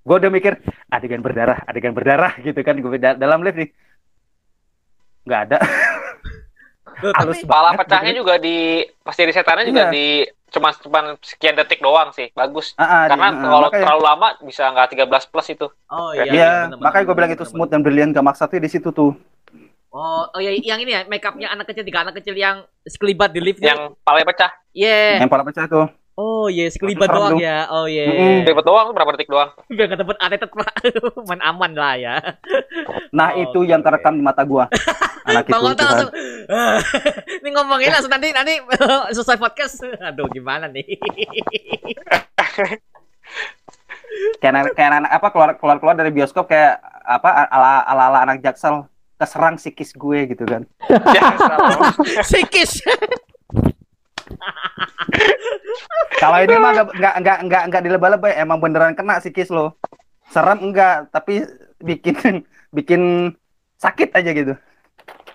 [0.09, 0.53] gue udah mikir
[0.89, 3.71] adegan berdarah adegan berdarah gitu kan gue dalam lift nih
[5.23, 5.59] nggak ada
[7.15, 8.21] halus tapi Kepala banget pecahnya gitu.
[8.21, 8.57] juga di
[8.99, 9.93] pas jadi setannya juga Iya.
[9.93, 10.07] di
[10.49, 12.33] cuma cuma sekian detik doang sih.
[12.33, 12.73] Bagus.
[12.75, 15.67] Ah, ah, di- Karena ah, kalau makanya- terlalu lama bisa nggak 13 plus itu.
[15.87, 16.51] Oh Iya, iya.
[16.67, 18.67] bener, makanya bener, gue bilang bener, itu bener, smooth dan brilian gak maksa tuh di
[18.67, 19.13] situ tuh.
[19.89, 23.31] Oh, oh ya yang ini ya, make upnya anak kecil tiga anak kecil yang sekelibat
[23.31, 23.61] di lift.
[23.61, 24.51] Yang palanya pecah.
[24.73, 25.21] Iya.
[25.21, 25.87] Yang pala pecah tuh.
[26.19, 27.71] Oh iya, sekelibat Serem doang ya.
[27.71, 28.11] Oh iya.
[28.11, 28.43] Mm-mm.
[28.43, 29.55] Ribet doang berapa detik doang.
[29.71, 30.67] Biar dapet anetet pak.
[31.31, 32.15] Man aman lah ya.
[33.15, 34.67] Nah, Oh, itu oke, yang terekam di mata gua.
[35.23, 35.91] Anak itu, Bang itu Ota kan.
[35.95, 36.11] langsung.
[37.39, 38.59] ini ngomongin langsung nanti nanti
[39.15, 39.79] selesai podcast.
[40.03, 40.99] Aduh gimana nih?
[44.43, 48.19] Kayak anak, kayak anak apa keluar keluar keluar dari bioskop kayak apa ala ala, ala
[48.27, 50.67] anak jaksel keserang psikis gue gitu kan.
[51.15, 51.95] Ya, salah.
[56.19, 59.79] Kalau ini mah nggak nggak nggak nggak dilebay-lebay, emang beneran kena psikis lo.
[60.29, 61.47] Serem enggak, tapi
[61.81, 62.43] bikin
[62.77, 63.33] bikin
[63.79, 64.55] sakit aja gitu.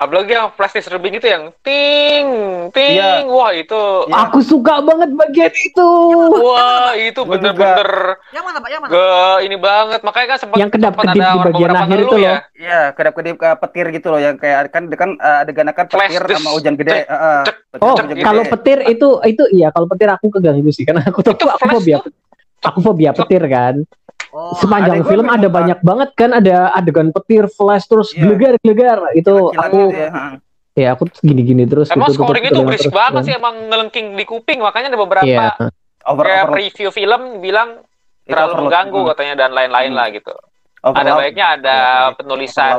[0.03, 2.27] Apalagi yang flash disturbing itu yang ting
[2.69, 2.95] ting.
[2.95, 3.23] Iya.
[3.25, 4.27] Wah, itu Iya.
[4.27, 5.89] Aku suka banget bagian itu.
[6.37, 8.69] wah, itu bener-bener yang mana pak?
[8.69, 8.91] Yang mana?
[8.91, 9.05] ke
[9.41, 9.99] ini banget.
[10.01, 12.29] Makanya kan sempat Yang kedap-kedip sempat di ada bagian beberapa akhir itu ya.
[12.29, 12.39] loh.
[12.53, 16.49] Iya, kedap-kedip ke petir gitu loh yang kayak kan kan uh, adegan kan petir sama
[16.51, 16.91] hujan gede.
[16.93, 17.41] cek, Heeh.
[17.43, 21.19] cek, Petir Oh, kalau petir itu itu iya kalau petir aku keganggu sih karena aku
[21.19, 21.97] tuh aku fobia
[22.61, 23.81] aku fobia petir kan.
[24.33, 28.25] Oh, Sepanjang gua film ada tak- banyak banget kan ada adegan petir flash terus Iya.
[28.25, 30.09] gelegar-gelegar itu aku gitu ya,
[30.73, 33.27] ya aku gini-gini terus Emang gitu, scoring itu berisik terus, banget kan.
[33.29, 35.53] sih emang ngelengking di kuping makanya ada beberapa Iya.
[36.03, 37.85] Over kayak over review film bilang
[38.23, 39.09] itu terlalu mengganggu Hmm.
[39.13, 39.99] katanya dan lain-lain Hmm.
[40.01, 40.33] lah gitu.
[40.81, 40.97] Overload.
[40.99, 42.13] Ada baiknya ada Overload.
[42.17, 42.75] penulisan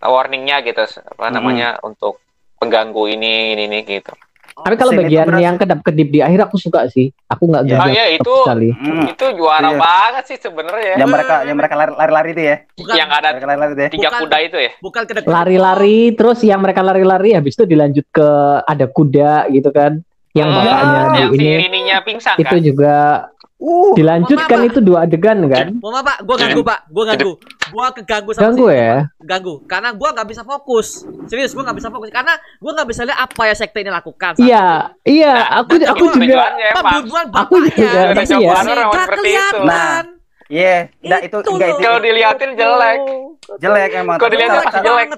[0.00, 1.34] warningnya gitu apa Hmm.
[1.34, 2.24] namanya untuk
[2.56, 4.16] pengganggu ini ini ini gitu.
[4.56, 7.10] Tapi kalau Scene itu bagian berasa- yang kedap-kedip di akhir aku suka sih.
[7.26, 7.70] Aku nggak Iya.
[7.74, 8.70] gagal Ah, iya, itu sekali.
[8.70, 9.04] Hmm.
[9.04, 9.78] itu juara Iya.
[9.80, 10.94] banget sih sebenarnya.
[10.94, 12.56] Yang mereka yang mereka lari- lari-lari itu ya.
[12.72, 13.90] bukan, Yang ada Mereka lari-lari itu ya.
[13.90, 14.20] tiga Bukan.
[14.20, 14.70] kuda itu ya.
[14.78, 18.28] bukan kedek Lari-lari terus yang mereka lari-lari habis itu dilanjut ke
[18.62, 19.92] ada kuda gitu kan.
[20.30, 22.58] Yang Hmm, bapaknya di yang si ini Rininya pingsan itu kan.
[22.60, 22.96] juga
[23.64, 25.72] Uh, dilanjutkan itu dua adegan kan.
[25.80, 26.16] Mau apa pak?
[26.20, 26.78] Gua ganggu pak.
[26.86, 27.32] Gua ganggu.
[27.72, 28.94] Gua keganggu sama Ganggu si- ya.
[29.18, 29.54] Ganggu.
[29.64, 31.00] Karena gua nggak bisa fokus.
[31.24, 32.12] Serius, gua nggak bisa fokus.
[32.12, 34.36] Karena gua nggak bisa lihat apa ya sekte ini lakukan.
[34.36, 36.44] Iya, iya, Nah, aku itu aku juga.
[36.74, 38.26] Pembunuhan Aku juga, tapi ya.
[38.26, 39.16] sini Orang nggak seperti itu.
[39.16, 39.64] kelihatan.
[39.64, 40.02] Nah,
[40.44, 42.98] Iya, enggak itu enggak itu Kalau diliatin jelek.
[43.58, 44.18] jelek emang.
[44.20, 45.08] Kalau cara- pasti cara- jelek.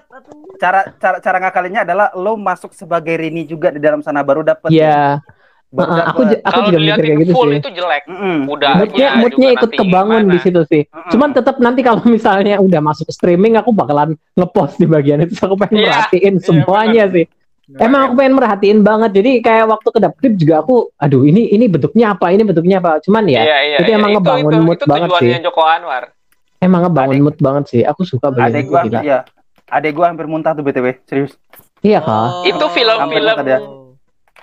[0.56, 4.70] cara cara cara ngakalinnya adalah lo masuk sebagai Rini juga di dalam sana baru dapet
[4.70, 5.34] Iya, baru
[5.68, 7.58] Heeh, aku aku juga mikir kayak gitu full sih.
[7.58, 8.02] itu jelek.
[8.06, 8.38] Mm-mm.
[8.46, 10.32] Udah Moodnya, ya, moodnya ikut kebangun gimana.
[10.32, 10.82] di situ sih.
[10.84, 11.10] Mm-mm.
[11.10, 15.34] Cuman tetap nanti kalau misalnya udah masuk streaming, aku bakalan ngepost di bagian itu.
[15.36, 17.26] Aku pengen Iya, merhatiin iya, semuanya sih.
[17.68, 19.10] Emang aku pengen merhatiin banget.
[19.12, 22.30] Jadi kayak waktu kedap kedip juga aku, aduh ini ini bentuknya apa?
[22.30, 23.02] Ini bentuknya apa?
[23.02, 23.98] Cuman ya, Iya, iya, itu iya.
[23.98, 25.30] emang ngebangun itu, mood itu banget sih.
[25.42, 26.14] Joko Anwar.
[26.56, 27.82] emang ngebangun Adek- mood banget sih.
[27.82, 29.00] Aku suka bagian Adek itu gua gila.
[29.02, 29.18] ya.
[29.66, 31.34] Adek gua hampir muntah tuh BTW, serius.
[31.82, 32.46] Iya kak.
[32.46, 33.36] Itu film-film.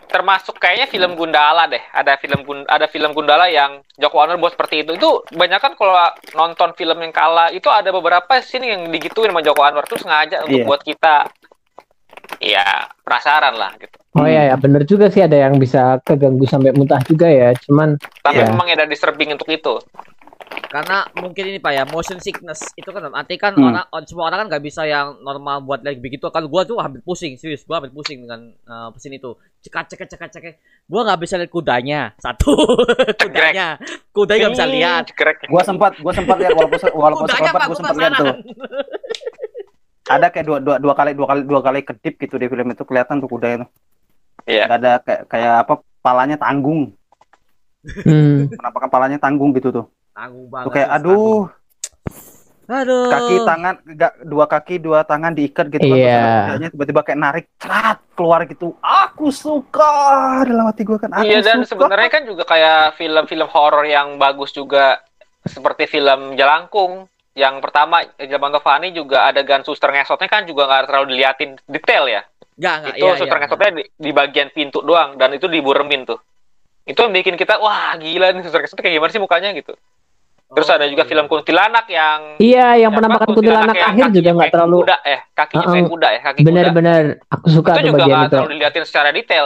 [0.10, 1.82] Termasuk kayaknya film Gundala deh.
[1.90, 4.94] Ada film ada film Gundala yang Joko Anwar buat seperti itu.
[4.94, 5.98] Itu banyak kan kalau
[6.38, 10.46] nonton film yang kalah itu ada beberapa scene yang digituin sama Joko Anwar tuh sengaja
[10.46, 10.68] untuk Iya.
[10.70, 11.16] buat kita
[12.40, 12.66] ya
[13.04, 13.98] penasaran lah gitu.
[14.14, 17.50] Oh iya ya, bener juga sih ada yang bisa keganggu sampai muntah juga ya.
[17.66, 18.54] Cuman Tapi Iya.
[18.54, 19.82] memang ada disturbing untuk itu.
[20.74, 23.78] Karena mungkin ini pak ya motion sickness itu kan arti kan Hmm.
[23.78, 26.26] orang semua orang kan nggak bisa yang normal buat lagi begitu.
[26.34, 29.38] Kalau gua tuh hampir pusing serius, gua hampir pusing dengan uh, pesin itu.
[29.62, 30.54] Cekat cekat cekat cekat.
[30.90, 32.58] Gua nggak bisa lihat kudanya satu
[33.22, 33.78] kudanya,
[34.10, 35.04] kudanya nggak bisa lihat.
[35.14, 35.46] Cekrek.
[35.46, 38.34] Gua sempat gua sempat lihat walaupun walaupun Kudanya gua gua sempat lihat tuh.
[40.04, 42.84] Ada kayak dua, dua, dua kali dua kali dua kali kedip gitu di film itu
[42.84, 43.66] kelihatan tuh kuda itu.
[44.50, 44.66] Iya.
[44.68, 46.92] Nggak ada kayak kayak apa palanya tanggung.
[47.86, 49.86] hmm, Kenapa kepalanya tanggung gitu tuh?
[50.14, 50.74] Tanggung Tuh banget.
[50.74, 51.42] kayak terus aduh,
[52.64, 53.06] Aduh.
[53.12, 56.16] kaki tangan enggak dua kaki dua tangan diikat gitu kan Iya.
[56.16, 59.92] terus kudanya tiba-tiba kayak narik cerat keluar gitu aku suka
[60.48, 64.56] dalam hati gue kan aku Iya dan sebenarnya kan juga kayak film-film horor yang bagus
[64.56, 65.02] juga
[65.44, 71.18] seperti film Jelangkung yang pertama Zaman Tovani juga adegan suster ngesotnya kan juga nggak terlalu
[71.18, 72.22] diliatin detail ya.
[72.54, 72.94] Enggak, enggak.
[72.94, 73.42] itu iya, suster iya.
[73.42, 76.22] ngesotnya di, di bagian pintu doang dan itu diburemin tuh.
[76.86, 79.74] Itu yang bikin kita wah gila nih suster ngesotnya kayak gimana sih mukanya gitu.
[80.54, 84.54] Terus ada juga film kuntilanak yang Iya, yang penampakan kuntilanak yang akhir juga nggak kayak
[84.54, 85.90] terlalu kuda eh kakinya kayak Uh-uh.
[85.90, 86.48] kuda ya kaki kuda.
[86.48, 88.34] benar-benar aku suka Itu juga bagian nggak itu.
[88.34, 89.46] terlalu diliatin secara detail.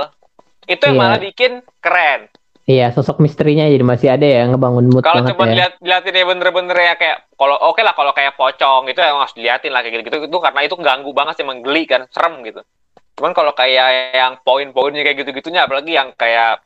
[0.64, 1.02] Itu yang Iya.
[1.02, 2.22] malah bikin keren.
[2.68, 5.50] Iya, sosok misterinya jadi masih ada ya ngebangun mood Kalau banget cuma ya.
[5.50, 9.32] dilihat dilihatin ya bener-bener ya kayak kalau oke lah kalau kayak pocong itu yang harus
[9.32, 12.60] diliatin lah kayak gitu-gitu itu karena itu ganggu banget sih menggeli kan serem gitu.
[13.16, 16.60] Cuman kalau kayak yang poin-poinnya kayak gitu-gitunya apalagi yang kayak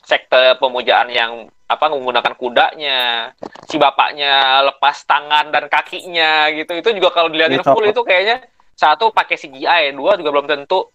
[0.00, 3.32] sekte pemujaan yang apa menggunakan kudanya,
[3.68, 6.72] si bapaknya lepas tangan dan kakinya gitu.
[6.76, 8.44] Itu juga kalau dilihatin Itu full itu kayaknya
[8.76, 10.88] satu pakai CGI, dua juga belum tentu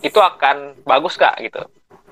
[0.00, 1.62] itu akan bagus kak gitu.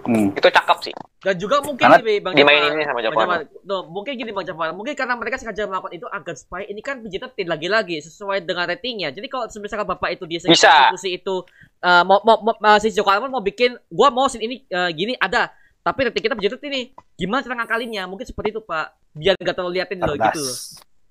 [0.06, 0.32] Hmm.
[0.32, 0.94] Itu cakep sih.
[1.18, 3.18] Dan juga mungkin Karena nih, Bang Dimainin sama Bang Joko.
[3.18, 6.80] Jafar, tuh, mungkin gini Bang Jafar, mungkin karena mereka sengaja melakukan itu agar supaya ini
[6.80, 9.10] kan PG-13 lagi-lagi sesuai dengan ratingnya.
[9.10, 10.54] Jadi kalau misalkan bapak itu dia Bisa.
[10.70, 11.42] eksekusi itu
[11.82, 15.18] eh, mau mau, mau si Joko Anwar mau bikin gua mau scene ini eh, gini
[15.18, 15.50] ada,
[15.88, 16.82] tapi rating kita PG-13 ini.
[17.16, 18.04] Gimana cara ngakalinnya?
[18.04, 19.16] Mungkin seperti itu, Pak.
[19.16, 20.44] Biar nggak terlalu liatin loh gitu.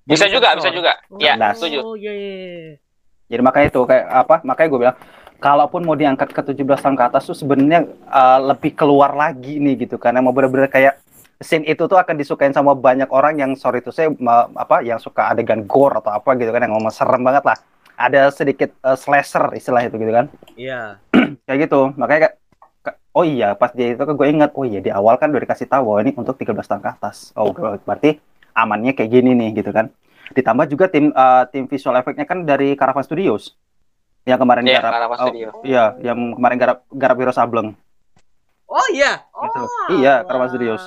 [0.06, 0.92] Bisa juga, bisa juga.
[1.18, 1.54] Ya, Cerdas.
[1.58, 1.78] setuju.
[1.82, 2.74] Oh, iya, iya, iya.
[3.28, 4.36] Jadi makanya itu kayak apa?
[4.46, 4.96] Makanya gue bilang
[5.38, 9.86] kalaupun mau diangkat ke 17 tahun ke atas tuh sebenarnya uh, lebih keluar lagi nih
[9.86, 10.98] gitu karena mau bener-bener kayak
[11.38, 14.10] scene itu tuh akan disukain sama banyak orang yang sorry itu saya
[14.58, 17.58] apa yang suka adegan gore atau apa gitu kan yang ngomong serem banget lah.
[17.98, 20.26] Ada sedikit uh, slasher istilah itu gitu kan.
[20.54, 21.02] Iya.
[21.46, 21.80] Kayak gitu.
[21.98, 22.34] Makanya kayak
[23.18, 25.98] oh iya pas dia itu gue ingat oh iya di awal kan udah dikasih tahu
[25.98, 27.34] ini untuk 13 tahun ke atas.
[27.34, 28.22] Oh berarti
[28.54, 29.90] amannya kayak gini nih gitu kan.
[30.30, 33.58] Ditambah juga tim uh, tim visual effect-nya kan dari Caravan Studios.
[34.22, 35.48] Yang kemarin Iya, garap Caravan oh, Studio.
[35.66, 37.74] Iya, yang kemarin garap garap Wiro Sableng.
[38.68, 39.24] Oh iya.
[39.34, 39.42] Oh.
[39.42, 39.64] Gitu.
[40.04, 40.82] Iya, Caravan Studios.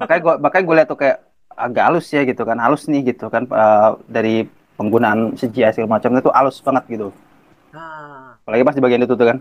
[0.00, 1.18] Makanya gue makanya gue lihat tuh kayak
[1.52, 2.56] agak halus ya gitu kan.
[2.56, 4.48] Halus nih gitu kan uh, dari
[4.80, 7.08] penggunaan CGI segala macam itu halus banget gitu.
[7.76, 8.40] Ah.
[8.46, 9.38] Apalagi pas di bagian itu tuh kan.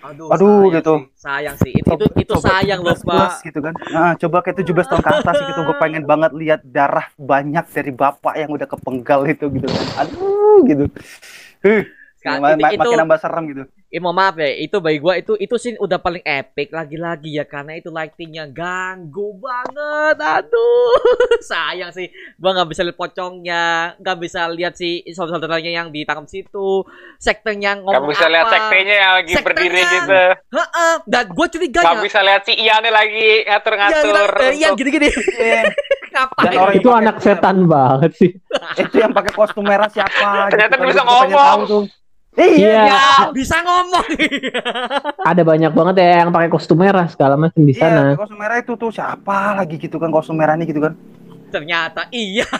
[0.00, 0.94] Aduh, Aduh, sayang gitu.
[0.96, 1.04] sih.
[1.14, 1.72] Sayang sih.
[1.76, 3.30] Itu itu, itu Coba sayang loh, 17 Pak.
[3.44, 3.74] gitu kan.
[3.90, 7.92] Nah, coba kayak 17 tahun ke atas gitu gue pengen banget lihat darah banyak dari
[7.92, 9.86] bapak yang udah kepenggal itu gitu kan.
[10.00, 10.84] Aduh gitu.
[11.60, 11.82] Huh,
[12.40, 13.62] ma- itu- ma- itu- makin nambah serem gitu.
[13.90, 17.42] Eh, mau maaf ya, itu bagi gua itu itu sih udah paling epic lagi-lagi ya
[17.42, 20.14] karena itu lightingnya ganggu banget.
[20.14, 20.94] Aduh,
[21.50, 22.06] sayang sih.
[22.38, 23.64] Gua nggak bisa lihat pocongnya,
[23.98, 26.86] nggak bisa lihat si saudara-saudaranya yang ditangkap situ,
[27.18, 28.54] sektornya Gak ngomong bisa lihat apa.
[28.62, 29.46] sektenya yang lagi Sektenya.
[29.58, 30.22] berdiri gitu.
[30.54, 32.02] Heeh, dan gua curiga Gak ya.
[32.06, 34.06] bisa lihat si Iannya lagi Iya, ngatur-ngatur.
[34.06, 35.08] iya, iya, untuk- gini-gini.
[36.10, 36.46] Ngapain?
[36.46, 38.30] Dan orang itu yang anak setan banget sih.
[38.78, 40.46] itu yang pakai kostum merah siapa?
[40.46, 40.86] Ternyata kan.
[40.86, 41.90] bisa ngomong.
[42.32, 43.00] Iya, Iya, Ya,
[43.30, 44.06] bisa ngomong.
[45.30, 48.02] ada banyak banget ya yang pakai kostum merah segala macam di Iya, sana.
[48.14, 50.94] kostum merah itu tuh siapa lagi gitu kan kostum merah nih gitu kan.
[51.50, 52.46] Ternyata iya.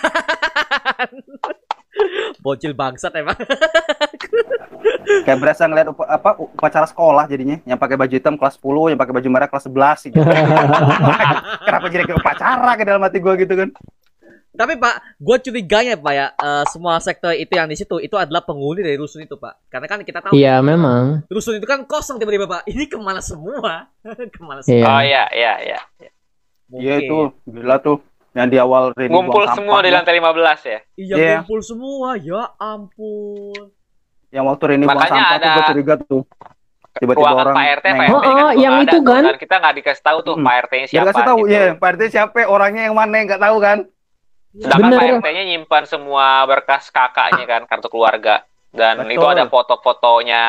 [2.41, 3.37] Bocil bangsat emang.
[5.25, 8.99] Kayak berasa ngeliat upa- apa upacara sekolah jadinya, yang pakai baju hitam kelas 10, yang
[8.99, 10.19] pakai baju merah kelas 11 gitu.
[11.61, 13.69] Kenapa jadi kayak upacara ke dalam hati gua gitu kan?
[14.61, 18.41] Tapi Pak, gue curiganya Pak ya, eh, semua sektor itu yang di situ itu adalah
[18.41, 19.57] penghuni dari rusun itu Pak.
[19.67, 21.25] Karena kan kita tahu Iya memang.
[21.27, 22.63] rusun itu kan kosong tiba-tiba Pak.
[22.67, 23.89] Ini ke mana semua?
[24.35, 24.69] ke mana Iya.
[24.69, 24.85] semua?
[24.87, 25.81] Oh iya, iya, iya.
[26.71, 28.05] Iya itu, gila tuh.
[28.31, 30.31] Yang di awal Rini Ngumpul semua di lantai 15
[30.63, 30.79] ya.
[30.95, 31.37] Iya Iya.
[31.41, 32.15] kumpul semua.
[32.15, 33.75] Ya ampun.
[34.29, 36.23] Yang waktu Rini buang sampah tuh ada gua curiga tuh.
[36.93, 37.95] Tiba-tiba Ruangan orang Pak RT, Pak.
[37.97, 39.23] RT Oh, kan oh, juga yang itu kan?
[39.23, 39.27] tuh.
[39.27, 40.45] Dan kita nggak dikasih tahu tuh Hmm.
[40.45, 41.07] Pak RT-nya siapa.
[41.09, 41.51] kasih tahu, gitu.
[41.51, 43.79] iya, Pak RT siapa, orangnya yang mana nggak tahu kan?
[44.51, 44.99] Sedangkan Bener.
[44.99, 48.43] Pak RT-nya nyimpan semua berkas kakaknya kan, kartu keluarga.
[48.71, 49.15] Dan Betul.
[49.15, 50.45] itu ada foto-fotonya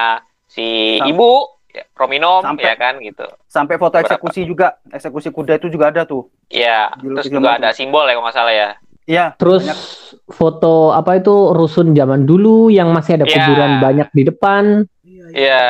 [0.45, 1.31] si Sam- ibu,
[1.67, 3.25] ya, Rominom, Sampai- ya kan gitu.
[3.45, 4.05] Sampai foto Berapa?
[4.07, 6.29] eksekusi juga, eksekusi kuda itu juga ada tuh.
[6.47, 7.61] Iya, terus juga banget.
[7.61, 8.69] ada simbol ya kalau nggak salah ya.
[9.01, 9.79] Iya, Terus banyak.
[10.29, 13.33] foto apa itu rusun zaman dulu yang masih ada Iya.
[13.35, 14.63] kuburan banyak di depan.
[15.01, 15.25] Iya.
[15.31, 15.63] Iya.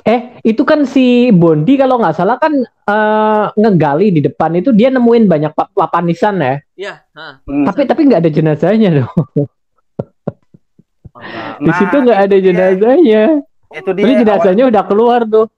[0.00, 4.88] Eh, itu kan si Bondi kalau nggak salah kan eh, ngegali di depan itu dia
[4.88, 6.58] nemuin banyak pa- papan nisan ya.
[6.78, 6.94] Iya.
[7.10, 7.66] Hmm.
[7.66, 9.10] Tapi tapi nggak ada jenazahnya dong.
[11.18, 11.58] Enggak.
[11.58, 13.22] Di Nah, situ nggak ada jenazahnya.
[13.74, 14.04] Itu dia.
[14.06, 15.50] Tapi jenazahnya udah keluar tuh.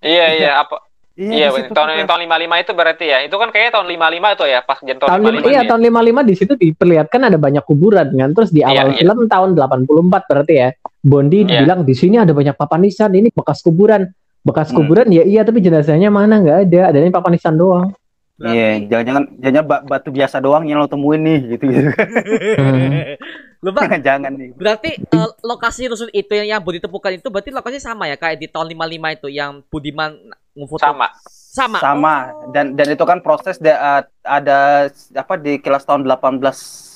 [0.00, 0.80] Iya, iya, apa?
[1.14, 3.18] awal- Iya, Iya, tahun tuh, tahun 55 itu berarti ya.
[3.22, 5.46] Itu kan kayaknya tahun 55 itu ya, pas tahun, Tahun lima, 55.
[5.46, 5.68] iya ya.
[5.70, 8.30] tahun 55 di situ diperlihatkan ada banyak kuburan kan.
[8.34, 8.98] Terus di Iya, awal iya.
[8.98, 10.68] film tahun 84 berarti ya.
[10.98, 11.62] Bondi Iya.
[11.62, 14.10] bilang di sini ada banyak papan nisan, ini bekas kuburan.
[14.42, 14.76] Bekas Hmm.
[14.76, 17.94] kuburan ya iya tapi jenazahnya mana nggak ada, adanya papan nisan doang.
[18.34, 21.86] Berarti- Iya, jangan-jangan jangan ba- batu biasa doang yang lo temuin nih gitu gitu.
[23.64, 24.50] Lu, Pak, jangan nih.
[24.52, 28.36] berarti eh, lokasi rusun itu yang, yang Budi temukan itu berarti lokasinya sama ya kayak
[28.36, 30.10] di tahun 55 itu yang Budiman
[30.52, 31.06] ngefoto Sama.
[31.54, 31.78] sama.
[31.78, 32.16] Sama
[32.50, 36.42] dan dan itu kan proses da- uh, ada apa di kelas tahun 18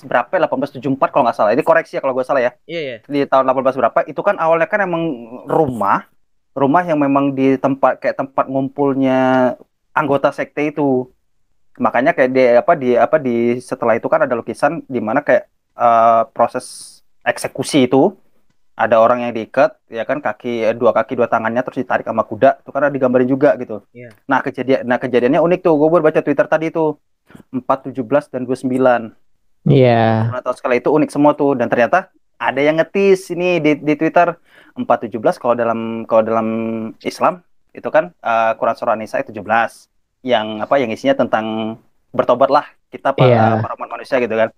[0.04, 0.28] berapa?
[0.28, 0.44] ya?
[0.44, 1.54] 1874 kalau nggak salah.
[1.54, 2.52] Ini koreksi ya kalau gue salah ya.
[2.66, 2.96] Iya, iya.
[3.00, 3.98] Di tahun 18 berapa?
[4.04, 5.02] Itu kan awalnya kan emang
[5.46, 6.10] rumah
[6.52, 9.54] rumah yang memang di tempat kayak tempat ngumpulnya
[9.92, 11.06] anggota sekte itu.
[11.78, 15.48] Makanya kayak di apa di apa di setelah itu kan ada lukisan di mana kayak
[15.78, 18.14] eh, proses eksekusi itu
[18.78, 22.22] ada orang yang diikat ya kan kaki eh, dua kaki dua tangannya terus ditarik sama
[22.22, 23.82] kuda itu kan ada digambarin juga gitu.
[23.90, 24.14] Iya.
[24.30, 27.02] Nah kejadian nah kejadiannya unik tuh gue baru baca Twitter tadi tuh
[27.50, 29.12] 417 dan 29.
[29.68, 30.32] Iya.
[30.32, 32.08] Nah, tahun sekali itu unik semua tuh dan ternyata
[32.38, 34.38] ada yang ngetis ini di, di Twitter
[34.78, 36.48] 417 kalau dalam kalau dalam
[37.02, 37.42] Islam
[37.74, 39.34] itu kan eh, Quran surah Nisa 17
[40.20, 41.76] yang apa yang isinya tentang
[42.10, 43.44] bertobat lah kita para, Iya.
[43.60, 44.48] para umat manusia gitu kan.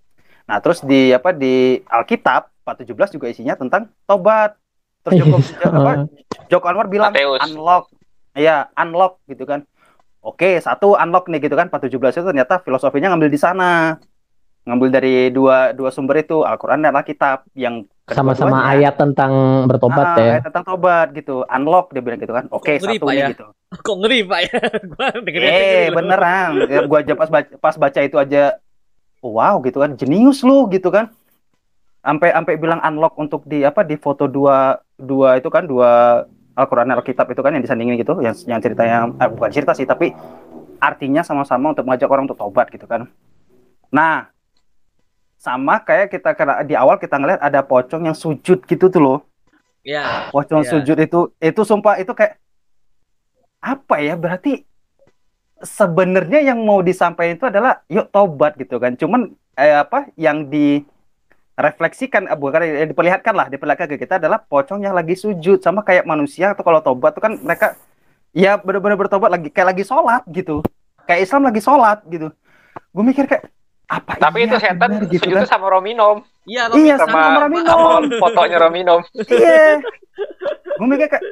[0.47, 4.55] Nah, terus di apa di Alkitab 417 juga isinya tentang tobat.
[5.01, 5.91] Terus Joko, apa,
[6.51, 7.41] Joko Anwar bilang Mateus.
[7.43, 7.89] unlock.
[8.31, 9.65] Iya, unlock gitu kan.
[10.21, 13.97] Oke, satu unlock nih gitu kan 417 itu ternyata filosofinya ngambil di sana.
[14.61, 20.17] Ngambil dari dua dua sumber itu, Al-Qur'an dan Alkitab yang Sama-sama ayat tentang bertobat ah,
[20.19, 20.31] ya.
[20.37, 21.41] ayat tentang tobat gitu.
[21.47, 22.45] Unlock dia bilang gitu kan.
[22.53, 23.27] Oke, satu nih ya.
[23.33, 23.49] gitu.
[23.85, 24.59] Kok ngeri, Pak ya?
[24.91, 25.95] Gua dengerin Eh, gitu.
[25.95, 26.51] beneran.
[26.67, 28.59] Ya, gua aja pas baca, pas baca itu aja
[29.23, 29.95] wow gitu kan.
[29.95, 31.07] Jenius lu gitu kan.
[32.01, 36.91] Sampai sampai bilang unlock untuk di apa di foto dua dua itu kan dua Al-Qur'an
[36.91, 40.11] Alkitab itu kan yang disandingin gitu, yang yang ceritanya eh, bukan cerita sih, tapi
[40.81, 43.07] artinya sama-sama untuk mengajak orang untuk tobat gitu kan.
[43.87, 44.27] Nah,
[45.39, 46.35] sama kayak kita
[46.67, 49.19] di awal kita ngeliat ada pocong yang sujud gitu tuh loh.
[49.85, 50.27] Iya.
[50.33, 50.71] Pocong Iya.
[50.75, 52.35] sujud itu itu sumpah itu kayak
[53.61, 54.65] apa ya berarti
[55.61, 58.97] sebenarnya yang mau disampaikan itu adalah yuk tobat gitu kan.
[58.97, 64.81] Cuman eh, apa yang direfleksikan eh, bukan yang diperlihatkan lah diperlihatkan ke kita adalah pocong
[64.81, 65.61] yang lagi sujud.
[65.61, 67.77] Sama kayak manusia atau kalau tobat tuh kan mereka
[68.33, 70.65] ya benar-benar bertobat lagi kayak lagi sholat gitu.
[71.05, 72.33] Kayak Islam lagi sholat gitu.
[72.89, 73.45] Gue mikir kayak
[73.91, 75.51] apa Tapi iya itu setan benar gitu sujudnya kan?
[75.51, 76.23] sama Rominom.
[76.47, 77.67] Iya, Iya, Romi, sama Rominom.
[78.01, 78.99] sama fotonya Rominom.
[79.29, 79.77] iya.
[80.79, 81.23] Gue mikir kayak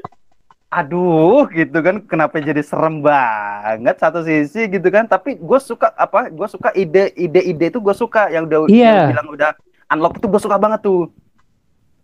[0.70, 6.30] aduh gitu kan kenapa jadi serem banget satu sisi gitu kan tapi gue suka apa
[6.30, 9.10] gue suka ide ide ide itu gue suka yang udah Iya.
[9.10, 9.52] yang bilang udah
[9.90, 11.10] unlock itu gue suka banget tuh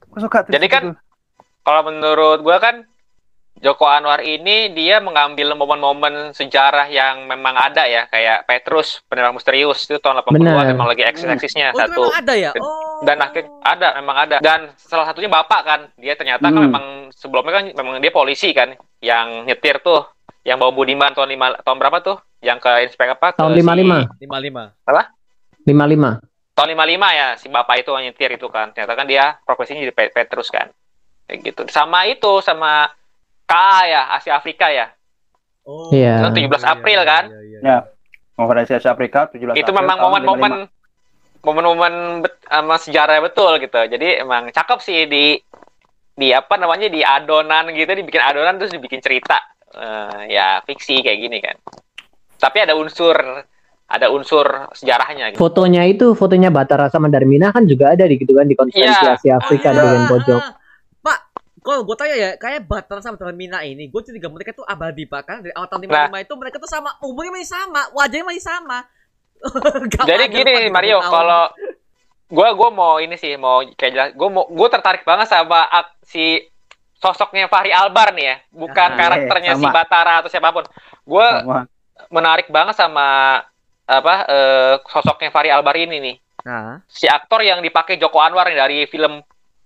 [0.10, 0.84] gue suka tuh Jadi kan.
[1.62, 2.86] Kalau menurut gua kan
[3.56, 9.84] Joko Anwar ini dia mengambil momen-momen sejarah yang memang ada ya, kayak Petrus, penerang misterius
[9.84, 10.66] itu tahun 80-an Benar.
[10.68, 12.02] memang lagi eksis-eksisnya Oh, itu satu.
[12.04, 12.52] memang ada ya?
[12.54, 13.00] Oh.
[13.02, 14.38] Dan akhir ada memang ada.
[14.38, 16.68] Dan salah satunya Bapak kan, dia ternyata kan Hmm.
[16.68, 20.04] memang sebelumnya kan memang dia polisi kan yang nyetir tuh,
[20.44, 22.20] yang bawa Budiman tahun lima tahun berapa tuh?
[22.40, 23.32] Yang ke inspek apa?
[23.34, 24.20] Tahun si- 55.
[24.20, 24.76] 55.
[25.64, 26.20] 55.
[26.56, 29.92] tahun 55 ya si bapak itu yang nyetir itu kan ternyata kan dia profesinya jadi
[29.92, 30.72] Pe- Petrus kan
[31.26, 32.88] kayak gitu sama itu sama
[33.46, 34.90] KA ya Asia Afrika ya
[35.66, 35.90] Oh.
[35.90, 36.22] Iya.
[36.22, 37.26] Itu 17 April, kan?
[37.26, 37.78] Iya, iya, Ya.
[38.38, 40.52] konferensi Asia Afrika 17 itu April memang momen-momen
[41.42, 41.94] momen-momen
[42.44, 45.38] sama sejarah betul gitu jadi emang cakep sih di
[46.12, 49.42] di apa namanya di adonan gitu dibikin adonan terus dibikin cerita
[49.76, 51.58] Eh, ya fiksi kayak gini kan
[52.38, 53.16] tapi ada unsur
[53.86, 55.40] ada unsur sejarahnya gitu.
[55.42, 59.14] Fotonya itu, fotonya Batara sama Darmina kan juga ada di gitu kan di konferensi Iya.
[59.20, 60.42] Asia Afrika Ah, di bagian pojok.
[61.66, 65.22] Kalau gue tanya ya, kayak Batan sama Termina ini, gue curiga mereka tuh abadi Pak
[65.26, 68.78] kan dari awal tahun 55 itu mereka tuh sama umurnya masih sama, wajahnya masih sama.
[70.10, 71.12] Jadi gini Mario, 30 tahun.
[71.12, 71.44] kalau
[72.26, 75.98] gue gue mau ini sih mau kayak jelas, gue mau gue tertarik banget sama ak-
[76.02, 76.42] si
[76.96, 79.66] sosoknya Fahri Albar nih ya, bukan Ah, karakternya iya, si.
[79.66, 80.66] Batara atau siapa pun.
[81.02, 81.28] Gue
[82.10, 83.42] menarik banget sama
[83.86, 88.58] apa eh, sosoknya Fahri Albar ini nih, Nah, si aktor yang dipakai Joko Anwar nih
[88.58, 89.22] dari film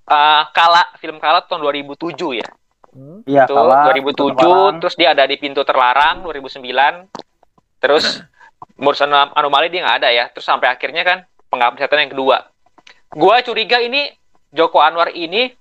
[0.10, 2.48] eh, Kala, film Kala tahun 2007 ya.
[2.90, 3.24] hmm?
[3.24, 4.76] Iya, Itu kalah, 2007 Terlarang.
[4.82, 7.06] terus dia ada di pintu terlarang 2009
[7.80, 8.20] terus
[8.80, 12.48] Anom- anomali dia nggak ada ya terus sampai akhirnya kan pengabdi setan yang kedua
[13.12, 14.08] gua curiga ini
[14.50, 15.52] Joko Anwar ini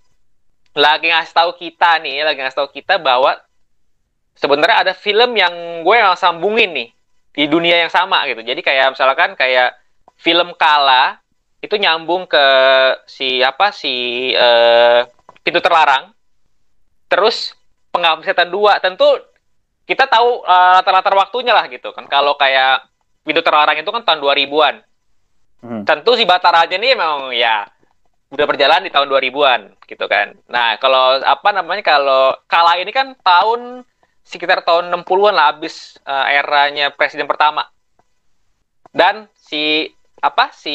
[0.73, 3.35] lagi ngasih tahu kita nih lagi ngasih tahu kita bahwa
[4.35, 5.51] sebenarnya ada film yang
[5.83, 6.89] gue yang sambungin nih
[7.35, 9.75] di dunia yang sama gitu jadi kayak misalkan kayak
[10.17, 11.19] film Kala
[11.59, 12.47] itu nyambung ke
[13.09, 15.01] si apa si eh,
[15.43, 16.15] pintu terlarang.
[17.09, 17.57] Terus
[17.91, 18.79] pengabdi setan dua.
[18.79, 19.07] Tentu
[19.89, 22.07] kita tahu eh, latar-latar waktunya lah gitu kan.
[22.07, 22.87] Kalau kayak
[23.27, 24.89] pintu terlarang itu kan tahun 2000-an
[25.59, 25.83] Hmm.
[25.83, 27.67] tentu si Batara aja nih memang ya
[28.31, 30.39] udah berjalan di tahun 2000-an gitu kan.
[30.47, 33.83] Nah kalau apa namanya kalau Kala ini kan tahun
[34.23, 37.67] sekitar tahun 60-an lah habis eh, eranya presiden pertama.
[38.95, 40.75] Dan si apa si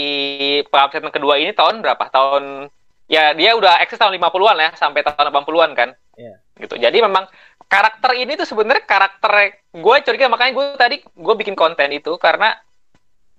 [0.72, 2.08] pengabdi setan kedua ini tahun berapa?
[2.10, 2.68] Tahun
[3.12, 5.90] ya dia udah eksis tahun 50-an ya sampai tahun 80-an kan?
[6.14, 6.36] Iya.
[6.62, 6.78] gitu.
[6.78, 7.26] Jadi memang
[7.66, 12.54] karakter ini tuh sebenarnya karakter gue curiga makanya gue tadi gue bikin konten itu karena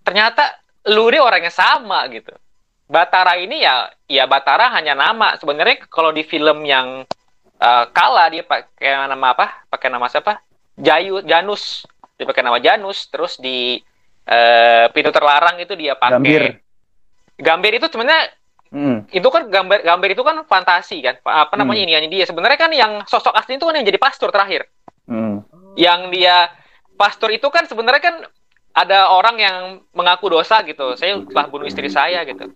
[0.03, 0.59] ternyata
[0.91, 2.35] lu ini orangnya sama gitu.
[2.85, 5.39] Batara ini ya ya Batara hanya nama.
[5.41, 7.07] Sebenarnya kalau di film yang
[7.63, 9.65] eh, kala dia pakai nama apa?
[9.71, 10.43] Pakai nama siapa?
[10.75, 11.87] Jayu Janus.
[12.19, 13.81] Dia pakai nama Janus terus di
[14.25, 16.43] eh, pintu terlarang itu dia pakai Gambir.
[17.37, 18.33] Gambir itu sebenarnya
[18.75, 19.07] Hmm.
[19.15, 22.03] itu kan gambar gambar itu kan fantasi kan apa namanya Hmm.
[22.03, 24.67] ini dia sebenarnya kan yang sosok asli itu kan yang jadi pastor terakhir
[25.07, 25.47] Hmm.
[25.79, 26.51] yang dia
[26.99, 28.17] pastor itu kan sebenarnya kan
[28.75, 29.57] ada orang yang
[29.95, 32.51] mengaku dosa gitu saya telah bunuh istri saya gitu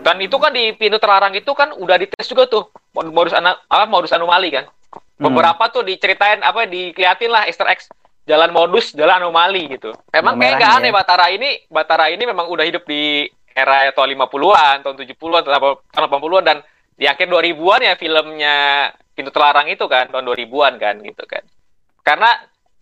[0.00, 3.84] dan itu kan di pintu terlarang itu kan udah dites juga tuh modus ana, apa
[3.84, 4.64] modus anomali kan
[5.20, 5.28] Hmm.
[5.28, 7.92] beberapa tuh diceritain apa dikeliatin lah Easter eggs
[8.22, 9.90] jalan modus jalan anomali gitu.
[10.14, 10.94] Memang kayak nggak merahnya aneh ya.
[10.94, 16.44] Batara ini Batara ini memang udah hidup di era tahun 50-an tahun 70-an tahun 80-an
[16.46, 16.58] dan
[16.96, 18.56] di akhir 2000-an ya filmnya
[19.12, 21.44] Pintu Terlarang itu kan tahun 2000-an kan gitu kan.
[22.02, 22.30] Karena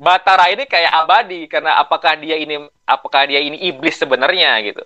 [0.01, 2.57] Batara ini kayak abadi karena apakah dia ini
[2.89, 4.81] apakah dia ini iblis sebenarnya gitu.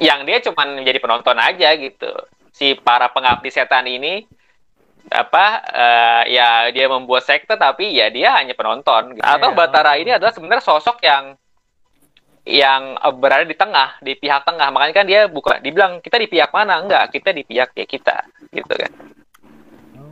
[0.00, 2.08] Yang dia cuman menjadi penonton aja gitu.
[2.56, 4.24] Si para pengabdi setan ini
[5.10, 9.26] apa eh, ya dia membuat sekte tapi ya dia hanya penonton gitu.
[9.26, 9.58] atau Iya.
[9.58, 11.34] Batara ini adalah sebenarnya sosok yang
[12.46, 14.70] yang berada di tengah di pihak tengah.
[14.70, 16.80] Makanya kan dia bukan dibilang kita di pihak mana?
[16.80, 18.16] Enggak kita di pihak ya kita
[18.54, 18.92] gitu kan.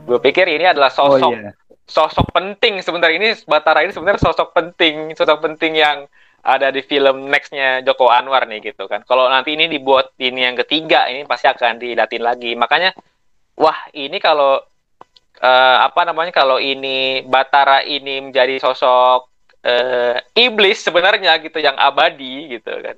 [0.03, 1.51] Gue pikir ini adalah Oh sosok iya.
[1.87, 3.15] sosok penting sebenarnya.
[3.17, 6.05] Ini Batara ini sebenarnya sosok penting sosok penting yang
[6.43, 9.03] ada di film nextnya Joko Anwar nih gitu kan.
[9.07, 12.51] Kalau nanti ini dibuat ini yang ketiga ini pasti akan didatin lagi.
[12.55, 12.91] Makanya
[13.59, 14.68] wah ini kalau
[15.39, 19.31] eh, apa namanya kalau ini Batara ini menjadi sosok
[19.63, 22.95] eh, iblis sebenarnya gitu yang abadi gitu kan.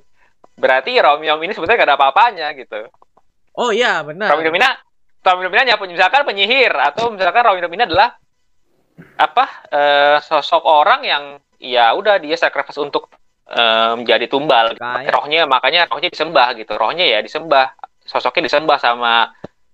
[0.57, 2.85] Berarti Romeo ini sebenarnya gak ada apa-apanya gitu.
[3.57, 4.33] Oh iya benar.
[4.33, 4.77] Romeo Mina
[5.21, 8.17] Romeo Mina hanya misalkan penyihir atau misalkan Romeo Mina adalah
[9.17, 11.23] apa eh, sosok orang yang
[11.61, 13.09] ya udah dia sacrifice untuk
[13.49, 14.77] eh, menjadi tumbal.
[14.77, 16.73] Kayak- rohnya makanya rohnya disembah gitu.
[16.77, 17.73] Rohnya ya disembah.
[18.01, 19.29] Sosoknya disembah sama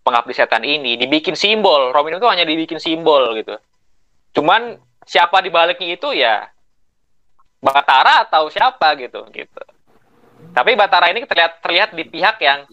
[0.08, 1.92] pengabdi setan ini dibikin simbol.
[1.92, 3.60] Romeo itu hanya dibikin simbol gitu.
[4.32, 6.48] Cuman siapa di baliknya itu ya
[7.60, 9.62] Batara atau siapa gitu gitu.
[10.56, 12.64] Tapi Batara ini terlihat terlihat di pihak yang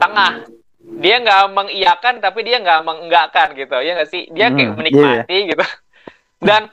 [0.00, 0.48] tengah.
[0.80, 3.76] Dia nggak mengiyakan tapi dia nggak mengenggakkan gitu.
[3.84, 4.32] Ya nggak sih?
[4.32, 5.64] Dia kayak Hmm, menikmati gitu.
[6.46, 6.72] Dan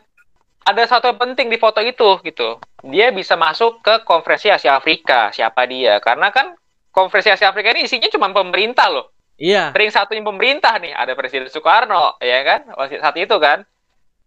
[0.64, 2.62] ada satu yang penting di foto itu gitu.
[2.88, 5.98] Dia bisa masuk ke konferensi Asia Afrika siapa dia.
[6.00, 6.54] Karena kan
[6.94, 9.72] konferensi Asia Afrika ini isinya cuma pemerintah loh Iya.
[9.72, 10.92] ring satunya pemerintah nih.
[10.92, 12.62] Ada Presiden Soekarno ya kan?
[12.92, 13.64] Saat itu kan.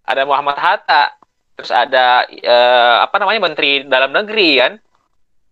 [0.02, 1.12] Ada Muhammad Hatta.
[1.52, 4.72] Terus ada eh, apa namanya Menteri Dalam Negeri kan?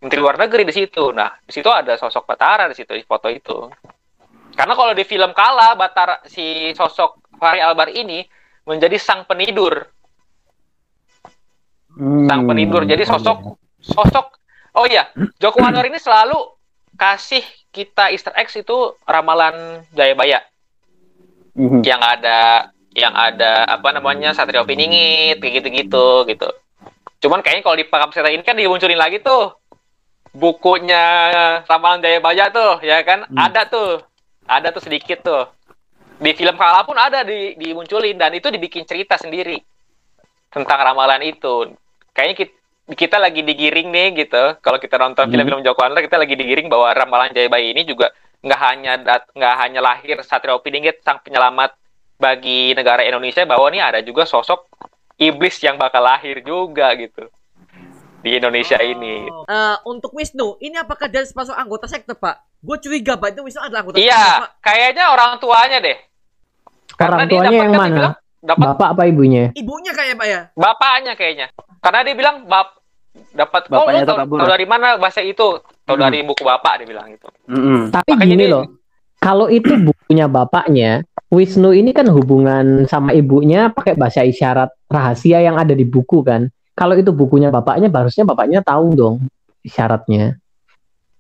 [0.01, 1.13] Menteri Luar Negeri di situ.
[1.13, 3.69] Nah di situ ada sosok Batara di situ di foto itu.
[4.57, 8.25] Karena kalau di film Kala Batara si sosok Fahri Albar ini
[8.65, 9.77] menjadi sang penidur.
[12.01, 12.49] Sang Hmm.
[12.49, 12.89] penidur.
[12.89, 14.27] Jadi sosok sosok
[14.77, 16.37] oh iya Joko Anwar ini selalu
[16.97, 20.43] kasih kita Easter eggs itu ramalan Jayabaya
[21.55, 21.83] Mhm.
[21.83, 26.49] yang ada yang ada apa namanya Satrio Piningit kayak gitu-gitu gitu.
[27.21, 29.55] Cuman kayaknya kalau di Pakam ini kan dimunculin lagi tuh
[30.35, 31.05] bukunya
[31.67, 33.27] Ramalan Jayabaya tuh, ya kan?
[33.27, 33.39] Hmm.
[33.51, 34.03] Ada tuh.
[34.47, 35.45] Ada tuh sedikit tuh.
[36.21, 39.59] Di film Kala pun ada di dimunculin dan itu dibikin cerita sendiri
[40.53, 41.73] tentang ramalan itu.
[42.13, 42.55] Kayaknya kita,
[42.91, 44.59] kita lagi digiring nih gitu.
[44.59, 45.33] Kalau kita nonton Hmm.
[45.33, 48.11] film-film Joko Anwar kita lagi digiring bahwa ramalan Jayabaya ini juga
[48.41, 51.77] nggak hanya dat- nggak hanya lahir Satrio Piningit sang penyelamat
[52.17, 54.65] bagi negara Indonesia bahwa nih ada juga sosok
[55.17, 57.29] iblis yang bakal lahir juga gitu
[58.21, 59.29] di Indonesia ini.
[59.29, 59.45] Oh.
[59.45, 62.61] Eh, untuk Wisnu, ini apakah dia termasuk anggota sekte, Pak?
[62.61, 64.25] Gue curiga, Pak, itu Wisnu adalah anggota sekte, Iya,
[64.61, 65.97] kayaknya orang tuanya deh.
[66.97, 68.05] Orang dia tuanya dapat yang kan mana?
[68.41, 69.45] dapat Bapak apa ibunya?
[69.53, 70.41] Ibunya kayak Pak ya?
[70.53, 71.47] bapaknya kayaknya.
[71.81, 72.80] Karena dia bilang bap
[73.31, 74.37] dapat oh Bapaknya lu tahu, kabur.
[74.39, 75.49] tahu dari mana bahasa itu?
[75.87, 76.05] Tahu Hmm.
[76.07, 77.29] dari buku bapak dia bilang gitu.
[77.47, 77.91] Mhm.
[77.91, 78.65] Tapi Makanya gini dia- loh,
[79.19, 80.91] kalau itu bukunya bapaknya,
[81.31, 86.51] Wisnu ini kan hubungan sama ibunya pakai bahasa isyarat rahasia yang ada di buku kan.
[86.75, 89.17] Kalau itu bukunya bapaknya, harusnya bapaknya tahu dong
[89.63, 90.41] isyaratnya.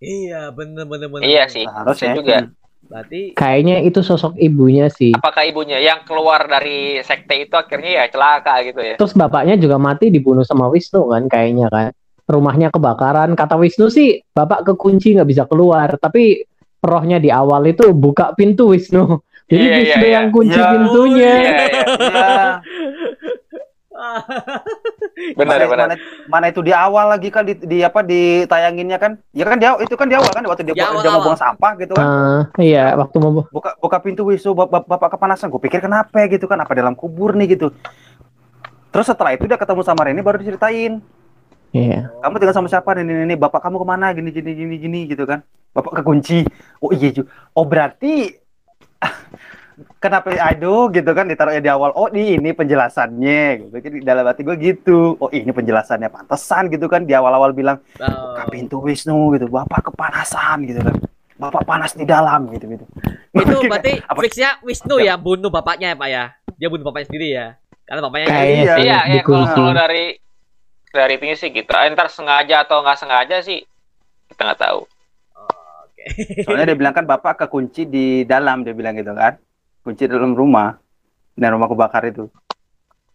[0.01, 1.23] Iya, bener bener bener.
[1.29, 1.63] Iya sih.
[1.63, 2.37] Harusnya juga.
[2.91, 5.15] Berarti Kayaknya itu sosok ibunya sih.
[5.15, 8.95] Apakah ibunya yang keluar dari sekte itu akhirnya ya celaka gitu ya?
[8.99, 11.95] Terus bapaknya juga mati dibunuh sama Wisnu kan kayaknya kan.
[12.27, 13.39] Rumahnya kebakaran.
[13.39, 15.95] Kata Wisnu sih bapak kekunci nggak bisa keluar.
[16.03, 16.43] Tapi
[16.83, 19.23] rohnya di awal itu buka pintu Wisnu.
[19.47, 20.15] Jadi Iya, iya, Wisnu iya.
[20.19, 20.71] yang kunci Iya.
[20.75, 21.35] pintunya.
[21.39, 21.85] Iya, iya.
[21.95, 22.47] Iya.
[25.39, 25.87] Benar mana, benar.
[25.93, 25.95] mana,
[26.33, 29.21] mana itu di awal lagi kan di, di apa ditayanginnya kan?
[29.37, 31.37] Ya kan dia itu kan di awal kan waktu dia, Di awal, dia mau buang
[31.37, 32.07] sampah gitu kan.
[32.07, 35.53] Ah, iya, waktu mau buka buka pintu wisu bapak, bapak kepanasan.
[35.53, 37.51] Gue pikir kenapa gitu kan apa dalam kubur nih?
[37.53, 37.75] gitu.
[38.91, 41.03] Terus setelah itu dia ketemu sama Reni baru diceritain.
[41.71, 42.11] Iya.
[42.19, 44.11] kamu tinggal sama siapa nih ini, ini bapak kamu ke mana?
[44.11, 45.47] Gini gini gini gini gitu kan.
[45.71, 46.43] Bapak kekunci.
[46.83, 47.23] Oh iya Ju.
[47.55, 48.35] oh berarti
[50.01, 54.41] kenapa aduh gitu kan ditaruhnya di awal oh di ini penjelasannya gitu jadi dalam hati
[54.43, 58.09] gue gitu oh ini penjelasannya pantesan gitu kan di awal-awal bilang Oh.
[58.33, 60.97] buka pintu Wisnu gitu bapak kepanasan gitu kan
[61.37, 62.85] bapak panas di dalam gitu gitu
[63.37, 64.19] Itu berarti Apa?
[64.21, 66.25] fixnya Wisnu ya bunuh bapaknya ya Pak ya.
[66.57, 67.47] Dia bunuh bapaknya sendiri ya.
[67.87, 68.75] Karena bapaknya Kayaknya Iya.
[68.75, 69.31] sih Iya, iya dikunci.
[69.47, 70.05] kalau kalau dari
[70.91, 71.71] dari ini sih gitu.
[71.71, 73.63] Ah, Ntar sengaja atau nggak sengaja sih
[74.27, 74.81] kita nggak tahu.
[75.81, 76.03] Oke.
[76.43, 79.39] soalnya dia bilang kan bapak kekunci di dalam dia bilang gitu kan
[79.85, 80.69] kunci dalam rumah
[81.41, 82.25] dan rumah kebakar itu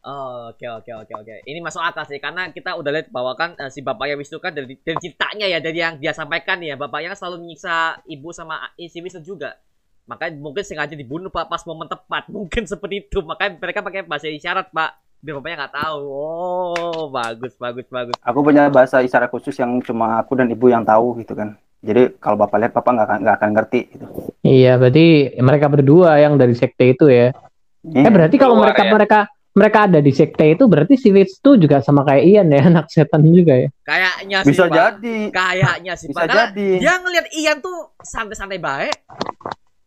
[0.05, 1.35] oke oke oke oke.
[1.49, 4.53] Ini masuk atas sih karena kita udah lihat bahwa kan eh, si bapaknya Wisnu kan
[4.57, 8.55] dari dari ceritanya ya dari yang dia sampaikan ya bapaknya kan selalu menyiksa ibu sama
[8.77, 9.57] i- si Wisnu juga.
[10.05, 12.29] Makanya mungkin sengaja dibunuh Pak pas momen tepat.
[12.35, 13.25] Mungkin seperti itu.
[13.25, 14.91] Makanya mereka pakai bahasa isyarat Pak.
[15.25, 15.99] Biar bapaknya nggak tahu.
[16.05, 18.17] Oh, bagus bagus bagus.
[18.27, 21.49] aku punya bahasa isyarat khusus yang cuma aku dan ibu yang tahu gitu kan
[21.85, 24.05] jadi kalau bapak lihat bapak nggak akan nggak akan ngerti gitu
[24.45, 27.33] Iya, berarti mereka berdua yang dari sekte itu ya.
[27.81, 28.91] Eh berarti kalau Keluar mereka ya.
[28.93, 29.19] mereka
[29.55, 33.25] mereka ada di sekte itu berarti si Wisnu juga sama kayak Ian ya, anak setan
[33.25, 33.69] juga ya.
[33.81, 34.75] Kayaknya sih bisa Pak.
[34.77, 36.25] jadi Kayaknya sih bisa Pak.
[36.29, 38.97] Karena jadi dia ngelihat Ian tuh santai-santai baik.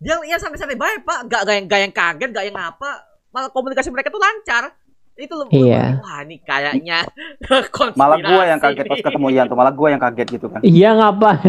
[0.03, 1.21] Dia Ian santai-santai baik, Pak.
[1.31, 2.91] Gak, gak, yang, gak yang kaget, gak yang apa.
[3.31, 4.75] Malah komunikasi mereka tuh lancar.
[5.19, 5.51] Itu loh.
[5.51, 5.99] Iya.
[5.99, 7.03] Wah, ini kayaknya
[8.01, 10.95] malah gua yang kaget pas ketemu Ian tuh malah gua yang kaget gitu kan Iya
[10.95, 11.43] ngapa?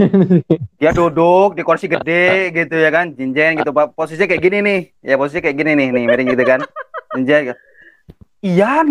[0.82, 3.94] dia duduk di kursi gede gitu ya kan jinjen gitu Pak.
[3.94, 6.60] posisinya kayak gini nih ya posisinya kayak gini nih nih miring gitu kan
[7.14, 7.58] jinjen gitu.
[8.42, 8.88] Ian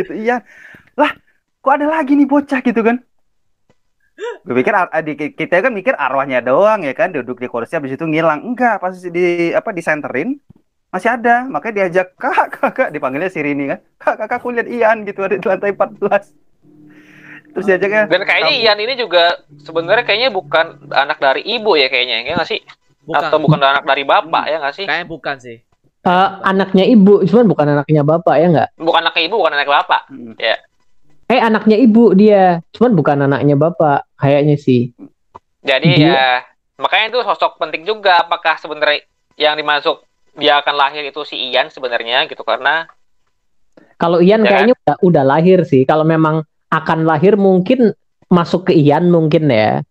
[0.00, 0.40] gitu Ian
[0.96, 1.12] lah
[1.60, 3.04] kok ada lagi nih bocah gitu kan
[4.44, 7.96] gue pikir ar- di, kita kan mikir arwahnya doang ya kan duduk di kursi habis
[7.96, 10.36] itu ngilang enggak pas di apa disenterin
[10.90, 15.06] masih ada makanya diajak kak kakak dipanggilnya si Rini kan kak kakak aku lihat Ian
[15.06, 20.86] gitu ada di lantai 14 terus diajaknya Dan kayaknya Ian ini juga sebenarnya kayaknya bukan
[20.94, 22.62] anak dari ibu ya kayaknya, ya nggak sih?
[23.02, 23.26] Bukan.
[23.26, 24.86] Atau bukan anak dari bapak ya nggak sih?
[24.86, 25.56] Kayaknya bukan sih.
[26.06, 28.68] Eh, anaknya ibu, cuman bukan anaknya bapak ya nggak?
[28.78, 30.02] Bukan anak ibu, bukan anak bapak.
[30.14, 30.32] Hmm.
[31.26, 34.94] Eh anaknya ibu dia, cuman bukan anaknya bapak, kayaknya sih.
[35.66, 36.30] Jadi Dia- ya
[36.80, 39.04] makanya itu sosok penting juga apakah sebenarnya
[39.36, 40.00] yang dimasuk
[40.34, 42.86] dia akan lahir itu si Ian sebenarnya gitu karena
[43.94, 44.50] Kalau Ian Ya kan?
[44.64, 45.84] kayaknya udah, udah lahir sih.
[45.84, 46.40] Kalau memang
[46.72, 47.92] akan lahir mungkin
[48.26, 49.84] masuk ke Ian mungkin ya.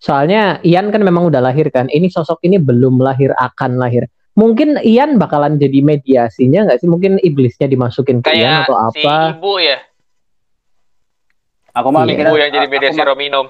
[0.00, 1.84] Soalnya Ian kan memang udah lahir kan.
[1.86, 4.08] Ini sosok ini belum lahir akan lahir.
[4.32, 6.88] Mungkin Ian bakalan jadi mediasinya nggak sih?
[6.88, 9.36] Mungkin iblisnya dimasukin ke Ian kayak atau si apa?
[9.36, 9.78] ibu ya,
[11.72, 12.12] aku malah Iya.
[12.16, 13.46] mikirnya ibu yang jadi aku mediasi Rominum.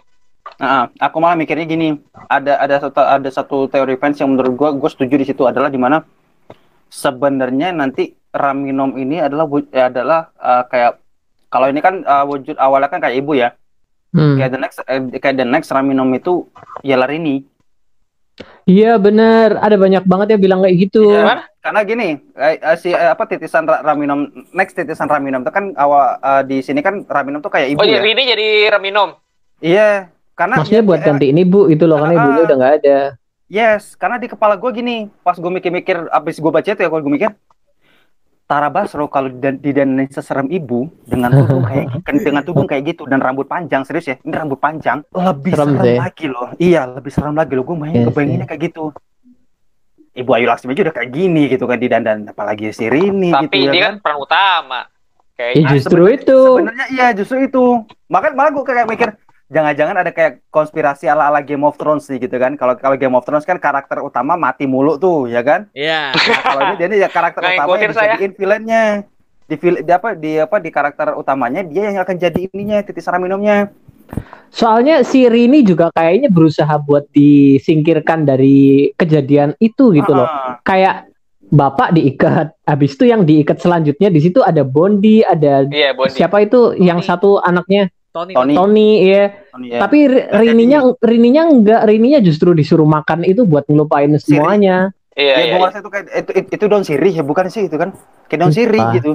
[0.59, 1.95] Nah, aku malah mikirnya gini,
[2.27, 5.71] ada ada satu ada satu teori fans yang menurut gua gua setuju di situ adalah
[5.71, 6.03] di mana
[6.93, 10.93] sebenarnya nanti Raminom ini adalah eh, adalah eh, kayak
[11.49, 13.57] kalau ini kan eh, wujud awalnya kan kayak ibu ya.
[14.13, 14.37] Hmm.
[14.37, 16.45] Kayak the next eh, kayak the next Raminom itu
[16.85, 17.49] ya Larini.
[18.65, 21.13] Iya bener, ada banyak banget ya bilang kayak gitu.
[21.13, 21.21] Iya.
[21.21, 21.43] Gimana?
[21.61, 26.17] Karena gini, eh, si eh, apa titisan Ra- Raminom next titisan Raminom itu kan awal
[26.17, 28.01] eh, di sini kan Raminom tuh kayak ibu Oh, ya.
[28.01, 29.17] ini jadi Rominum.
[29.63, 32.99] Iya, karena Maksudnya iya, buat eh, gantiin ibu itu loh, karena ibunya udah nggak ada.
[33.53, 37.05] Yes, karena di kepala gue gini, pas gue mikir-mikir, abis gue baca itu ya, kalau
[37.05, 37.31] gue mikir,
[38.43, 43.05] Tara Basro kalau dan- didandanin seserem ibu dengan tubuh kayak kan dengan tubuh kayak gitu
[43.05, 46.49] dan rambut panjang serius ya, ini rambut panjang lebih Serem serem, lagi loh.
[46.57, 47.65] Iya, lebih serem lagi loh.
[47.65, 48.85] Gue main Iya kebayanginnya kayak gitu.
[50.13, 53.69] Ibu Ayu Laksmi aja udah kayak gini gitu kan didandan, apalagi si Rini Tapi gitu
[53.69, 53.85] ya dia kan.
[53.85, 54.81] kan peran utama.
[54.81, 54.89] Ya
[55.33, 55.69] Kayaknya.
[55.71, 56.39] justru sebenarnya- itu.
[56.41, 57.65] Sebenarnya iya justru itu.
[58.09, 59.09] Makanya malah gue kayak mikir
[59.53, 62.57] jangan-jangan ada kayak konspirasi ala-ala Game of Thrones nih gitu kan.
[62.57, 65.69] Kalau kalau Game of Thrones kan karakter utama mati mulu tuh, ya kan?
[65.77, 66.17] Iya.
[66.17, 68.85] Nah, kalau ini dia nih ya karakter Nggak utama yang dijadiin villainnya.
[69.43, 73.69] Di, di apa di apa di karakter utamanya dia yang akan jadi ininya titis minumnya.
[74.53, 80.29] Soalnya si Rini juga kayaknya berusaha buat disingkirkan dari kejadian itu gitu loh.
[80.29, 81.09] Ah, Kayak
[81.53, 86.17] bapak diikat, habis itu yang diikat selanjutnya di situ ada Bondi, ada Iya, Bondi.
[86.17, 88.37] siapa itu yang satu anaknya Tony.
[88.37, 88.55] Tony.
[88.55, 89.25] Tony ya.
[89.49, 89.81] Tony, ya.
[89.81, 89.99] Tapi
[90.29, 94.93] Rininya Rininya enggak, Rininya justru disuruh makan itu buat ngelupain semuanya.
[95.17, 95.53] Iya, ya, iya.
[95.57, 97.97] gua ngerasa itu kayak itu, itu, itu daun sirih ya bukan sih itu kan?
[98.29, 99.11] Kayak daun sirih gitu.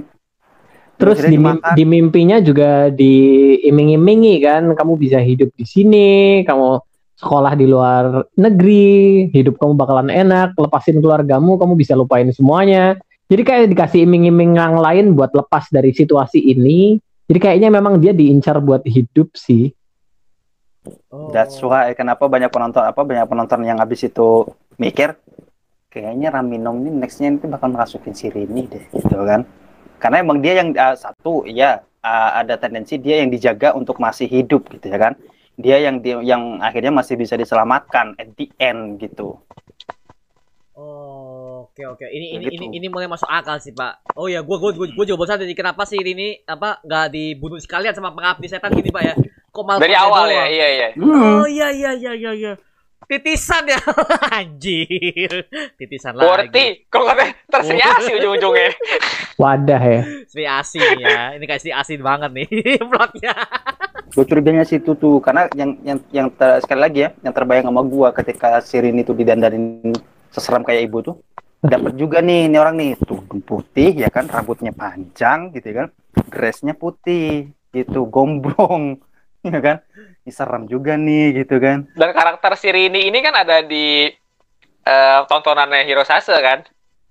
[0.97, 1.73] Terus di, dimakan.
[1.77, 6.81] di mimpinya juga diiming-imingi kan, kamu bisa hidup di sini, kamu
[7.17, 12.97] sekolah di luar negeri, hidup kamu bakalan enak, lepasin keluargamu, kamu bisa lupain semuanya.
[13.29, 16.97] Jadi kayak dikasih iming-iming yang lain buat lepas dari situasi ini.
[17.27, 19.75] Jadi kayaknya memang dia diincar buat hidup sih.
[21.11, 21.27] Oh.
[21.35, 24.47] That's why kenapa banyak penonton apa banyak penonton yang habis itu
[24.79, 25.19] mikir
[25.91, 29.43] kayaknya Raminom ini nextnya itu bakal masukin si Rini deh gitu kan.
[29.99, 34.31] Karena emang dia yang uh, satu ya uh, ada tendensi dia yang dijaga untuk masih
[34.31, 35.13] hidup gitu ya kan.
[35.57, 39.41] Dia yang dia, yang akhirnya masih bisa diselamatkan at the end gitu.
[41.77, 42.05] Oh, oke oke.
[42.07, 42.55] Ini ini Gitu.
[42.57, 44.17] ini ini mulai masuk akal sih, Pak.
[44.17, 47.61] Oh ya, gua gua gua, gua juga bosan jadi kenapa sih ini apa nggak dibunuh
[47.61, 49.13] sekalian sama pengabdi setan gini, Pak ya?
[49.47, 50.33] Kok malah Dari awal doang?
[50.33, 50.87] ya, iya iya.
[50.97, 52.53] Oh iya iya iya iya iya.
[53.07, 53.77] Titisan ya.
[54.35, 55.45] Anjir.
[55.77, 56.27] Titisan lagi.
[56.49, 58.69] Worthy, kok katanya terseri asi ujung-ujungnya.
[59.41, 60.01] Wadah ya.
[60.27, 61.37] Sri asin ya.
[61.37, 62.47] Ini kayak Sri asin banget nih
[62.89, 63.37] plotnya.
[64.11, 67.85] Gue curiganya situ tuh karena yang yang yang ter- sekali lagi ya yang terbayang sama
[67.85, 69.93] gua ketika si Rini itu didandanin
[70.31, 71.15] seseram kayak ibu tuh
[71.61, 75.87] dapat juga nih ini orang nih tuh putih ya kan rambutnya panjang gitu kan
[76.29, 79.01] dressnya putih gitu gombrong
[79.47, 79.77] ya kan
[80.23, 84.05] ini seram juga nih gitu kan Dan karakter si Rini ini kan ada di
[84.83, 86.61] eh, tontonannya Hirosase kan?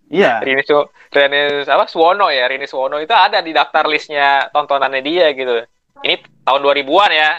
[0.07, 5.03] iya Rini Su Rini apa Suwono ya, Rini Suwono itu ada di daftar listnya tontonannya
[5.03, 5.67] dia gitu.
[6.05, 7.31] Ini tahun 2000-an ya,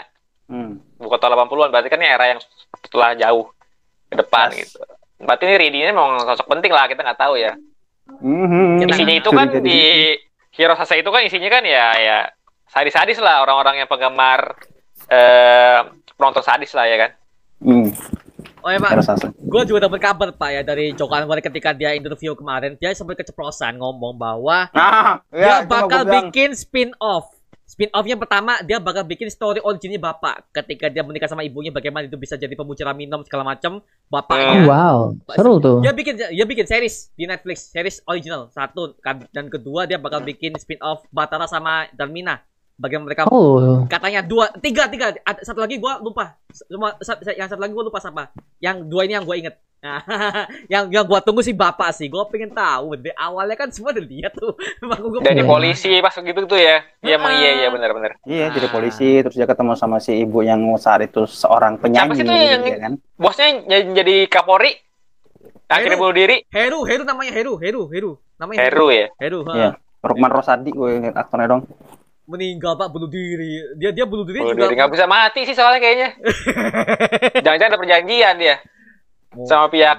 [0.50, 0.98] hmm.
[0.98, 2.40] bukan tahun 80-an, berarti kan ini era yang
[2.82, 3.46] setelah jauh
[4.10, 4.74] ke depan Yes.
[4.74, 4.82] gitu.
[5.18, 7.52] Berarti ini ini memang sosok penting lah, kita nggak tahu ya.
[8.22, 8.86] Mhm.
[8.88, 9.80] Isinya itu kan di
[10.54, 12.18] Hirosase itu kan isinya kan ya ya
[12.66, 14.56] sadis-sadis lah orang-orang yang penggemar
[15.08, 15.78] eh
[16.16, 17.10] penonton sadis lah ya kan.
[17.58, 17.90] Hmm,
[18.62, 19.00] Oh ya, Pak.
[19.38, 23.16] Gue juga dapat kabar, Pak ya dari Joko Anwar ketika dia interview kemarin, dia sempat
[23.16, 26.28] keceplosan ngomong bahwa Nah, dia ya, mah bakal gua bilang.
[26.28, 26.50] bikin
[27.68, 32.08] Spin-off yang pertama dia bakal bikin story originnya bapak ketika dia menikah sama ibunya bagaimana
[32.08, 34.64] itu bisa jadi pemuja Raminom segala macam bapaknya.
[34.64, 34.98] Oh, wow,
[35.36, 35.84] seru tuh.
[35.84, 40.24] Dia bikin dia bikin series di Netflix, series original satu kan dan kedua dia bakal
[40.24, 42.40] bikin spin-off Batara sama Darmina.
[42.78, 45.10] Bagaimana mereka Oh, katanya dua tiga tiga
[45.42, 46.38] satu lagi gua lupa
[47.00, 50.02] sa- yang satu lagi gua lupa siapa yang dua ini yang gua inget Nah,
[50.72, 54.02] yang yang gua tunggu sih bapak sih gua pengen tahu deh awalnya kan semua udah
[54.04, 55.46] lihat tuh Makanya gua Jadi Iya.
[55.48, 56.82] polisi pas gitu tuh ya.
[57.00, 58.12] Iya emang iya iya benar-benar.
[58.24, 58.72] Iya, jadi Ah.
[58.72, 62.62] polisi terus dia ketemu sama si ibu yang saat itu seorang penyanyi, sih tuh yang-
[62.64, 62.92] ya kan?
[63.14, 64.74] Bosnya ny- jadi Kapolri.
[65.66, 66.02] Akhirnya Heru.
[66.04, 66.36] bunuh diri.
[66.48, 69.06] Heru Heru namanya Heru Heru Heru namanya Heru ya.
[69.16, 69.52] Heru ha.
[69.52, 69.70] Iya.
[70.00, 71.62] Rukman Rosadi gue inget aktornya dong.
[72.28, 75.56] Meninggal pak bunuh diri dia dia bunuh diri Bunuh juga diri nggak bisa mati sih
[75.56, 76.08] soalnya kayaknya.
[77.44, 78.56] Jangan-jangan ada perjanjian dia
[79.48, 79.96] sama pihak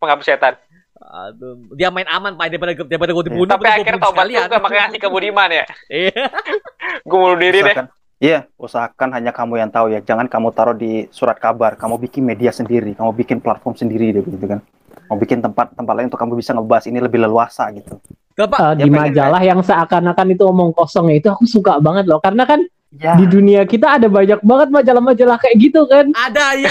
[0.00, 0.56] pengabdi setan.
[0.96, 3.52] Aduh, dia main aman pak daripada daripada gue dibunuh.
[3.52, 5.64] Tapi akhirnya tobat juga makanya ngasih ke Budiman ya.
[5.92, 6.24] Iya.
[7.08, 7.76] Gue bunuh diri deh.
[8.16, 10.00] Iya, usahakan hanya kamu yang tahu ya.
[10.00, 11.76] Jangan kamu taruh di surat kabar.
[11.76, 12.96] Kamu bikin media sendiri.
[12.96, 14.64] Kamu bikin platform sendiri deh, gitu kan.
[15.06, 18.00] Mau bikin tempat tempat lain untuk kamu bisa ngebahas ini lebih leluasa gitu.
[18.36, 18.60] Gak pak.
[18.60, 22.44] eh, di pengen majalah yang seakan-akan itu omong kosong itu aku suka banget loh karena
[22.44, 22.60] kan
[22.92, 23.12] Ya.
[23.12, 26.06] di dunia kita ada banyak banget majalah-majalah kayak gitu kan.
[26.14, 26.70] Ada ya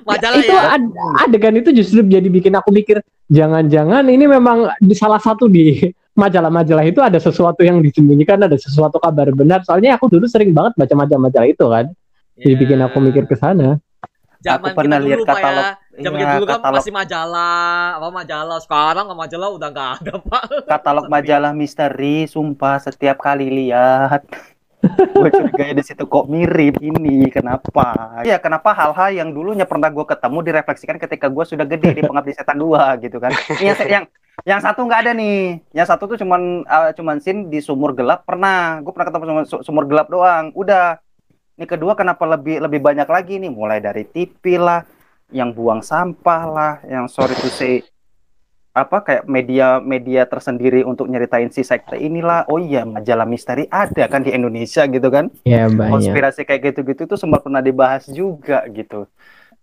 [0.00, 0.62] majalah itu ya.
[0.70, 5.90] ad- adegan itu justru jadi bikin aku mikir jangan-jangan ini memang di salah satu di
[6.14, 10.72] majalah-majalah itu ada sesuatu yang disembunyikan ada sesuatu kabar benar soalnya aku dulu sering banget
[10.76, 11.86] baca majalah-majalah itu kan
[12.34, 12.56] jadi Ya.
[12.56, 13.76] bikin aku mikir ke sana
[14.38, 15.66] Aku pernah lihat dulu, katalog.
[15.66, 15.70] ya.
[15.98, 18.58] Zaman kita dulu kan katalog, masih majalah, apa majalah.
[18.62, 20.42] Sekarang majalah udah nggak ada, Pak.
[20.70, 22.24] katalog majalah misteri.
[22.30, 24.22] Sumpah setiap kali lihat.
[25.18, 30.06] gue curiga di situ kok mirip ini kenapa ya kenapa hal-hal yang dulunya pernah gue
[30.06, 34.04] ketemu direfleksikan ketika gue sudah gede di pengabdi setan 2 gitu kan yang yang
[34.46, 38.22] yang satu nggak ada nih yang satu tuh cuman uh, cuman scene di sumur gelap
[38.22, 41.02] pernah gue pernah ketemu sama su- sumur gelap doang udah
[41.58, 44.86] ini kedua kenapa lebih lebih banyak lagi nih mulai dari TV lah
[45.28, 47.84] yang buang sampah lah yang sorry to say
[48.78, 52.46] apa kayak media-media tersendiri untuk nyeritain si sekte inilah.
[52.46, 55.34] Oh iya majalah misteri ada kan di Indonesia gitu kan?
[55.42, 55.98] Ya banyak.
[55.98, 59.10] Konspirasi kayak gitu-gitu itu sempat pernah dibahas juga gitu.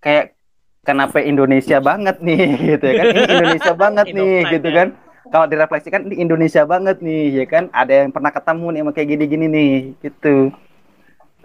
[0.03, 0.35] Kayak
[0.83, 2.43] kenapa Indonesia banget nih
[2.75, 3.05] gitu ya kan?
[3.07, 4.53] Ini Indonesia banget nih Indonesia.
[4.59, 4.87] gitu kan?
[5.25, 7.63] Kalau direfleksikan ini Indonesia banget nih ya kan?
[7.71, 9.71] Ada yang pernah ketemu nih sama kayak gini-gini nih
[10.03, 10.51] gitu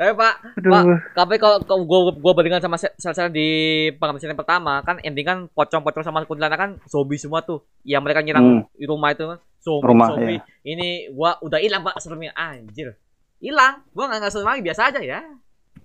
[0.01, 3.48] Tapi Pak, Pak, aduh tapi kalau kalau gua gua bandingkan sama sel- sel-sel di
[4.01, 7.60] pengabdi yang pertama kan ending kan pocong-pocong sama kuntilanak kan zombie semua tuh.
[7.85, 9.90] Yang mereka nyerang di rumah itu kan zombie, Hmm.
[9.93, 10.40] Rumah, zombie.
[10.64, 12.97] Ini gua udah hilang Pak seremnya anjir.
[13.44, 13.85] Hilang.
[13.93, 15.20] Gua nggak nggak serem lagi biasa aja ya.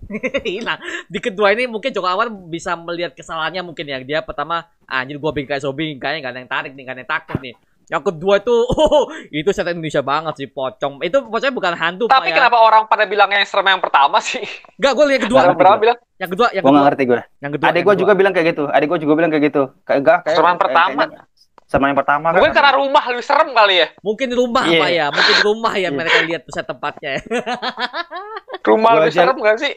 [0.47, 0.79] hilang.
[1.11, 3.99] Di kedua ini mungkin Joko Anwar bisa melihat kesalahannya mungkin ya.
[3.99, 7.11] Dia pertama anjir gua kayak zombie kayaknya nggak ada yang tarik nih, nggak ada yang
[7.19, 7.55] takut nih.
[7.86, 10.99] Yang kedua itu, oh, itu setan Indonesia banget sih pocong.
[10.99, 12.36] Itu pocongnya bukan hantu Tapi Pak ya.
[12.36, 14.41] kenapa orang pada bilangnya yang serem yang pertama sih?
[14.76, 15.40] Enggak, gue lihat kedua.
[15.44, 16.88] Orang berapa bilang Yang kedua, yang gue nggak kedua.
[16.88, 17.68] ngerti gue Yang kedua.
[17.68, 20.18] adik yang gue juga bilang kayak gitu adik gue juga bilang kayak gitu kayak enggak
[20.22, 21.02] kayak Serangan kayak- pertama.
[21.03, 21.34] kayaknya-
[21.66, 22.57] sama yang pertama Mungkin kan.
[22.62, 23.88] karena rumah lebih serem kali ya.
[23.99, 24.80] Mungkin di rumah Iya.
[24.80, 27.10] Pak ya, mungkin di rumah ya mereka lihat pusat tempatnya.
[27.12, 27.22] ya.
[28.66, 29.74] Rumah Gua lebih aja- serem gak sih?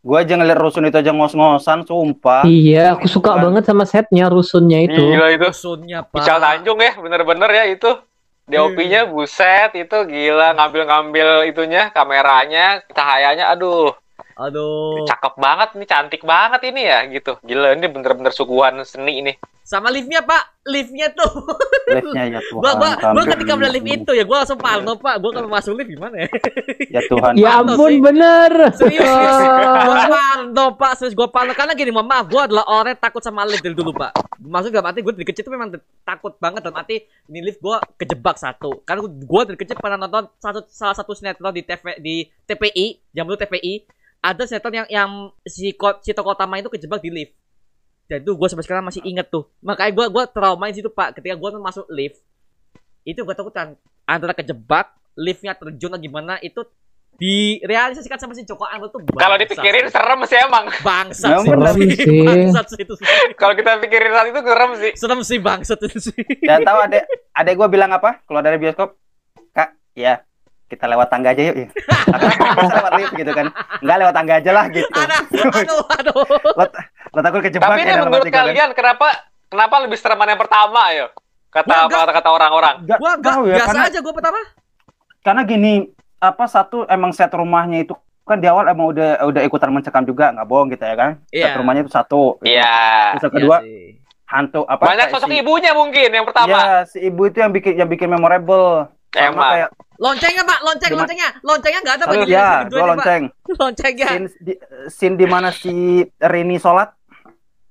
[0.00, 2.48] Gue aja ngeliat rusun itu aja ngos-ngosan, sumpah.
[2.48, 3.42] Iya, aku suka Bukan.
[3.52, 4.96] banget sama setnya rusunnya itu.
[4.96, 5.44] Gila itu.
[5.52, 6.24] Rusunnya Pak.
[6.24, 7.90] Ical Tanjung ya, bener-bener ya itu.
[8.50, 13.94] DOP-nya buset itu gila ngambil-ngambil itunya kameranya cahayanya aduh
[14.38, 15.06] Aduh.
[15.08, 19.32] cakep banget nih cantik banget ini ya gitu gila ini bener-bener suguhan seni ini
[19.70, 21.30] Sama liftnya Pak, liftnya tuh.
[21.94, 22.58] Liftnya ya Tuhan.
[22.58, 25.14] gua gua gua ketika melihat lift itu ya gua langsung parno Pak.
[25.22, 26.28] Gua kalau masuk lift gimana ya?
[26.90, 27.32] Ya Tuhan.
[27.38, 28.02] Ya ampun sih.
[28.02, 28.50] bener.
[28.74, 29.06] Serius,
[29.86, 33.22] gua parno Pak, serius gua parno karena gini, mohon maaf, gua adalah orang yang takut
[33.22, 34.42] sama lift dari dulu Pak.
[34.42, 35.68] Maksud dalam arti gua dari kecil tuh memang
[36.02, 38.82] takut banget dalam arti ini lift gua kejebak satu.
[38.82, 43.22] Karena gua dari kecil pernah nonton satu salah satu sinetron di TV di TPI, jam
[43.22, 43.86] dulu TPI,
[44.20, 45.10] ada sinetron yang yang
[45.42, 47.32] si ko- si tokoh utama itu kejebak di lift.
[48.04, 49.48] Dan itu gue sampai sekarang masih inget tuh.
[49.64, 51.16] Makanya gue gua trauma di situ pak.
[51.16, 52.20] Ketika gue masuk lift,
[53.02, 56.60] itu gue takutan antara kejebak, liftnya terjun atau gimana itu
[57.20, 62.24] direalisasikan sama si Joko Anwar tuh kalau dipikirin serem sih emang bangsat Memang sih, sih.
[62.32, 62.96] bangsat sih itu
[63.36, 67.04] kalau kita pikirin saat itu serem sih serem sih bangsat itu sih Dan tahu adek
[67.36, 68.24] adek gue bilang apa?
[68.24, 68.96] Keluar dari bioskop,
[69.52, 70.24] kak, ya
[70.70, 71.56] kita lewat tangga aja yuk.
[71.56, 71.68] Ya.
[72.70, 73.46] Lewat lift gitu kan?
[73.78, 74.86] Enggak lewat tangga aja lah gitu.
[74.88, 76.22] aduh aduh aduh
[76.54, 76.64] Lo,
[77.10, 78.46] lo takut kejebak tapi ini ya menurut kan?
[78.46, 79.06] kalian kenapa
[79.44, 81.06] kenapa lebih sereman yang pertama ayo
[81.50, 82.00] kata Gua enggak.
[82.00, 84.38] kata kata orang-orang gua gak tahu ya, biasa karena, aja gue pertama
[85.20, 85.72] karena gini,
[86.16, 87.92] apa satu emang set rumahnya itu
[88.22, 91.42] kan di awal emang udah udah ikutan mencekam juga nggak bohong gitu ya kan set
[91.44, 91.58] Iya.
[91.58, 92.46] rumahnya itu satu gitu.
[92.48, 92.78] iya
[93.12, 93.98] terus yang kedua sih.
[94.24, 97.72] hantu apa banyak sosok si- ibunya mungkin yang pertama Iya, si ibu itu yang bikin
[97.74, 99.50] yang bikin memorable sama Emang.
[99.50, 99.68] kayak
[100.00, 100.58] loncengnya pak.
[100.60, 101.28] Lonceng Di ma- loncengnya.
[101.40, 102.14] Loncengnya nggak ada pak.
[102.16, 102.88] Ya ini, Pak.
[102.88, 103.22] lonceng.
[103.52, 104.08] Loncengnya.
[104.08, 104.52] Scene di,
[104.88, 105.74] scene di mana si
[106.18, 106.88] Rini sholat?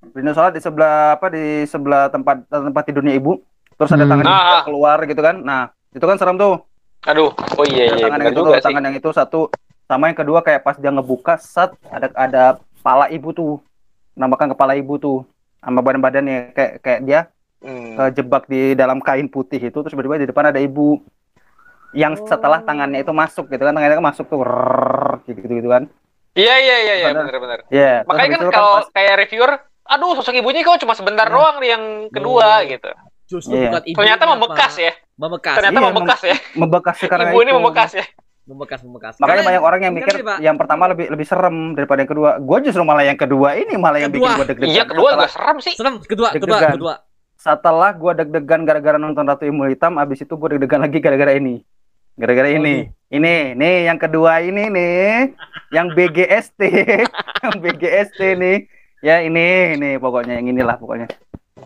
[0.10, 3.42] Rini sholat di sebelah apa di sebelah tempat tempat tidurnya ibu.
[3.74, 4.12] Terus ada Hmm.
[4.12, 4.62] tangan ibu Ah.
[4.64, 5.36] keluar gitu kan.
[5.38, 6.62] Nah itu kan serem tuh.
[7.02, 7.32] Aduh.
[7.56, 8.66] Oh iya iya tangan yang itu juga tuh, sih.
[8.66, 9.42] tangan yang itu satu.
[9.84, 12.44] Sama yang kedua kayak pas dia ngebuka set ada ada
[12.78, 13.54] kepala ibu tuh.
[14.14, 15.20] Namakan kepala ibu tuh.
[15.58, 17.20] Sama badan-badannya kayak kayak dia
[17.60, 17.96] Hmm.
[17.98, 21.04] kejebak di dalam kain putih itu terus tiba-tiba di depan ada ibu
[21.92, 25.90] yang setelah tangannya itu masuk gitu kan tangannya kan masuk tuh rrrr, gitu gitu kan.
[26.32, 27.26] Iya iya iya iya Benar.
[27.26, 29.52] benar-benar ya makanya kan kalau kayak reviewer
[29.84, 31.34] aduh sosok ibunya kok cuma sebentar Iya.
[31.34, 31.84] doang nih yang
[32.14, 32.70] kedua Oh.
[32.70, 32.90] gitu.
[33.26, 33.70] Justru Iya.
[33.70, 34.94] bukan ibu ternyata membekas ya.
[35.14, 35.56] Membekas.
[35.58, 36.36] Ternyata Iya, membekas ya.
[36.56, 37.58] membekas karena ibu ini itu.
[37.58, 38.06] membekas ya.
[38.46, 39.14] Membekas membekas.
[39.18, 42.30] Makanya Karena- banyak orang yang mikir sih, yang pertama lebih lebih serem daripada yang kedua.
[42.38, 44.38] Gue justru malah yang kedua ini malah yang bikin Kedua.
[44.38, 44.74] gue deg-degan.
[44.74, 45.74] Iya kedua setelah, juga serem sih.
[45.78, 45.96] Serem.
[46.02, 46.94] Kedua kedua kedua.
[47.36, 51.62] Setelah gue deg-degan gara-gara nonton Ratu Ilmu Hitam abis itu gue deg-degan lagi gara-gara ini
[52.20, 52.92] gara-gara ini.
[53.10, 55.34] ini nih yang kedua ini nih.
[55.72, 56.62] Yang BGST
[57.48, 58.58] yang BGST nih.
[59.00, 61.08] Ya ini nih pokoknya yang inilah pokoknya.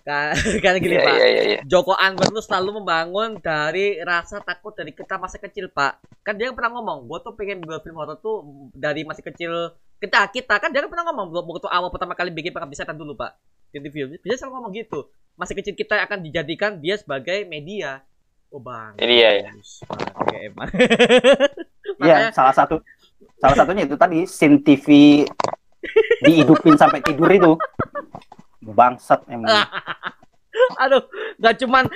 [0.01, 1.15] Ka- karena gini iya pak.
[1.17, 1.59] iya iya iya.
[1.65, 6.01] Joko Anwar tuh selalu membangun dari rasa takut dari kita masa kecil pak.
[6.21, 10.29] Kan dia pernah ngomong gue tuh pengen buat film horor tuh dari masih kecil kita
[10.29, 10.61] kita.
[10.61, 13.37] Kan dia kan pernah ngomong waktu awal pertama kali bikin pengabdi setan dulu pak.
[13.73, 15.09] Di TV dia selalu ngomong gitu.
[15.33, 18.05] Masih kecil kita akan dijadikan dia sebagai media
[18.53, 19.51] oh bang Jadi iya, ya.
[20.13, 20.69] Oke, emang
[21.99, 22.75] Iya, Makanya- salah satu
[23.41, 24.87] salah satunya itu tadi scene TV
[26.23, 27.51] dihidupin sampai tidur itu.
[28.63, 29.51] Bangsat emang.
[30.85, 31.01] Aduh,
[31.41, 31.89] gak cuman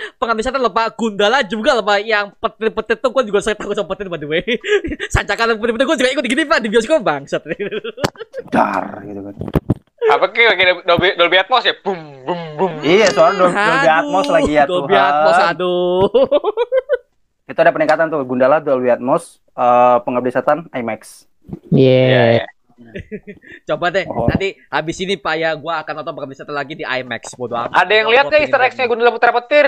[0.59, 4.09] loh Pak, Gundala juga loh Pak, yang petir-petir tuh gue juga saya takut sama petir
[4.09, 4.43] by the way.
[5.13, 7.47] Sancakan petir-petir gue juga ikut gini Pak di bioskop bangsat.
[8.51, 9.35] Dar gitu kan.
[10.09, 13.99] Apa kayak kayak Dolby, Dolby Atmos ya bum bum bum Iya, soalnya Dol- Dolby Aduh,
[13.99, 15.03] Atmos lagi ya Dolby Tuhan.
[15.05, 16.01] Atmos, aduh.
[17.45, 21.27] Itu ada peningkatan tuh Gundala Dolby Atmos eh Pengabdi Setan IMAX.
[21.69, 22.03] Iya.
[22.03, 22.45] Iya, iya.
[23.65, 24.27] Coba deh, Oh.
[24.27, 27.33] nanti habis ini Pak ya, gua akan nonton pengabdi setan lagi di IMAX.
[27.33, 27.73] Bodo amat.
[27.73, 28.85] ada yang Gua- lihat gua nggak pengen Easter eggsnya.
[28.85, 29.67] Gundala Putra Petir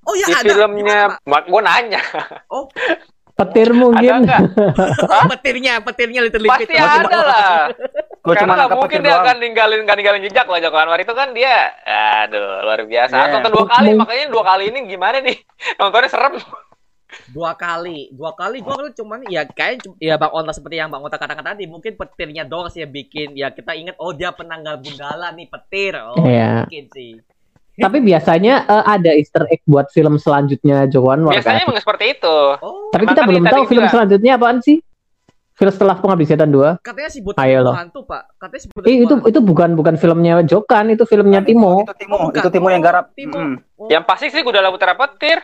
[0.00, 0.48] Oh iya di ada.
[0.48, 2.00] filmnya gue nanya?
[2.48, 2.64] Oh,
[3.40, 4.14] Petir ada mungkin.
[4.22, 4.40] nggak
[5.32, 6.68] petirnya, petirnya little lipit.
[6.68, 7.60] pasti ada lah
[8.20, 9.24] Gue karena cuma nggak mungkin dia doang.
[9.24, 13.14] akan ninggalin nggak ninggalin jejak lah Joko Anwar itu kan dia aduh luar biasa.
[13.16, 15.36] Aku nonton dua kali makanya dua kali ini gimana nih
[15.78, 16.34] nontonnya serem
[17.26, 21.02] Dua kali, dua kali gua kan cuman ya kayak ya Bang Onta seperti yang Bang
[21.02, 24.78] Onta katakan tadi, mungkin petirnya doang sih yang bikin ya kita ingat oh dia penanggal
[24.78, 25.98] Gundala nih petir.
[25.98, 26.62] Oh, Iya.
[26.62, 27.18] mungkin sih.
[27.72, 31.66] Tapi biasanya eh, ada Easter egg buat film selanjutnya Joko Anwar biasanya kan.
[31.66, 33.92] emang seperti itu Oh, Tapi emang kita belum tadi tahu film juga.
[33.92, 34.78] selanjutnya apaan sih?
[35.52, 36.80] Film setelah Pengabdi Setan 2.
[36.80, 37.76] katanya si Buta Ayo loh.
[37.76, 38.22] hantu, Pak.
[38.34, 41.84] Katanya si Buta Eh, itu itu bukan bukan filmnya Jokan, itu filmnya Timo.
[41.84, 42.38] Itu Timo, Oh, bukan.
[42.38, 43.12] itu Timo yang garap.
[43.12, 43.36] Timo.
[43.36, 43.54] Mm.
[43.76, 45.36] Oh, yang pasti sih Gundala Putra Petir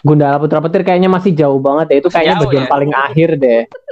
[0.00, 1.96] Gundala Putra Petir kayaknya masih jauh banget ya.
[1.96, 2.70] Itu Masih kayaknya jauh bagian ya?
[2.70, 3.62] paling akhir deh.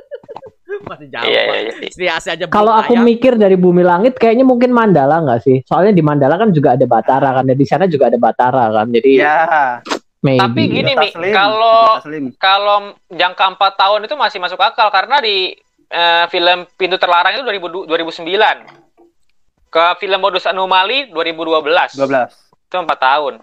[0.87, 1.27] Masih jauh.
[1.27, 1.55] Iya, Pak.
[1.55, 1.91] iya, iya.
[1.91, 3.05] Sri Asih aja Kalau aku layak.
[3.05, 5.57] mikir dari bumi langit kayaknya mungkin Mandala nggak sih?
[5.67, 8.87] Soalnya di Mandala kan juga ada Batara kan, dan di sana juga ada Batara kan.
[8.89, 9.83] Jadi Ya.
[10.23, 10.39] maybe.
[10.39, 11.99] Tapi gini Mi, kalau
[12.39, 12.77] kalau
[13.09, 15.55] jangka 4 tahun itu masih masuk akal karena di
[15.87, 18.67] eh, film Pintu Terlarang itu 2000 2009.
[19.67, 21.99] Ke film Modus Anomali 2012.
[21.99, 22.31] 12.
[22.65, 23.35] Itu 4 tahun.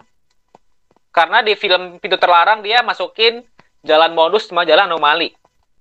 [1.08, 3.44] Karena di film Pintu Terlarang dia masukin
[3.84, 5.28] jalan modus sama jalan anomali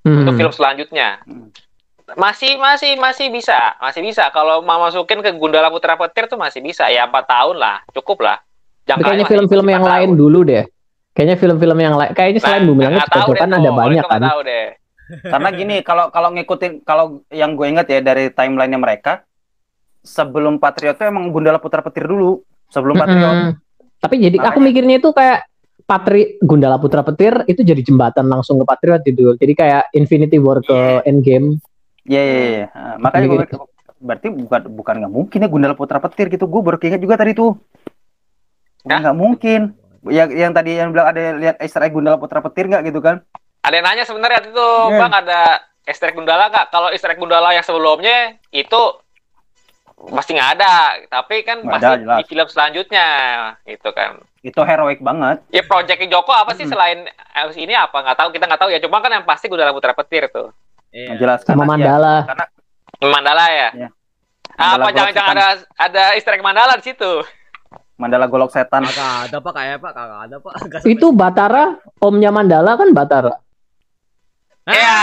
[0.03, 0.23] Hmm.
[0.23, 1.23] untuk film selanjutnya.
[1.23, 1.47] Hmm.
[2.19, 4.27] Masih masih masih bisa, masih bisa.
[4.29, 6.91] Kalau mau masukin ke Gundala Putra Petir tuh masih bisa.
[6.91, 8.37] Ya 4 tahun lah, cukup lah.
[8.83, 10.19] Kayaknya film-film yang 4 lain tahun.
[10.19, 10.63] dulu deh.
[11.15, 13.07] Kayaknya film-film yang lain, kayaknya selain Nah, Bumi Langit
[13.37, 14.21] kan ada banyak kan.
[14.21, 14.67] tahu deh.
[15.23, 19.23] Karena gini, kalau kalau ngikutin kalau yang gue inget ya dari timelinenya mereka
[20.03, 22.43] sebelum Patriot tuh emang Gundala Putra Petir dulu.
[22.67, 23.35] Sebelum Patriot.
[23.39, 23.51] Mm-mm.
[24.01, 25.39] Tapi jadi aku Makanya- mikirnya itu kayak
[25.83, 29.35] Patri Gundala Putra Petir itu jadi jembatan langsung ke Patriot gitu.
[29.35, 31.59] Jadi kayak Infinity War ke Endgame.
[32.03, 32.65] Iya, iya, iya.
[32.71, 33.57] Nah, makanya gue Gitu.
[34.03, 36.43] berarti bukan bukan nggak mungkin ya Gundala Putra Petir gitu.
[36.43, 37.55] Gue baru keinget juga tadi tuh.
[38.83, 39.61] Nggak mungkin.
[40.03, 43.23] Yang yang tadi yang bilang ada lihat Easter egg Gundala Putra Petir nggak gitu kan?
[43.63, 44.99] Ada yang nanya sebenarnya itu Iya.
[44.99, 45.39] Bang ada
[45.83, 46.65] Easter egg Gundala nggak?
[46.67, 48.81] Kalau Easter egg Gundala yang sebelumnya itu
[50.03, 50.73] pasti nggak ada,
[51.07, 52.17] tapi kan Nggak pasti ada, jelas.
[52.19, 53.07] di film selanjutnya
[53.63, 54.19] gitu kan.
[54.43, 55.39] Itu heroik banget.
[55.49, 56.73] Ya Project Joko apa sih Hmm.
[56.75, 58.83] selain eh, ini apa nggak tahu kita nggak tahu ya.
[58.83, 60.51] Cuma kan yang pasti Gundala Putra Petir tuh.
[60.91, 61.15] Iya.
[61.15, 62.15] Yang jelas Sama Mandala.
[62.21, 62.45] ya, karena
[63.01, 63.69] Mandala ya.
[63.71, 63.89] Iya.
[64.53, 65.47] Apa Mandala jangan-jangan Golok ada
[65.79, 67.11] ada egg Mandala di situ?
[67.93, 68.83] Mandala golok setan.
[68.83, 70.53] Kagak ada pak kayak pak kagak ada pak.
[70.59, 71.65] Sampai- Itu Batara,
[72.03, 73.33] omnya Mandala kan Batara.
[74.67, 74.99] Ya.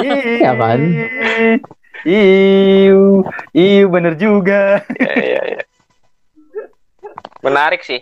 [0.00, 0.78] Iya kan?
[2.00, 4.80] Iu, iu bener juga.
[4.96, 5.62] Iya, iya, iya.
[7.40, 8.00] Menarik sih.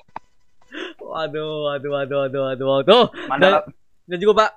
[1.01, 3.05] Waduh, waduh, waduh, waduh, waduh, waduh.
[3.31, 3.65] Mandala
[4.09, 4.51] Dan juga pak,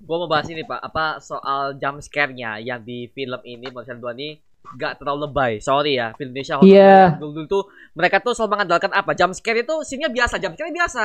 [0.00, 4.16] gua mau bahas ini pak, apa soal jump scare-nya yang di film ini Manusia 2
[4.16, 4.40] ini
[4.76, 5.52] gak terlalu lebay.
[5.60, 7.20] Sorry ya, film Indonesia horror Iya.
[7.20, 7.62] dulu, dulu tuh
[7.92, 9.12] mereka tuh selalu mengandalkan apa?
[9.12, 11.04] Jump scare itu scene-nya biasa, jump scare biasa.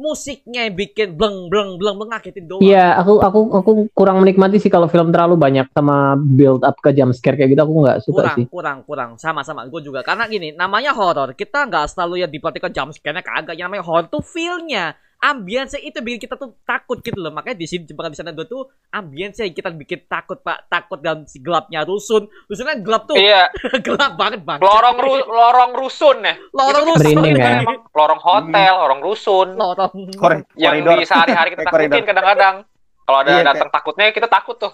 [0.00, 2.64] Musiknya yang bikin bleng bleng bleng bleng ngagetin doang.
[2.64, 6.96] Iya, aku aku aku kurang menikmati sih kalau film terlalu banyak sama build up ke
[6.96, 8.46] jump scare kayak gitu aku nggak suka kurang, sih.
[8.48, 9.68] kurang, kurang, sama, sama.
[9.68, 11.36] Gue juga karena gini, namanya horror.
[11.36, 13.60] Kita nggak selalu ya diperhatikan jump scare-nya kagak.
[13.60, 17.28] Yang namanya horror tuh feel-nya, ambience itu bikin kita tuh takut gitu loh.
[17.30, 21.24] Makanya di sini Jepang bisa dua tuh ambience yang kita bikin takut pak, takut dalam
[21.24, 22.24] si gelapnya rusun.
[22.48, 23.52] Rusun kan gelap tuh, Iya,
[23.86, 24.58] gelap banget bang.
[24.58, 26.34] lorong ru- lorong rusun ya.
[26.50, 27.16] lorong Itu rusun.
[27.20, 27.60] Kan ya.
[27.60, 29.48] emang lorong hotel, lorong rusun.
[29.54, 29.92] Lorong.
[30.16, 30.96] Kor- yang koridor.
[30.96, 31.92] di sehari-hari kita Kayak koridor.
[31.92, 32.56] takutin kadang-kadang.
[33.00, 34.70] Kalau ada Iya, datang takutnya kita takut tuh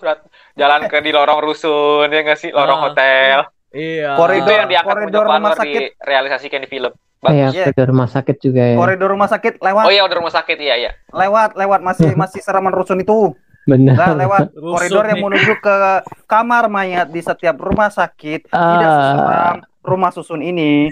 [0.55, 2.85] jalan ke di lorong rusun ya nggak sih lorong Ah.
[2.87, 3.39] hotel.
[3.73, 4.13] Iya.
[4.13, 5.81] Itu Koridor- yang diangkat koridor rumah sakit.
[5.97, 6.93] direalisasikan di film.
[7.19, 7.55] Iya, Bagus.
[7.55, 7.65] Iya.
[7.67, 8.77] koridor rumah sakit juga ya.
[8.77, 10.91] Koridor rumah sakit lewat, Oh iya udah rumah sakit iya iya.
[11.09, 13.33] lewat, lewat masih masih seraman rusun itu.
[13.65, 13.97] Benar.
[13.97, 15.25] Nah, lewat Rusun koridor yang nih.
[15.27, 15.77] menuju ke
[16.25, 18.47] kamar mayat di setiap rumah sakit.
[18.47, 18.55] Tidak
[18.87, 18.95] Ah.
[19.11, 20.91] seseram rumah susun ini.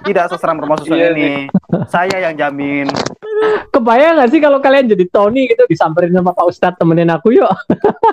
[0.00, 1.48] Tidak seseram rumah susun Iya ini.
[1.84, 2.88] Saya yang jamin.
[3.68, 7.48] Kebayang gak sih kalau kalian jadi Tony gitu disamperin sama Pak Ustadz temenin aku yuk.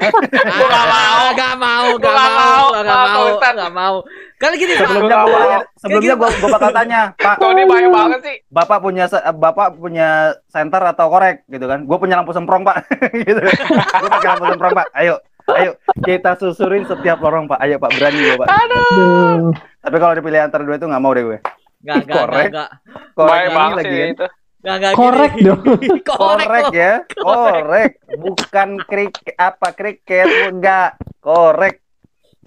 [0.02, 3.96] Gak mau, gak mau, gak nggak mau, mau, gak mau, gak mau.
[4.42, 4.82] Karena gini, Pak.
[4.84, 8.36] Sebelumnya Gua gua sebelumnya gua, gua bakal tanya, Pak, Tony baik banget sih.
[8.50, 10.10] Bapak punya se- Bapak punya
[10.50, 11.86] senter atau korek gitu kan?
[11.86, 12.90] Gue punya lampu semprong, Pak.
[13.22, 13.38] gitu.
[13.38, 14.88] Gue pakai lampu semprong, Pak.
[14.98, 15.22] Ayo.
[15.52, 17.60] Ayo, kita susurin setiap lorong, Pak.
[17.60, 17.94] Ayo, Pak.
[17.94, 18.48] Berani gue, Pak.
[18.50, 19.54] Aduh.
[19.78, 21.38] Tapi kalau dipilih antara dua itu nggak mau deh gue.
[21.82, 22.50] Gak, gak, gak, Korek.
[22.52, 22.70] gak.
[23.14, 24.10] Korek banget lagi sih kan.
[24.14, 24.26] itu.
[24.62, 25.46] Gak, gak Korek gini.
[25.50, 25.62] dong.
[26.14, 26.94] Korek, Korek ya.
[27.10, 27.92] Korek.
[28.16, 30.90] Bukan krik apa kriket enggak.
[31.18, 31.81] Korek.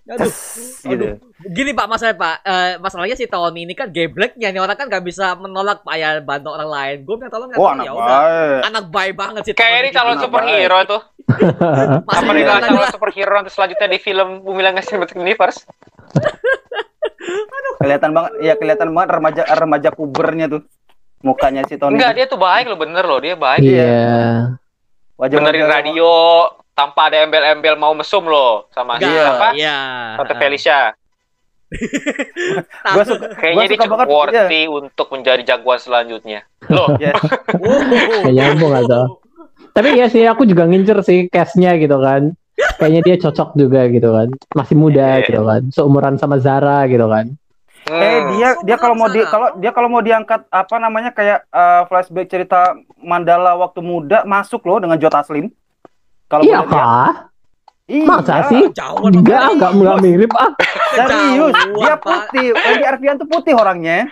[0.04, 0.28] Aduh.
[0.84, 1.16] Gitu.
[1.48, 5.00] Gini Pak, masalahnya Pak, Eh, masalahnya si Tony ini kan gebleknya, nih orang kan gak
[5.00, 6.96] bisa menolak Pak ya bantu orang lain.
[7.02, 8.04] Gue minta tolong nggak Oh, tahu, anak ya udah.
[8.04, 8.60] baik.
[8.68, 9.54] Anak baik banget sih.
[9.54, 10.24] Kayak ini calon Kenapa?
[10.28, 11.00] superhero tuh.
[12.04, 15.64] Masih Apa nih calon superhero nanti selanjutnya di film Bumi Langit Cinematic Universe?
[17.74, 18.32] Kelihatan banget.
[18.40, 20.62] Iya, kelihatan banget remaja remaja pubernya tuh.
[21.20, 21.96] Mukanya si Tony.
[21.96, 23.64] Enggak, dia tuh baik loh, bener loh, dia baik.
[23.64, 24.60] Iya.
[25.16, 26.10] Wajah Benerin radio
[26.74, 29.48] tanpa ada embel-embel mau mesum loh sama si Enggak, apa?
[29.54, 29.78] Iya.
[30.18, 30.80] Tante Felicia.
[32.94, 33.98] Gue suka, Kayaknya gua dia cukup.
[33.98, 34.10] Iya.
[34.10, 36.40] worthy untuk menjadi jagoan selanjutnya.
[36.70, 37.14] Loh, Yes.
[38.22, 39.04] Nggak nyambung atau?
[39.70, 42.30] Tapi ya sih aku juga ngincer sih cast-nya gitu kan.
[42.78, 44.28] Kayaknya dia cocok juga gitu kan.
[44.54, 45.26] Masih muda Iya.
[45.26, 45.62] gitu kan.
[45.74, 47.34] Seumuran sama Zara gitu kan.
[47.84, 51.44] Eh hmm, dia dia kalau mau di kalau dia kalau mau diangkat apa namanya kayak
[51.44, 55.52] eh, flashback cerita Mandala waktu muda masuk loh dengan Joe Taslim.
[56.26, 57.30] Kalau Iya kah?
[57.84, 58.04] Iya.
[58.08, 58.64] Masa sih?
[58.72, 60.50] Jauh Enggak, enggak enggak mirip ah.
[60.90, 62.48] Serius, dia putih.
[62.50, 64.08] Wendy Arfian tuh putih orangnya.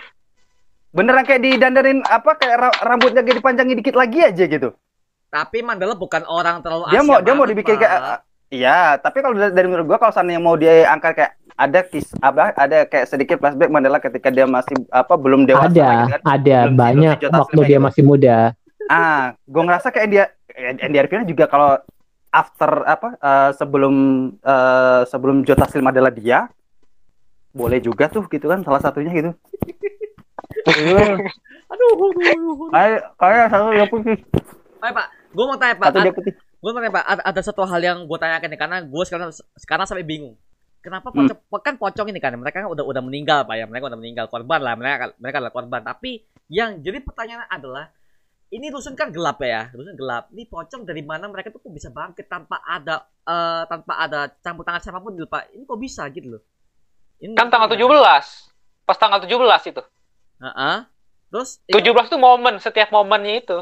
[0.93, 4.77] Beneran kayak didandarin apa kayak ra- rambutnya kayak dipanjangin dikit lagi aja gitu.
[5.27, 8.21] Tapi Mandala bukan orang terlalu Dia Asia mau dia mau dibikin kayak
[8.53, 12.13] Iya, tapi kalau dari, dari menurut gua kalau seandainya mau dia angkat kayak ada kis
[12.21, 16.21] apa ada kayak sedikit flashback Mandela ketika dia masih apa belum dewasa ada, gitu kan.
[16.21, 17.81] ada Belum- banyak waktu dia gitu.
[17.81, 18.37] masih muda.
[18.85, 20.23] Ah, gua ngerasa kayak dia
[20.53, 21.81] Andy Arifin juga kalau
[22.33, 23.95] after apa eh, sebelum
[24.35, 26.49] eh, sebelum Jota Slim adalah dia
[27.53, 29.31] boleh juga tuh gitu kan salah satunya gitu.
[30.63, 31.19] Aduh,
[31.67, 32.69] aduh, aduh.
[32.71, 34.17] Kayak kayak satu dia putih,
[34.79, 35.07] Baik, Pak.
[35.33, 35.85] Gue mau tanya, Pak.
[35.89, 36.33] satu dia putih.
[36.37, 37.03] Gue mau tanya, Pak.
[37.03, 40.37] Ada, ada satu hal yang gue tanyakan nih karena gue sekarang sekarang sampai bingung.
[40.79, 41.27] Kenapa Hmm.
[41.27, 44.27] pocong, kan pocong ini kan mereka kan udah udah meninggal pak ya mereka udah meninggal
[44.27, 46.19] korban lah mereka mereka adalah korban tapi
[46.51, 47.87] yang jadi pertanyaan adalah
[48.53, 51.89] ini rusun kan gelap ya rusun gelap ini pocong dari mana mereka tuh kok bisa
[51.89, 56.05] bangkit tanpa ada eh, tanpa ada campur tangan siapa pun gitu pak ini kok bisa
[56.07, 56.43] gitu loh
[57.17, 57.87] ini Kan tanggal 17.
[58.83, 59.31] Pas tanggal 17
[59.71, 59.81] itu.
[60.43, 60.75] Heeh.
[61.31, 63.57] terus itu- 17 itu momen, setiap momennya itu.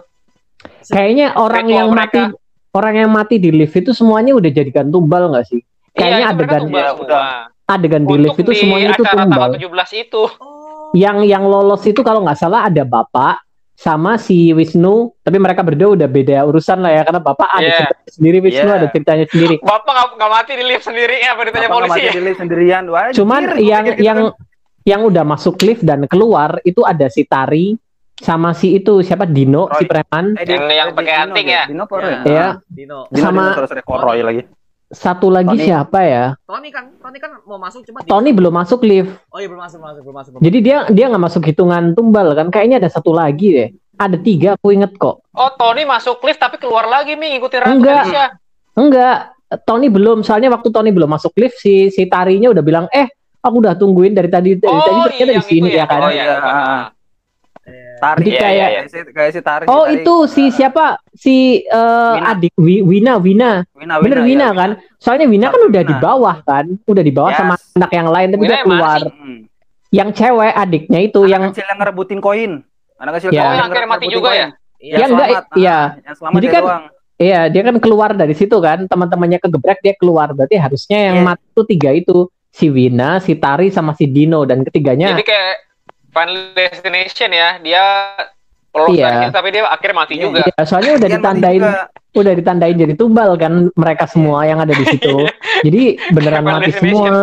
[0.89, 2.33] Kayaknya orang yang mereka.
[2.33, 2.35] mati
[2.73, 5.61] orang yang mati di lift itu semuanya udah jadikan tumbal nggak sih?
[5.93, 7.23] Kayaknya iya, itu mereka adegan tumbal ya, udah.
[7.69, 9.29] adegan di lift Untuk itu di semuanya itu tumbal.
[9.29, 10.21] tanggal 17 itu.
[10.41, 13.35] oh Yang yang lolos itu kalau nggak salah ada bapak
[13.81, 17.77] sama si Wisnu, tapi mereka berdua udah beda urusan lah ya karena bapak ada Iya.
[17.81, 18.77] ceritanya sendiri, Wisnu Iya.
[18.77, 19.55] ada ceritanya sendiri.
[19.57, 22.13] Bapak nggak mati di lift sendiri ya, apa ditanya Apa nggak polisi mati ya?
[22.13, 22.83] di lift sendirian.
[22.85, 24.19] Wah, Cuman yang gitu yang
[24.81, 27.73] yang udah masuk lift dan keluar itu ada si Tari
[28.17, 29.77] sama si itu siapa Dino Roy.
[29.77, 30.37] si preman.
[30.37, 31.63] Eh, Yang- yang pakai Dino anting ya?
[31.65, 32.01] Dino apa Ya.
[32.01, 32.13] Roy?
[32.23, 32.37] Iya.
[32.39, 34.41] Ah, Dino Dino, Sama- Dino, terus ada Roy lagi.
[34.91, 35.63] Satu lagi Tony.
[35.63, 36.25] siapa ya?
[36.43, 39.15] Tony kan Tony kan mau masuk cuma Tony belum masuk lift.
[39.31, 41.83] oh iya belum masuk belum masuk belum masuk belum Jadi dia dia nggak masuk hitungan
[41.95, 42.51] tumbal kan?
[42.51, 43.69] Kayaknya ada satu lagi deh.
[43.95, 45.23] Ada tiga, aku inget kok.
[45.31, 48.03] Oh, Tony masuk lift tapi keluar lagi nih ngikutin Ratu Enggak.
[48.73, 49.17] Enggak,
[49.63, 50.25] Tony belum.
[50.25, 53.07] Soalnya waktu Tony belum masuk lift, si si Tarinya udah bilang, eh,
[53.39, 54.57] aku udah tungguin dari tadi.
[54.57, 55.99] Dari tadi Oh, ternyata iya di sini itu ya kan?
[56.01, 56.23] Oh iya.
[56.25, 56.37] Iya,
[57.71, 57.89] ah.
[58.01, 58.17] Tarik.
[58.19, 58.81] Jadi Iya, kayak, iya, iya.
[58.81, 59.67] Kayak si, kayak si tarik.
[59.67, 60.85] oh si itu si siapa?
[61.13, 62.25] Si Wina.
[62.27, 63.51] adik Wi- Wina, Wina.
[63.71, 64.69] Wina, Bener Wina, iya, kan?
[64.97, 66.03] Soalnya Wina kan Tapi udah di Wina.
[66.03, 66.65] bawah kan?
[66.83, 67.39] Udah di bawah Yes.
[67.39, 68.99] sama anak yang lain, tapi Wina dia yang keluar.
[68.99, 69.11] sih?
[69.13, 69.39] Hmm.
[69.91, 72.51] Yang cewek adiknya itu Anak yang kecil yang ngerebutin koin.
[72.97, 73.37] Anak kecil Ya.
[73.37, 74.39] Oh, yang ngerebutin akhirnya mati juga koin.
[74.39, 74.47] ya?
[74.79, 74.95] iya.
[74.95, 75.45] Ya, enggak, selamat.
[75.53, 75.69] iya.
[75.71, 76.85] Ah, yang selamat Jadi kan- doang.
[77.21, 80.33] Iya, dia kan keluar dari situ kan, teman-temannya kegebrek dia keluar.
[80.33, 81.27] Berarti harusnya yang Iya.
[81.27, 82.17] mati itu tiga itu,
[82.49, 85.53] si Wina, si Tari sama si Dino dan ketiganya Jadi kayak
[86.11, 87.83] Final Destination ya, dia
[88.71, 89.07] lolos Iya.
[89.21, 90.41] situ, tapi dia akhirnya mati Iya, juga.
[90.45, 91.81] Ya, soalnya udah Iya, ditandain, juga.
[92.13, 95.15] udah ditandain jadi tumbal kan mereka semua yang ada di situ.
[95.65, 97.15] jadi beneran Final mati semua.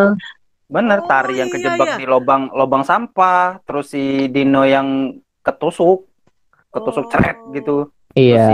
[0.68, 1.96] Bener, Oh, Tari yang iya, kejebak iya.
[1.96, 6.04] di lubang lubang sampah, terus si Dino yang ketusuk,
[6.68, 7.10] ketusuk Oh.
[7.10, 7.76] ceret gitu.
[7.88, 8.48] Terus Iya,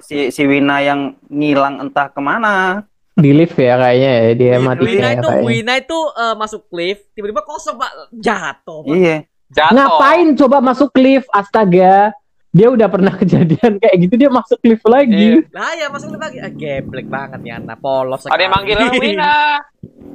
[0.00, 2.82] Si, si si Wina yang ngilang entah ke mana.
[3.12, 5.44] di lift ya kayaknya ya dia Wina mati Wina ya, itu kayaknya.
[5.46, 8.96] Wina itu eh, masuk lift tiba-tiba kosong pak jatuh Pak.
[8.96, 9.16] Iya.
[9.50, 9.74] Jatuh.
[9.74, 11.26] Ngapain coba masuk lift?
[11.28, 12.14] Astaga.
[12.50, 14.90] Dia udah pernah kejadian kayak gitu dia masuk lift Iya.
[14.92, 15.28] lagi.
[15.48, 18.98] lah ya masuk lift lagi ah, geblek banget nih anak polos Ada yang manggil sekali.
[19.14, 19.34] Wina.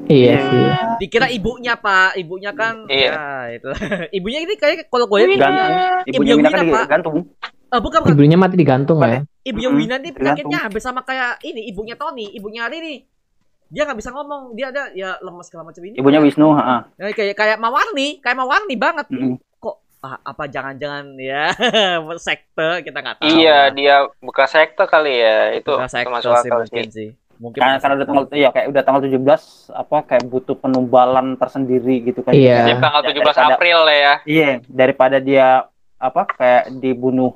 [0.05, 0.65] Iya sih.
[0.97, 3.09] dikira ibunya pak ibunya kan Iya.
[3.09, 3.69] ya itu
[4.17, 5.73] ibunya ini kayak kalau gue Gantung.
[6.05, 6.83] Ibunya Ibunya Wina kan Pak.
[6.85, 7.15] digantung.
[7.65, 9.25] eh, bukan bukan Ibunya mati digantung ya.
[9.41, 10.45] ibunya Wina nih tergantung.
[10.45, 13.01] penyakitnya hampir sama kayak ini ibunya Tony ibunya Riri
[13.75, 16.79] dia nggak bisa ngomong dia ada ya lemas segala macam ini Ibunya Wisnu, heeh.
[16.95, 19.35] Ya, kayak kayak Mawarni kayak Mawarni banget Mm-mm.
[19.57, 21.51] kok ah, apa jangan-jangan ya
[22.17, 25.51] sekte kita nggak tahu Iya, dia bekas sekte kali ya.
[25.53, 27.09] Itu Bukan sekte termasuk sih akal mungkin sih.
[27.35, 29.19] mungkin Karena karena udah tanggal iya kayak udah tanggal 17
[29.75, 32.31] apa kayak butuh penumbalan tersendiri gitu kan.
[32.31, 32.55] Iya.
[32.63, 34.13] Jadi tanggal Ya, 17 daripada- April lah ya.
[34.23, 35.47] Iya, daripada dia
[35.97, 37.35] apa kayak dibunuh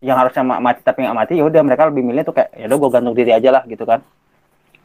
[0.00, 2.64] yang harusnya ma- mati tapi nggak mati, ya udah mereka lebih milih tuh kayak ya
[2.66, 4.00] udah gue gantung diri aja lah gitu kan.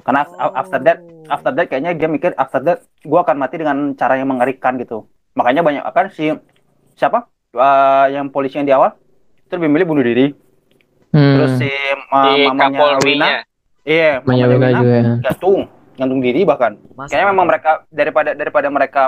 [0.05, 0.53] Karena Oh.
[0.53, 4.29] after that, after that kayaknya dia mikir after that gue akan mati dengan cara yang
[4.29, 5.09] mengerikan gitu.
[5.33, 6.29] Makanya banyak kan si
[6.93, 8.99] siapa Eh, yang polisi yang di awal
[9.39, 10.35] itu lebih milih bunuh diri.
[11.09, 11.33] Hmm.
[11.33, 11.71] Terus si
[12.05, 13.37] ma- Di mamanya Wina, Kapolri-nya.
[13.81, 14.91] iya, Mamanya Wina juga.
[14.91, 15.13] ya.
[15.23, 15.61] gantung,
[15.95, 16.75] gantung diri bahkan.
[16.91, 19.03] Masa Kayaknya memang mereka daripada daripada mereka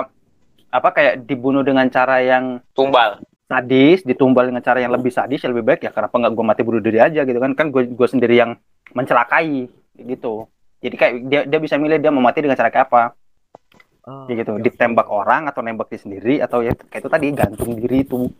[0.66, 3.20] apa kayak dibunuh dengan cara yang Tumbal.
[3.44, 6.62] sadis ditumbal dengan cara yang lebih sadis ya lebih baik ya kenapa nggak gue mati
[6.62, 8.56] bunuh diri aja gitu kan kan gue gue sendiri yang
[8.92, 9.68] mencelakai
[9.98, 10.48] gitu
[10.78, 13.02] jadi kayak dia dia bisa milih dia mau mati dengan cara kayak apa
[14.02, 17.26] Oh, ya gitu oke, ditembak orang atau nembak diri sendiri atau ya kayak itu tadi
[17.30, 18.32] gantung diri itu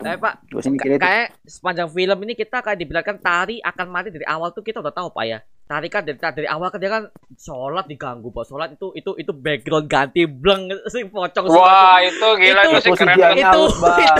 [0.00, 4.22] Eh, Pak, sih itu kayak sepanjang film ini kita kayak dibilangkan Tari akan mati dari
[4.22, 5.38] awal tuh kita udah tahu Pak ya.
[5.66, 8.46] Tari kan dari, dari awal kan dia kan sholat diganggu Pak.
[8.46, 12.06] Sholat itu itu itu background ganti bleng sing pocong Wah, tuh.
[12.06, 14.16] itu gila Itu- itu sih itu keren itu itu Tuhan.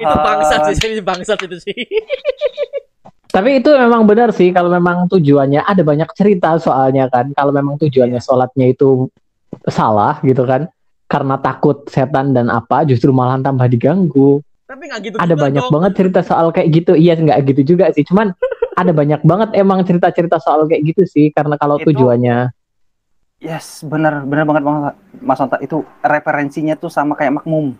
[0.00, 1.76] itu bangsat sih ini bangsat itu sih.
[3.30, 7.30] Tapi itu memang benar sih kalau memang tujuannya ada banyak cerita soalnya kan.
[7.30, 9.06] Kalau memang tujuannya sholatnya itu
[9.70, 10.66] salah gitu kan.
[11.10, 14.42] Karena takut setan dan apa justru malah tambah diganggu.
[14.66, 15.72] Tapi nggak gitu ada juga banyak dong.
[15.74, 16.92] banget cerita soal kayak gitu.
[16.94, 18.06] Iya nggak gitu juga sih.
[18.06, 18.34] Cuman
[18.78, 22.54] ada banyak banget emang cerita-cerita soal kayak gitu sih karena kalau Itu- tujuannya
[23.40, 27.72] Yes, bener bener banget Bang Mas Anta itu referensinya tuh sama kayak Makmum.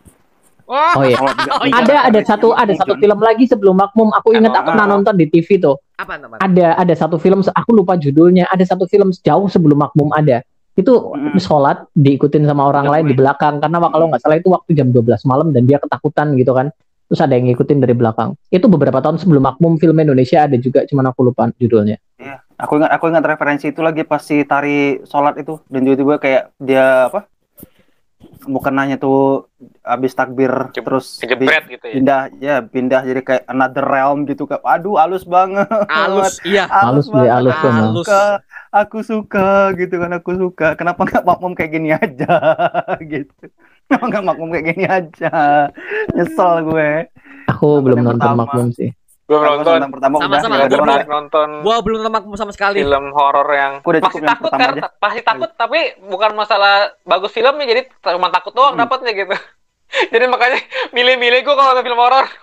[0.71, 1.75] Wah, oh iya Oh, iya.
[1.77, 4.93] ada ada satu ada satu film lagi sebelum Makmum aku ingat aku pernah Ah.
[4.93, 6.39] nonton di TV tuh apa namanya?
[6.41, 10.93] ada ada satu film aku lupa judulnya ada satu film jauh sebelum Makmum ada itu
[10.95, 11.37] Mm.
[11.37, 13.21] sholat diikutin sama orang lain di gue.
[13.21, 16.71] belakang karena kalau nggak salah itu waktu jam 12 malam dan dia ketakutan gitu kan
[17.05, 20.87] terus ada yang ngikutin dari belakang itu beberapa tahun sebelum Makmum film Indonesia ada juga
[20.87, 21.99] cuman aku lupa judulnya
[22.57, 26.43] Aku ingat aku ingat referensi itu lagi pas si tari sholat itu dan tiba-tiba kayak
[26.57, 27.25] dia apa?
[28.41, 29.49] Bukan nanya tuh
[29.81, 31.95] habis takbir Jem- terus Kejebret gitu ya.
[31.95, 34.61] pindah ya pindah jadi kayak another realm gitu kan.
[34.65, 35.69] Aduh halus banget.
[35.87, 36.65] Halus, iya.
[36.65, 37.31] Halus, banget.
[37.31, 37.93] halus aku tuh, Mas.
[38.01, 38.23] suka,
[38.71, 40.69] aku suka gitu kan aku suka.
[40.75, 42.35] Kenapa nggak makmum kayak gini aja
[43.13, 43.45] gitu.
[43.85, 45.33] Kenapa nggak makmum kayak gini aja?
[46.15, 46.91] Nyesel gue.
[47.45, 48.47] aku belum nonton pertama.
[48.47, 48.91] Makmum sih
[49.31, 49.77] Belum nonton.
[49.77, 50.85] nonton pertama udah nggak ada belum.
[50.85, 52.77] Menarik nonton Gua belum nonton sama sekali.
[52.77, 54.89] film horor yang udah cukup pasti yang takut pertama kan aja.
[54.99, 58.83] pasti takut tapi bukan masalah bagus filmnya jadi cuma takut doang Hmm.
[58.83, 59.37] dapatnya gitu
[60.13, 60.59] jadi makanya
[60.91, 62.27] milih-milih gue kalau nonton film horor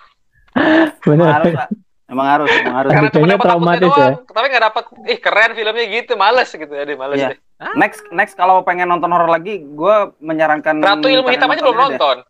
[0.56, 1.68] Emang bener harus, Pak.
[2.08, 2.90] Emang harus, emang harus.
[2.90, 6.72] karena cuma dapat takutnya traumatis doang tapi nggak dapat ih keren filmnya gitu males gitu
[6.72, 7.28] jadi males Iya.
[7.30, 7.40] deh
[7.74, 10.78] Next, next kalau pengen nonton horor lagi, gue menyarankan.
[10.78, 12.22] Ratu ilmu hitam aja belum deh.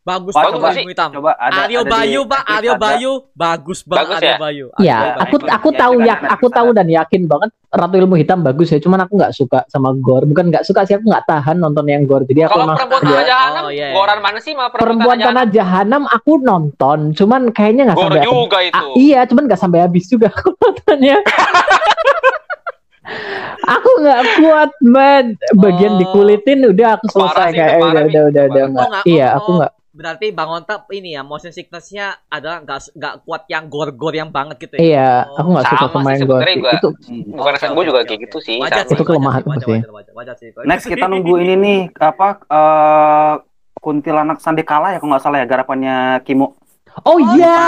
[0.00, 0.80] Bagus Bagus banget sih.
[0.80, 1.10] Ilmu hitam.
[1.12, 1.60] Coba ada.
[1.62, 2.42] Aryo ada Bayu, Pak.
[2.48, 2.80] Aryo ada.
[2.80, 3.12] Bayu.
[3.30, 4.36] Bagus banget Bagus Aryo ya?
[4.38, 4.66] Bayu.
[4.78, 5.52] Ya, Aryo aku Bayu.
[5.52, 8.78] aku Ya, tahu ya, aku tahu dan yakin banget Ratu Ilmu Hitam bagus ya.
[8.78, 10.24] Cuman aku nggak suka sama gore.
[10.24, 12.24] Bukan nggak suka sih, aku nggak tahan nonton yang gore.
[12.24, 13.88] Jadi aku kalau perempuan tanah jahanam Oh, iya.
[13.92, 16.98] goran mana sih mah perempuan perempuan tanah jahanam aku nonton.
[17.12, 18.20] Cuman kayaknya nggak sampai.
[18.20, 21.16] gor juga itu Ah, iya, cuman nggak sampai habis juga aku nontonnya.
[23.62, 25.24] aku nggak kuat man
[25.54, 25.98] bagian Oh.
[26.00, 30.48] dikulitin udah aku selesai kayak udah udah udah udah nggak, iya aku nggak Berarti Bang
[30.50, 34.80] Onta ini ya motion sickness-nya adalah nggak nggak kuat yang gore-gore yang banget gitu ya.
[34.80, 35.36] iya Oh.
[35.36, 35.86] aku nggak suka
[36.16, 36.24] sih.
[36.24, 36.72] gua.
[36.72, 37.22] itu Hmm.
[37.30, 39.76] bukan Oke, gue juga kayak gitu sih Wajar Itu kelemahan sih.
[39.76, 40.48] wajar, wajar, wajar sih.
[40.62, 43.34] Next kita nunggu ini nih apa eh
[43.76, 46.56] kuntilanak Sandekala ya kalau nggak salah ya garapannya Kimo.
[47.02, 47.60] oh iya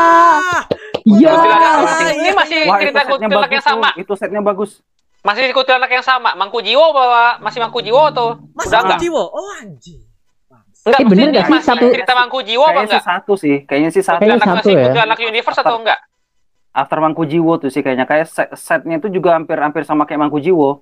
[1.05, 4.01] iya Kuntilanak masih- ini masih cerita kuntilanak bagus yang sama tuh.
[4.01, 4.71] Itu setnya bagus.
[5.21, 9.23] masih kuntilanak yang sama Mangku Jiwo apa masih Mangku Jiwo tuh Mas udah enggak Jiwo.
[9.23, 10.01] Oh anjing.
[10.85, 11.53] Enggak Eh, bener maksudnya nggak sih?
[11.53, 13.57] masih Satu- cerita Mangku Jiwo apa Kayaknya sih enggak satu sih.
[13.63, 14.17] Kayaknya sih satu.
[14.17, 14.83] Kayaknya kuntilanak satu ya.
[14.85, 16.01] kuntilanak universe atau enggak
[16.73, 20.39] After Mangku Jiwo tuh sih kayaknya kayak set setnya itu juga hampir-hampir sama kayak Mangku
[20.39, 20.81] Jiwo.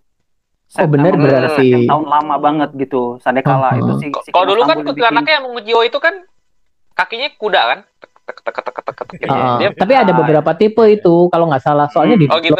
[0.72, 1.50] Oh, bener sama- berarti.
[1.52, 3.98] set yang tahun lama banget gitu Sandekala Oh, itu oh.
[3.98, 4.08] sih.
[4.20, 6.14] si kalau dulu kan Stambul kuntilanaknya yang Mangku Jiwo itu kan
[6.92, 7.78] kakinya kuda kan
[8.32, 12.38] tek tek tek tek tapi ada beberapa tipe itu kalau nggak salah soalnya di, Oh,
[12.38, 12.50] di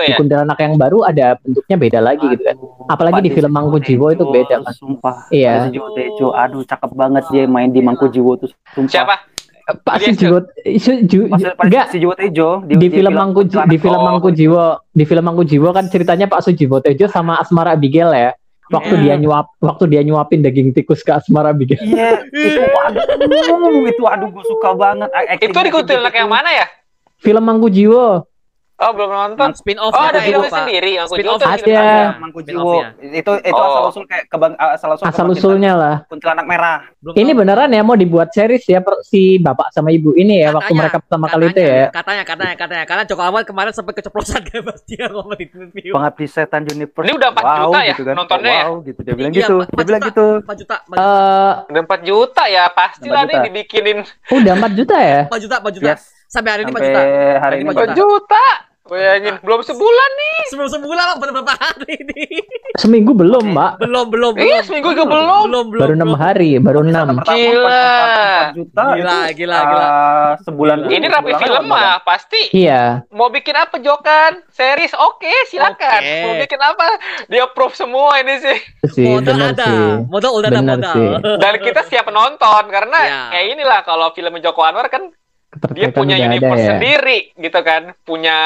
[0.60, 2.56] yang baru ada bentuknya beda lagi gitu kan
[2.90, 4.74] Apalagi di film Mangku Jiwo itu beda kan.
[4.74, 5.30] Sumpah.
[5.30, 5.70] Iya.
[5.70, 8.50] Jiwo Tejo, aduh cakep banget dia main di Mangku Jiwo tuh.
[8.74, 8.90] Sumpah.
[8.90, 9.14] siapa
[9.70, 10.38] Pak Sujiwo
[11.30, 14.00] Pas, pas enggak si Jiwo Tejo di, film Mangku di film.
[14.02, 18.30] Mangku Jiwo di film Mangku Jiwo kan ceritanya Pak Sujiwo Tejo sama Asmara Abigail ya
[18.70, 19.02] waktu Iya.
[19.02, 24.28] dia nyuap waktu dia nyuapin daging tikus ke Asmara Abigail Iya, itu aduh, itu aduh
[24.30, 25.10] gue suka banget.
[25.36, 26.66] itu di kuntilanak yang mana ya?
[27.18, 28.29] Film Mangku Jiwo
[28.80, 30.58] oh belum nonton Spin off oh ada filmnya Pak.
[30.58, 31.56] sendiri Mangku Spin off ada.
[31.56, 32.18] film apa?
[32.18, 32.64] Mangku Spin Jiwo.
[32.74, 32.88] off-nya.
[33.12, 33.66] Itu itu Oh.
[33.66, 36.78] asal usul kayak kebang asal usul asal usulnya lah kuntilanak merah.
[36.98, 37.38] Belum ini tahu.
[37.38, 40.80] beneran ya mau dibuat series ya per- si bapak sama ibu ini ya waktu Katanya,
[40.80, 42.84] mereka pertama kali itu katanya, ya Katanya, katanya, katanya.
[42.84, 45.92] Karena Joko Anwar kemarin sampai keceplosan kan pas dia ngomong di review.
[45.92, 47.02] Pengabdi setan Universe.
[47.02, 48.14] Ini udah 4 wow, juta ya gitu kan.
[48.16, 48.64] nontonnya ya?
[48.64, 49.56] Wow, gitu dia bilang Iya, gitu.
[49.70, 50.26] Dia bilang gitu.
[50.40, 53.98] 4 juta, 4 juta, Eh, udah 4 juta ya pasti 4 lah nih dibikinin
[54.30, 55.92] udah 4 juta ya 4 juta, 4 juta.
[56.26, 57.02] Sampai hari ini 4 Sampai juta.
[57.38, 58.44] hari Ini ini 4 4 juta
[58.80, 60.38] Bayangin, belum sebulan nih.
[60.50, 62.42] Sebelum sebulan Bang, baru berapa hari ini?
[62.78, 64.46] seminggu belum mbak Belum, belum, belum.
[64.46, 65.44] Iya, seminggu juga belum.
[65.46, 65.82] Belum, belum.
[65.84, 67.82] baru enam hari baru enam Gila.
[68.50, 69.88] 4 juta Gila, itu, gila, uh, gila.
[70.42, 70.96] sebulan Gila.
[70.96, 74.42] Ini rapi film mah pasti iya mau bikin apa Jokan?
[74.48, 76.00] Series oke, silakan.
[76.00, 76.16] Oke.
[76.24, 76.86] Mau bikin apa?
[77.26, 78.58] Dia approve semua ini sih.
[78.90, 79.66] sih Modal ada.
[79.66, 81.02] sih Modal udah ada modal.
[81.36, 83.20] Dan kita siap nonton karena Iya.
[83.30, 85.10] kayak inilah kalau film Joko Anwar kan
[85.74, 86.70] dia punya udah ada universe ya?
[86.78, 88.36] sendiri gitu kan, punya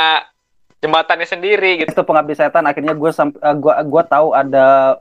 [0.81, 1.93] jembatannya sendiri gitu.
[1.93, 3.11] itu pengabdi setan akhirnya gue
[3.61, 5.01] gua gua tahu ada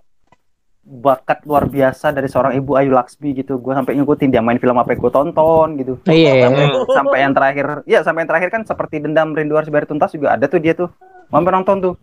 [0.84, 3.56] bakat luar biasa dari seorang ibu Ayu Laksmi gitu.
[3.56, 5.94] Gue sampai ngikutin dia main film apa yang gue tonton gitu.
[6.12, 6.88] Iya sampai, Hmm.
[6.92, 10.36] sampai yang terakhir ya sampai yang terakhir kan seperti dendam rindu harus bayar tuntas juga
[10.36, 10.92] ada tuh dia tuh.
[11.32, 11.96] Mampir nonton tuh.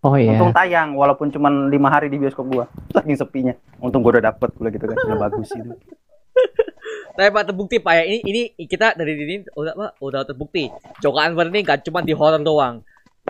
[0.00, 0.32] Oh iya.
[0.32, 2.64] Untung tayang walaupun cuma lima hari di bioskop gua.
[2.96, 3.52] Saking sepinya.
[3.84, 4.96] Untung gua udah dapet pula gitu kan.
[4.96, 5.72] Film bagus itu
[7.16, 8.02] Tapi Pak terbukti Pak ya.
[8.04, 10.68] Ini ini kita dari ini udah apa udah terbukti.
[11.00, 12.84] Joko Anwar ini gak cuma di horror doang.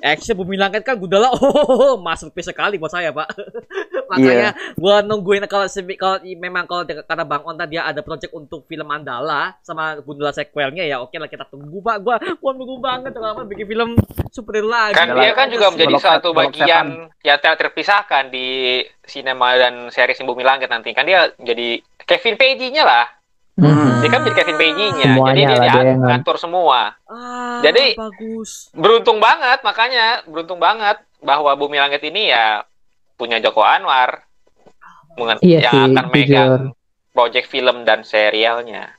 [0.05, 3.33] action bumi langit kan Gundala oh masterpiece sekali buat saya pak.
[4.13, 8.69] Makanya gua nungguin kalau semi- kalau memang kalau kata Bang Onta dia ada project untuk
[8.69, 12.05] film Mandala sama Gundala sequelnya ya oke lah kita tunggu pak.
[12.05, 13.97] Gua gua nunggu banget kalau apa bikin film
[14.29, 15.01] superhero lagi.
[15.01, 20.45] Kan dia kan juga menjadi satu bagian yang ter- terpisahkan di sinema dan series Bumi
[20.45, 20.93] Langit nanti.
[20.93, 23.16] Kan dia jadi Kevin Feige-nya lah
[23.57, 24.05] Hmm.
[24.05, 27.97] dia kan jadi Kevin Feige-nya jadi dia lah dia diat- yang- ngatur semua ah, Jadi-
[27.97, 32.69] bagus beruntung banget makanya beruntung banget bahwa Bumi Langit ini ya
[33.15, 34.29] punya Joko Anwar
[35.41, 36.61] Iya yang sih, akan megang jujur.
[37.11, 38.93] project film dan serialnya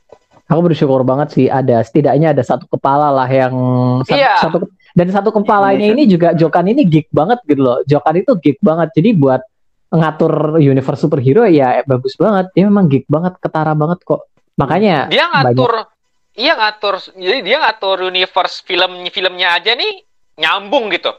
[0.47, 3.53] Aku bersyukur banget sih ada setidaknya ada satu kepala lah yang
[4.01, 4.33] satu, Iya.
[4.39, 4.57] satu
[4.91, 5.93] dan satu kepalanya Indonesia.
[5.93, 7.79] ini juga Jokan ini geek banget gitu loh.
[7.83, 8.89] Jokan itu geek banget.
[8.95, 9.43] Jadi buat
[9.89, 12.47] ngatur universe superhero ya bagus banget.
[12.51, 14.23] Dia memang geek banget, ketara banget kok.
[14.57, 15.85] Makanya dia ngatur
[16.33, 20.01] iya ngatur jadi dia ngatur universe film filmnya aja nih
[20.41, 21.13] nyambung gitu.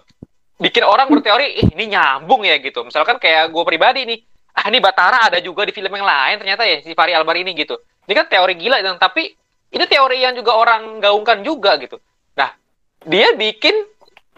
[0.59, 2.83] Bikin orang berteori "Ih, ini nyambung ya gitu.
[2.83, 4.19] Misalkan kayak gue pribadi nih
[4.59, 7.55] ah ini Batara ada juga di film yang lain ternyata ya si Fahri Albar ini
[7.55, 7.79] gitu.
[8.11, 9.31] Ini kan teori gila dan tapi
[9.71, 12.03] ini teori yang juga orang gaungkan juga gitu.
[12.35, 12.51] Nah
[13.07, 13.75] dia bikin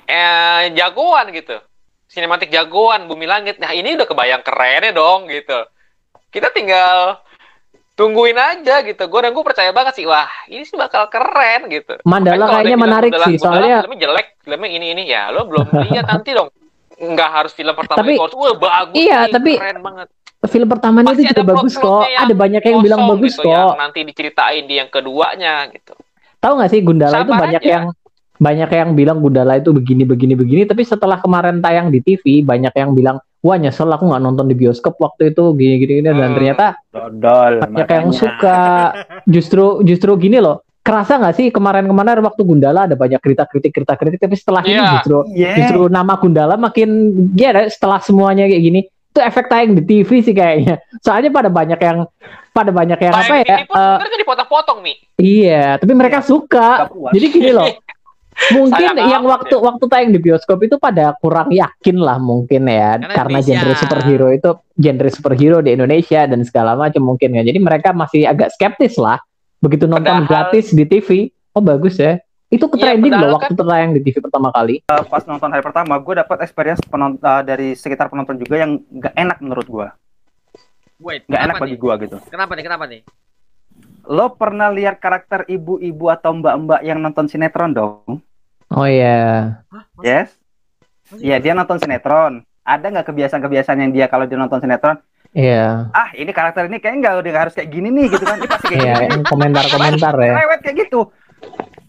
[0.04, 1.56] eh, jagoan gitu.
[2.04, 3.56] Sinematik jagoan bumi langit.
[3.56, 5.56] Nah ini udah kebayang kerennya dong gitu.
[6.28, 7.16] Kita tinggal
[8.00, 9.02] tungguin aja gitu.
[9.04, 12.00] Gue dan gue percaya banget sih wah ini sih bakal keren gitu.
[12.02, 15.68] Mandala Makanya kayaknya bilang menarik sih soalnya filmnya jelek filmnya ini ini ya lo belum
[15.84, 16.48] lihat nanti dong.
[16.96, 20.08] Nggak harus film pertama Tapi- itu harus wah bagus iya, nih, tapi keren banget.
[20.42, 22.04] film pertamanya Pasti itu juga bagus kok.
[22.06, 23.52] yang Ada banyak yang bilang bagus gitu, kok.
[23.52, 25.92] yang nanti diceritain di yang keduanya gitu.
[26.40, 27.68] Tahu nggak sih Gundala itu Sabar banyak aja.
[27.70, 27.84] yang
[28.40, 30.64] banyak yang bilang Gundala itu begini begini begini.
[30.64, 34.54] Tapi setelah kemarin tayang di TV banyak yang bilang wah nyesel aku nggak nonton di
[34.54, 36.06] bioskop waktu itu gini gini, gini.
[36.06, 36.34] dan Hmm.
[36.34, 37.52] ternyata Dodol.
[37.62, 38.12] banyak yang makanya.
[38.12, 38.58] suka
[39.24, 44.34] justru justru gini loh kerasa nggak sih kemarin-kemarin waktu Gundala ada banyak kritik-kritik kritik-kritik tapi
[44.34, 44.88] setelah ini Iya.
[44.94, 45.50] justru Iya.
[45.56, 46.88] justru nama Gundala makin
[47.34, 51.76] ya setelah semuanya kayak gini itu efek tayang di TV sih kayaknya soalnya pada banyak
[51.76, 52.06] yang
[52.50, 55.92] pada banyak yang apa Tayang ya TV pun eh, sebenarnya kan dipotong-potong mi iya tapi
[55.92, 57.12] mereka suka Nggak puas.
[57.12, 57.68] jadi gini loh
[58.48, 62.96] mungkin Sayang yang waktu waktu tayang di bioskop itu pada kurang yakin lah mungkin ya.
[62.96, 63.52] Karena karena Indonesia.
[63.60, 67.42] genre superhero itu genre superhero di Indonesia dan segala macam mungkin ya.
[67.44, 69.20] Jadi mereka masih agak skeptis lah.
[69.60, 72.16] Begitu nonton Padahal- gratis di TV oh bagus ya.
[72.50, 74.82] Itu ke Iya, trending padahal loh waktu tayang di TV pertama kali.
[74.90, 79.14] Uh, pas nonton hari pertama, gue dapat experience penonton dari sekitar penonton juga yang nggak
[79.14, 79.86] enak menurut gue,
[80.98, 82.16] wait nggak enak bagi gue gitu.
[82.26, 82.64] kenapa nih?
[82.66, 83.00] Kenapa nih?
[84.10, 88.18] Lo pernah lihat karakter ibu-ibu atau mbak-mbak yang nonton sinetron dong?
[88.70, 89.18] Oh iya?
[89.66, 90.28] Mas- Yes?
[91.08, 92.32] mas- Iya dia nonton sinetron.
[92.60, 94.98] Ada nggak kebiasaan-kebiasaan yang dia kalau dia nonton sinetron?
[95.30, 98.36] iya Ah ini karakter ini kayaknya nggak udah harus kayak gini nih gitu kan?
[98.36, 99.06] Ini pasti kayak iya gini.
[99.12, 99.24] nih.
[99.26, 101.00] komentar-komentar ya Lewat kayak gitu.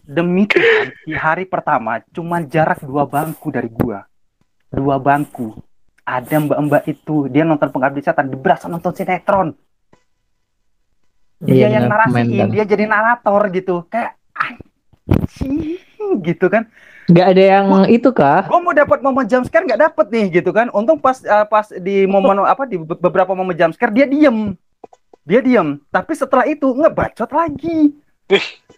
[0.02, 4.02] Demi Tuhan, di hari pertama cuman jarak dua bangku dari gua.
[4.68, 5.54] Dua bangku.
[6.02, 9.54] Ada mbak-mbak itu, dia nonton pengabdi setan, dia berasa nonton sinetron.
[11.38, 12.46] Dia Iya, yang narasiin, komentar.
[12.50, 13.86] dia jadi narator gitu.
[13.86, 15.78] Kayak anjing
[16.20, 16.66] gitu kan.
[17.04, 20.50] nggak ada yang itu kah Gua mau dapat momen jump scare nggak dapet nih gitu
[20.50, 20.70] kan.
[20.70, 24.54] Untung pas eh, pas di momen apa di be- beberapa momen jump scare dia diem.
[25.22, 27.94] Dia diem, tapi setelah itu ngebacot lagi.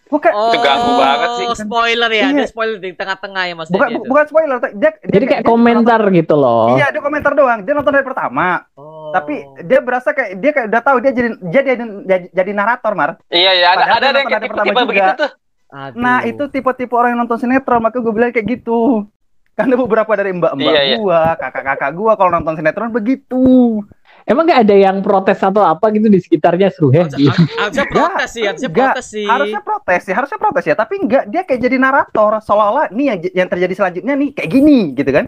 [0.05, 1.45] Kayak oh Itu ganggu banget sih.
[1.59, 2.45] spoiler ya Iya.
[2.45, 4.05] spoiler di tengah-tengah ya mas bukan Dedi itu.
[4.05, 7.59] bukan spoiler, dia, dia jadi kayak komentar gitu loh Iya, dia komentar doang.
[7.61, 9.09] Dia nonton dari pertama, Oh.
[9.11, 12.93] tapi dia berasa kayak dia kayak udah tahu dia jadi dia jadi, jadi, jadi narator,
[12.93, 13.09] Mar.
[13.27, 14.85] iya iya ada Padahal ada yang nonton kayak juga.
[14.85, 15.29] begitu tuh
[15.73, 15.97] Aduh.
[15.97, 19.09] Nah, itu tipe-tipe orang yang nonton sinetron, maka gue bilang kayak gitu.
[19.55, 20.97] Karena beberapa dari mbak-mbak Iya, iya.
[20.99, 23.79] gua, kakak-kakak gua kalau nonton sinetron begitu.
[24.25, 27.29] emang nggak ada yang protes atau apa gitu di sekitarnya seru ya Harusnya,
[27.61, 29.25] harusnya protes sih, harusnya Enggak, protes sih.
[29.29, 33.19] Harusnya protes ya, harusnya protes ya, tapi enggak dia kayak jadi narator seolah-olah nih yang,
[33.45, 35.25] yang terjadi selanjutnya nih kayak gini gitu kan.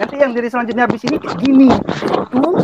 [0.00, 1.68] Nanti yang jadi selanjutnya habis ini kayak gini.
[2.32, 2.56] Tuh,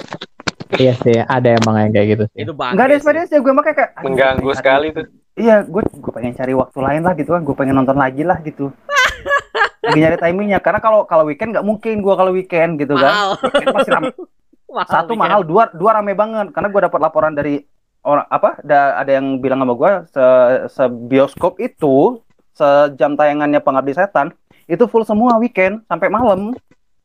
[0.80, 2.96] iya sih ada emang yang kayak gitu sih Itu enggak ada
[3.28, 3.38] sih.
[3.38, 5.05] gue makanya kayak mengganggu sekali tuh
[5.35, 8.39] Iya, gue gue pengen cari waktu lain lah gitu kan, gue pengen nonton lagi lah
[8.43, 8.70] gitu.
[9.85, 13.36] Lagi nyari timingnya, karena kalau kalau weekend nggak mungkin gue kalau weekend gitu kan.
[13.36, 14.09] Weekend pasti rame.
[14.74, 16.56] mahal Satu mahal, dua dua rame banget.
[16.56, 17.61] Karena gue dapat laporan dari
[18.01, 18.65] orang apa?
[18.65, 20.24] Da, ada yang bilang sama gue se,
[20.73, 22.24] se bioskop itu
[22.56, 24.32] sejam tayangannya Pengabdi Setan
[24.65, 26.56] itu full semua weekend sampai malam.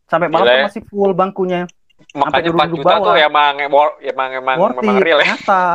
[0.07, 0.65] Sampai malam Gila ya.
[0.72, 1.68] masih full bangkunya.
[2.18, 3.06] Makanya 4 juta bawah.
[3.06, 5.65] tuh emang emang emang emang, Worth memang it, real ya nyata.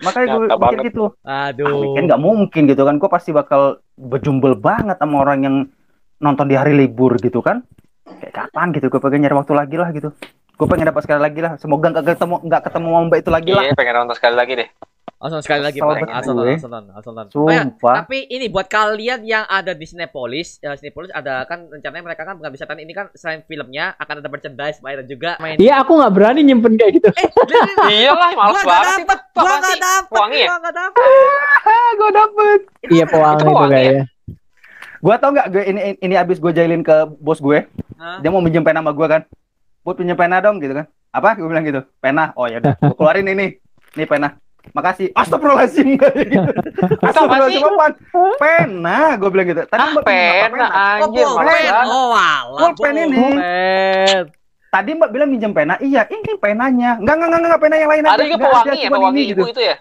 [0.00, 0.84] Makanya gue mikir banget.
[0.88, 1.04] gitu.
[1.20, 1.66] Aduh.
[1.68, 3.62] ah, weekend nggak mungkin gitu kan gue pasti bakal
[4.00, 5.56] berjumbel banget sama orang yang
[6.22, 7.66] nonton di hari libur gitu kan
[8.06, 10.08] kayak kapan gitu gue pengen nyari waktu lagi lah gitu
[10.52, 13.50] gue pengen dapat sekali lagi lah semoga nggak ketemu nggak ketemu sama mbak itu lagi
[13.50, 14.68] lah iya pengen nonton sekali lagi deh
[15.22, 17.46] Langsung sekali lagi, langsung langsung langsung.
[17.46, 18.02] Oh ya, Sumpah.
[18.02, 22.34] tapi ini buat kalian yang ada di Cinepolis, ya Cinepolis ada kan rencananya mereka kan
[22.42, 25.94] pengabdi setan ini kan selain filmnya akan ada merchandise, Pak, dan juga main Iya, aku
[25.94, 27.08] nggak berani nyimpen kayak gitu.
[27.14, 27.30] Eh,
[28.02, 30.46] Iyalah, males gua banget nggak dapet, Itu gua nggak dapet, Wangi ya?
[30.50, 31.06] gua nggak dapet.
[32.02, 32.58] Gue dapet.
[32.90, 33.78] Iya, pewangi Itu itu pewangi ya?
[33.78, 34.04] kayaknya.
[34.98, 37.58] Gue tau nggak gue ini ini abis gue jailin ke bos gue.
[37.94, 38.18] Hah?
[38.18, 39.22] Dia mau minjem pena sama gue kan.
[39.82, 40.86] Buat pinjem pena dong gitu kan.
[41.10, 41.38] Apa?
[41.38, 41.86] Gue bilang gitu.
[41.98, 42.34] Pena.
[42.34, 42.74] Oh ya udah.
[42.98, 43.54] Keluarin ini.
[43.94, 44.41] Nih pena.
[44.70, 45.10] Makasih.
[45.12, 45.98] Astagfirullahaladzim.
[47.10, 47.92] Astagfirullahaladzim apaan?
[48.38, 48.98] Pena.
[49.18, 49.62] Gue bilang gitu.
[49.66, 50.46] Tadi Ah, mbak pinjem apa?
[50.46, 51.42] pena Oh, anjir, pulpen.
[51.42, 51.72] banget.
[51.90, 52.60] Oh, walah.
[52.62, 53.16] Pulpen ini.
[53.18, 54.22] Pulpen.
[54.72, 55.74] Tadi mbak bilang minjem pena.
[55.82, 56.90] Iya, ini penanya.
[56.96, 58.14] Enggak, enggak, enggak, enggak, pena yang lain aja.
[58.14, 59.76] Ada juga pewangi ya, pewangi ini, ibu itu ya.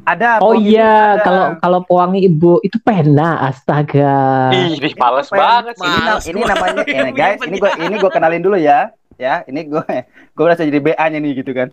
[0.00, 0.28] Ada.
[0.40, 4.48] Oh iya, kalau kalau pewangi ibu itu pena, astaga.
[4.48, 5.84] Ih, males banget sih.
[5.84, 6.48] Ini, ini gua.
[6.56, 8.88] namanya ini guys, ini gue ini gue kenalin dulu ya.
[9.20, 11.68] Ya, ini gue gue udah jadi BA-nya nih gitu kan.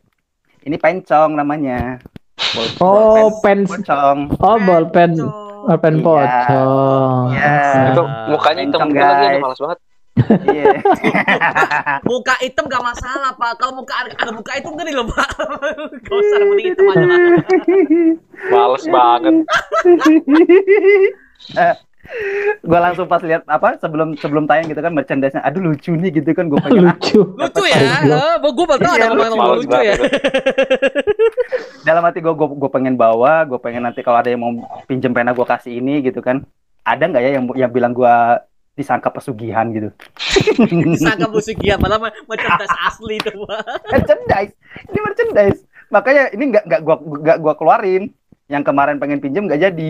[0.67, 2.03] Ini pencong namanya.
[2.38, 4.19] Bol- Oh, bolpen pen pocong.
[4.38, 5.11] Oh, bolpen
[5.68, 6.03] bolpen Iya.
[6.05, 7.26] pocong.
[7.34, 7.55] Iya.
[7.91, 9.41] Itu mukanya hitam lagi, guys.
[9.41, 9.80] males banget.
[10.47, 10.65] Iya.
[12.09, 13.53] Muka hitam gak masalah, Pak.
[13.57, 15.30] Kalau muka ada, ada muka hitam ngeri loh, Pak.
[16.05, 17.19] Gak usah mending hitam aja lah.
[18.49, 19.35] Males banget.
[22.63, 26.31] gue langsung pas lihat apa sebelum sebelum tayang gitu kan merchandise-nya aduh lucu nih gitu
[26.31, 27.21] kan gue pengen ah, Lucu.
[27.35, 27.79] Lucu ya.
[28.39, 29.67] Gue baru tahu ada ngomong lucu.
[29.67, 29.95] lucu ya.
[31.88, 34.51] dalam hati gue gue pengen bawa gue pengen nanti kalau ada yang mau
[34.88, 36.43] pinjem pena gue kasih ini gitu kan
[36.84, 38.15] ada nggak ya yang yang bilang gue
[38.77, 39.89] disangka pesugihan gitu
[41.01, 41.97] Sangka musik dia malah
[42.29, 43.34] merchandise asli itu,
[43.89, 44.53] merchandise
[44.85, 45.59] ini merchandise
[45.89, 48.11] makanya ini nggak nggak gua nggak gua keluarin
[48.47, 49.89] yang kemarin pengen pinjem nggak jadi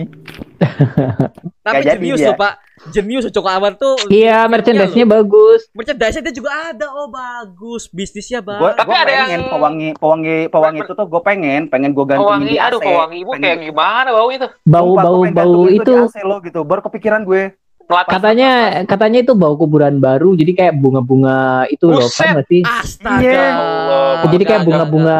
[1.68, 2.28] Tapi jadi jenius dia.
[2.32, 2.54] loh, Pak.
[2.88, 3.98] Jenius Coko Amar tuh.
[4.08, 5.68] Iya, merchandise-nya bagus.
[5.70, 6.86] Merchandise dia juga ada.
[6.88, 7.90] Oh, bagus.
[7.90, 8.72] Bisnisnya bagus.
[8.72, 12.48] Tapi ada pengen yang- pewangi pewangi pewangi itu tuh gue pengen pengen gue gantungin Pewangi,
[12.48, 14.46] di AC aduh pewangi ibu Pengen- kayak gimana bau itu?
[14.64, 15.18] Bau Sumpah, bau
[15.52, 17.42] gua itu di AC lo gitu baru kepikiran gue
[17.88, 18.50] Katanya
[18.84, 22.20] katanya itu bau kuburan baru jadi kayak bunga-bunga itu loh, Buset.
[22.20, 22.60] paham nggak sih?
[22.60, 23.24] Astaga.
[23.24, 23.46] Iya.
[23.56, 24.12] Allah.
[24.28, 25.18] Jadi kayak bunga-bunga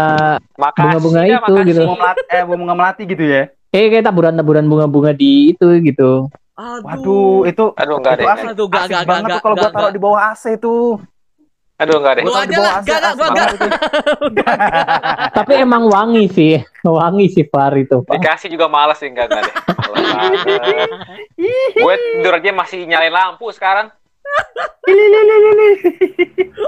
[0.53, 1.65] bunga-bunga ya, itu makasih.
[1.65, 1.83] gitu.
[1.89, 6.29] bunga melati eh bunga melati gitu ya eh kayak taburan-taburan bunga-bunga di itu gitu.
[6.59, 6.83] Aduh.
[6.83, 8.27] waduh itu Aduh enggak itu deh.
[8.35, 9.95] asik, Aduh, gak, asik gak, banget gak, tuh kalau gue taruh gak.
[9.95, 10.83] di bawah AC tuh
[11.79, 12.23] Aduh enggak deh.
[12.27, 12.73] Lu aja lah.
[12.77, 13.55] AC, Gak, gak, asik gua banget gak.
[13.55, 13.67] itu.
[15.39, 16.53] Tapi emang wangi sih,
[16.83, 18.03] wangi sih Far itu.
[18.03, 18.19] Pak.
[18.19, 19.55] Dikasih juga males sih enggak enggak deh.
[21.79, 23.95] Gue tidur aja masih nyalain lampu sekarang.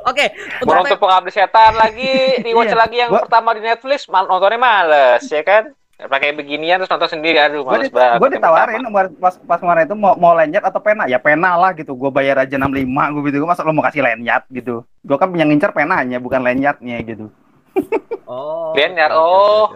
[0.07, 0.25] Oke.
[0.59, 2.79] Untuk Mau nonton pengabdi setan lagi, di watch Iya.
[2.79, 5.75] lagi yang Gua- pertama di Netflix, mal nontonnya males, ya kan?
[6.09, 8.19] Pakai beginian terus nonton sendiri, aduh gue males banget.
[8.23, 8.81] gue ditawarin
[9.21, 11.05] pas pas kemarin itu mau mau lanyard atau pena?
[11.05, 11.93] Ya pena lah gitu.
[11.93, 13.45] Gue bayar aja 65 gue gitu.
[13.45, 14.87] Masa lo mau kasih lanyard gitu.
[15.05, 17.29] Gue kan yang ngincer penanya bukan lanyardnya gitu.
[18.31, 18.71] Oh.
[18.79, 19.67] Lanyard, oke, oh.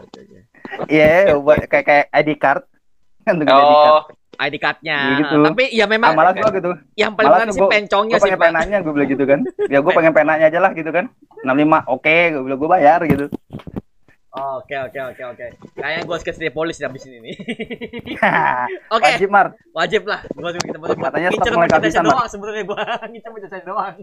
[0.87, 2.63] iya buat kayak kayak ID card.
[3.27, 3.91] Kan dengan ID card.
[3.91, 4.03] Oh,
[4.39, 4.99] ID card-nya.
[5.03, 5.37] Iya gitu.
[5.43, 6.71] Tapi ya memang ah, malah gue gitu.
[6.95, 9.41] yang paling tuh sih gua- pencongnya gue sih, pengen penanya gue bilang gitu kan.
[9.67, 11.11] Ya gue pengen penanya aja lah gitu kan.
[11.43, 13.27] 65 oke gue bilang gue bayar gitu
[14.35, 15.47] Oke, oke, oke, oke.
[15.79, 17.35] Kayaknya gue sketch di polis habis ini nih.
[18.95, 20.27] Oke, wajib mar wajib lah.
[20.35, 22.83] Gua kita mau Katanya ngincer merchandise doang sebenarnya gua
[23.15, 23.95] ngincer merchandise doang.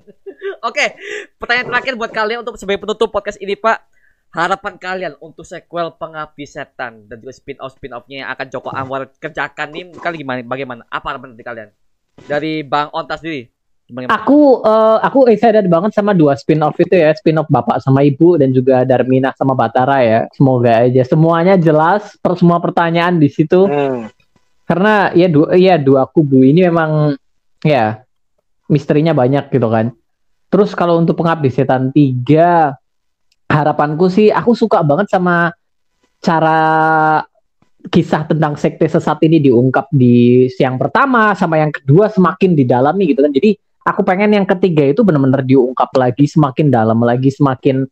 [0.64, 0.95] Oke,
[1.36, 3.84] pertanyaan terakhir buat kalian untuk sebagai penutup podcast ini, Pak.
[4.32, 9.68] Harapan kalian untuk sequel Pengabdi Setan dan juga spin-off spin-offnya yang akan Joko Anwar kerjakan
[9.76, 10.88] nih kali gimana bagaimana?
[10.88, 11.70] Apa harapan dari kalian?
[12.24, 13.52] Dari Bang Ontas sendiri.
[13.91, 18.55] Aku eh, aku excited banget sama dua spin-off itu ya, spin-off Bapak sama Ibu dan
[18.55, 20.19] juga Darmina sama Batara ya.
[20.31, 23.68] Semoga aja semuanya jelas, per semua pertanyaan di situ.
[23.68, 24.07] hmm.
[24.63, 27.19] Karena ya dua ya dua kubu ini memang
[27.59, 27.99] ya
[28.72, 29.91] misterinya banyak gitu kan.
[30.47, 32.72] Terus kalau untuk Pengabdi Setan 3
[33.51, 35.51] harapanku sih aku suka banget sama
[36.23, 36.59] cara
[37.91, 43.23] kisah tentang sekte sesat ini diungkap di siang pertama sama yang kedua semakin didalami gitu
[43.26, 43.34] kan.
[43.34, 47.86] Jadi aku pengen yang ketiga itu benar-benar diungkap lagi semakin dalam lagi semakin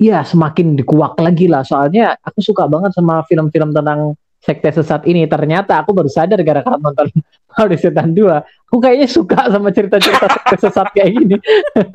[0.00, 1.62] ya semakin dikuak lagi lah.
[1.62, 5.28] Soalnya aku suka banget sama film-film tentang sekte sesat ini.
[5.28, 7.12] Ternyata aku baru sadar gara-gara nonton
[7.50, 11.36] Pengabdi Setan 2 aku kayaknya suka sama cerita-cerita sekte sesat kayak gini.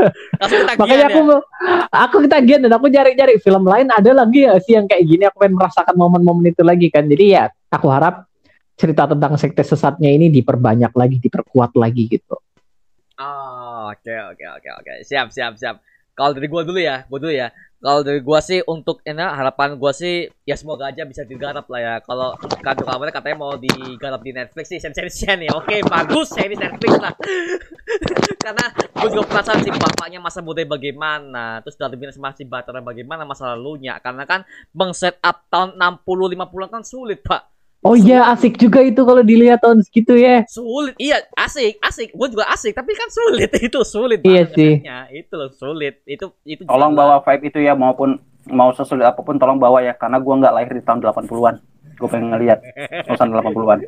[0.80, 1.38] Makanya aku ya.
[1.90, 5.24] aku ketagihan dan aku cari-cari film lain ada lagi ya sih yang kayak gini.
[5.28, 7.07] Aku pengen merasakan momen-momen itu lagi kan.
[7.10, 8.28] Jadi ya aku harap
[8.76, 12.36] cerita tentang sekte sesatnya ini diperbanyak lagi diperkuat lagi gitu
[13.16, 14.92] Oh, oke oke oke oke.
[15.08, 15.80] Siap siap siap.
[16.16, 17.48] Kalau dari gua dulu ya, gua dulu ya.
[17.80, 21.80] Kalau dari gua sih untuk ini harapan gua sih ya semoga aja bisa digarap lah
[21.80, 21.94] ya.
[22.04, 25.50] Kalau kan kabarnya katanya mau digarap di Netflix sih seri-serinya nih.
[25.56, 27.16] Oke, bagus seri Netflix lah.
[28.44, 33.24] Karena gua juga penasaran sih bapaknya masa muda bagaimana, terus dari Minas masih Batara bagaimana
[33.24, 33.96] masa lalunya.
[34.04, 34.44] Karena kan
[34.76, 37.55] bang set up tahun 60 50 kan sulit, Pak.
[37.86, 40.41] Oh iya asik juga itu kalau dilihat tahun segitu ya.
[40.49, 42.18] Sulit, iya asik, asik.
[42.18, 44.26] Gue juga asik, tapi kan sulit itu sulit.
[44.26, 44.74] Iya banget sih.
[44.82, 44.99] efeknya.
[45.14, 46.02] Itu loh sulit.
[46.10, 46.66] Itu itu.
[46.66, 48.18] Tolong bawa vibe itu ya maupun
[48.49, 51.56] mau sesulit apa pun tolong bawa ya karena gua nggak lahir di tahun 80-an.
[52.02, 52.60] Gue pengen ngeliat
[53.06, 53.80] suasana 80-an.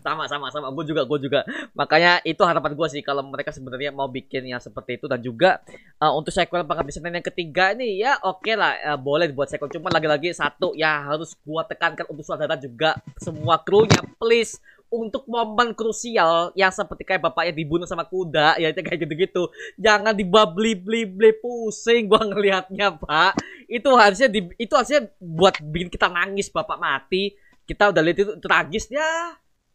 [0.00, 0.72] Sama sama sama.
[0.72, 1.40] Gue juga gue juga.
[1.76, 5.06] Makanya itu harapan gue sih kalau mereka sebenarnya mau bikin yang seperti itu.
[5.06, 5.60] Dan juga
[6.00, 8.18] uh, untuk sequel penghabisan yang ketiga ini ya.
[8.24, 9.70] Oke lah uh, boleh buat sequel.
[9.70, 14.00] Cuma lagi-lagi satu ya harus gua tekankan untuk saudara juga semua krunya.
[14.18, 14.58] Please
[14.90, 19.46] untuk momen krusial yang seperti kayak bapaknya dibunuh sama kuda ya kayak gitu-gitu.
[19.78, 23.38] Jangan dibabli bli bli pusing gua ngelihatnya pak.
[23.70, 27.38] Itu harusnya di, itu harusnya buat bikin kita nangis bapak mati.
[27.62, 28.90] Kita udah lihat itu tragis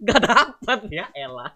[0.05, 1.51] nggak dapat ya elah.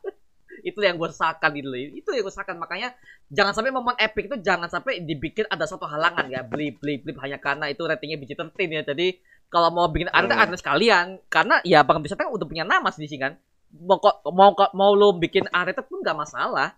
[0.59, 2.91] Itu yang gue sesalkan itu itu yang gue sesalkan makanya
[3.31, 6.43] jangan sampai momen epic itu jangan sampai dibikin ada suatu halangan ya.
[6.43, 8.83] Beli beli beli hanya karena itu ratingnya biji tertin ya.
[8.83, 9.15] Jadi
[9.47, 10.51] kalau mau bikin ada Hmm.
[10.53, 13.39] sekalian karena ya bang bisa kan udah punya nama sih kan.
[13.71, 16.75] Mau kok mau kok mau lo bikin rated pun nggak masalah.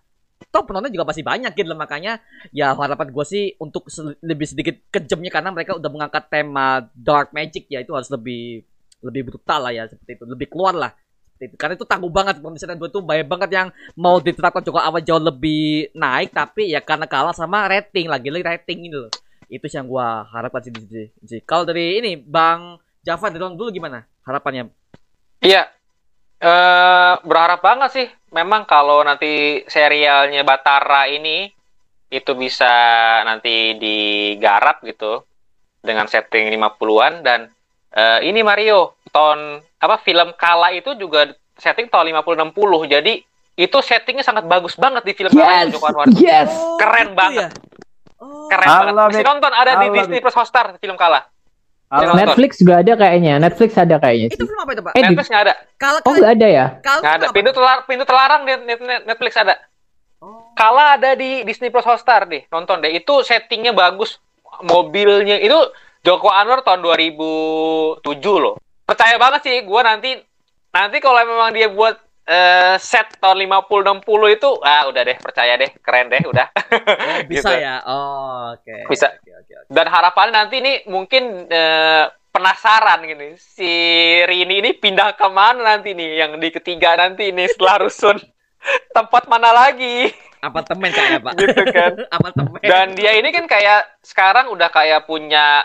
[0.52, 1.80] Toh penonton juga pasti banyak gitu loh.
[1.80, 2.22] Makanya
[2.54, 7.34] ya harapan gue sih untuk se- lebih sedikit kejamnya karena mereka udah mengangkat tema dark
[7.34, 7.82] magic ya.
[7.82, 8.62] Itu harus lebih
[9.02, 9.84] lebih brutal lah ya.
[9.90, 10.26] Seperti itu.
[10.30, 10.92] Lebih keluar lah.
[11.58, 15.22] Karena itu tangguh banget pemisahan dua tuh banyak banget yang mau diterapkan juga awal jauh
[15.22, 19.12] lebih naik tapi ya karena kalah sama rating lagi lagi rating ini loh
[19.52, 20.72] itu yang gua harapkan sih
[21.26, 21.42] sih.
[21.44, 24.70] kalau dari ini bang Java dari dulu gimana harapannya
[25.42, 25.64] Iya.
[26.42, 28.08] Eh berharap banget sih.
[28.32, 31.50] Memang kalau nanti serialnya Batara ini
[32.14, 32.72] itu bisa
[33.26, 35.26] nanti digarap gitu
[35.82, 37.50] dengan setting 50-an dan
[37.92, 41.28] eh, ini Mario tahun apa film Kala itu juga
[41.58, 42.54] setting tahun 50 60.
[42.88, 43.14] Jadi
[43.54, 46.06] itu settingnya sangat bagus banget di film Kala Yes, itu Joko Anwar.
[46.16, 46.50] yes.
[46.78, 47.42] Keren gitu banget.
[47.42, 47.50] ya?
[48.18, 48.46] Oh.
[48.48, 48.94] Keren I banget.
[48.94, 50.20] love Masih nonton ada di Disney.
[50.20, 51.26] Plus Hotstar film Kala.
[51.92, 53.36] Netflix juga ada kayaknya.
[53.36, 54.48] Netflix ada kayaknya itu sih.
[54.48, 55.54] film apa itu pak Eh, Netflix nggak ada.
[55.76, 56.66] kalau Oh nggak ada ya?
[56.80, 57.26] kalau Nggak ada.
[57.34, 59.60] Pintu terlarang, pintu terlarang di Net- Net- Netflix ada.
[60.22, 60.54] Oh.
[60.56, 62.94] Kala ada di Disney Plus Hotstar deh, nonton deh.
[62.94, 64.24] Itu settingnya bagus,
[64.62, 65.58] mobilnya itu
[66.00, 68.00] Joko Anwar tahun 2007
[68.40, 68.56] loh.
[68.92, 70.20] Percaya banget sih, gua nanti
[70.76, 71.96] nanti kalau memang dia buat
[72.28, 76.48] eh, set tahun 50 60 itu, ah udah deh, percaya deh, keren deh, udah.
[76.52, 77.64] Oh, bisa Gitu.
[77.64, 79.08] ya oh oke Bisa.
[79.16, 79.72] Oke, oke, oke.
[79.72, 83.72] Dan harapannya nanti nih mungkin eh, penasaran gini, si
[84.24, 88.20] Rini ini pindah ke mana nanti nih, yang di ketiga nanti nih setelah rusun.
[88.96, 90.12] Tempat mana lagi?
[90.42, 91.94] apartemen kayaknya pak Gitu kan.
[92.10, 95.62] apartemen Dan dia ini kan kayak sekarang udah kayak punya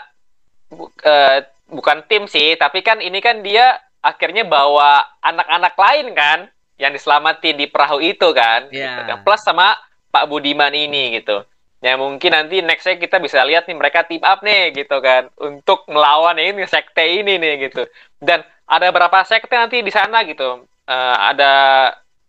[1.01, 6.39] eh, bukan tim sih, tapi kan ini kan dia akhirnya bawa anak-anak lain kan
[6.79, 8.71] yang diselamatin di perahu itu kan.
[8.71, 8.91] Iya.
[8.93, 9.17] Gitu kan.
[9.23, 9.75] Plus sama
[10.09, 11.43] Pak Budiman ini gitu.
[11.77, 15.85] Ya mungkin nanti nextnya kita bisa lihat nih mereka team up nih gitu kan untuk
[15.85, 17.85] melawan ini sekte ini nih gitu.
[18.17, 20.65] Dan ada berapa sekte nanti di sana gitu.
[20.89, 21.53] Eh, ada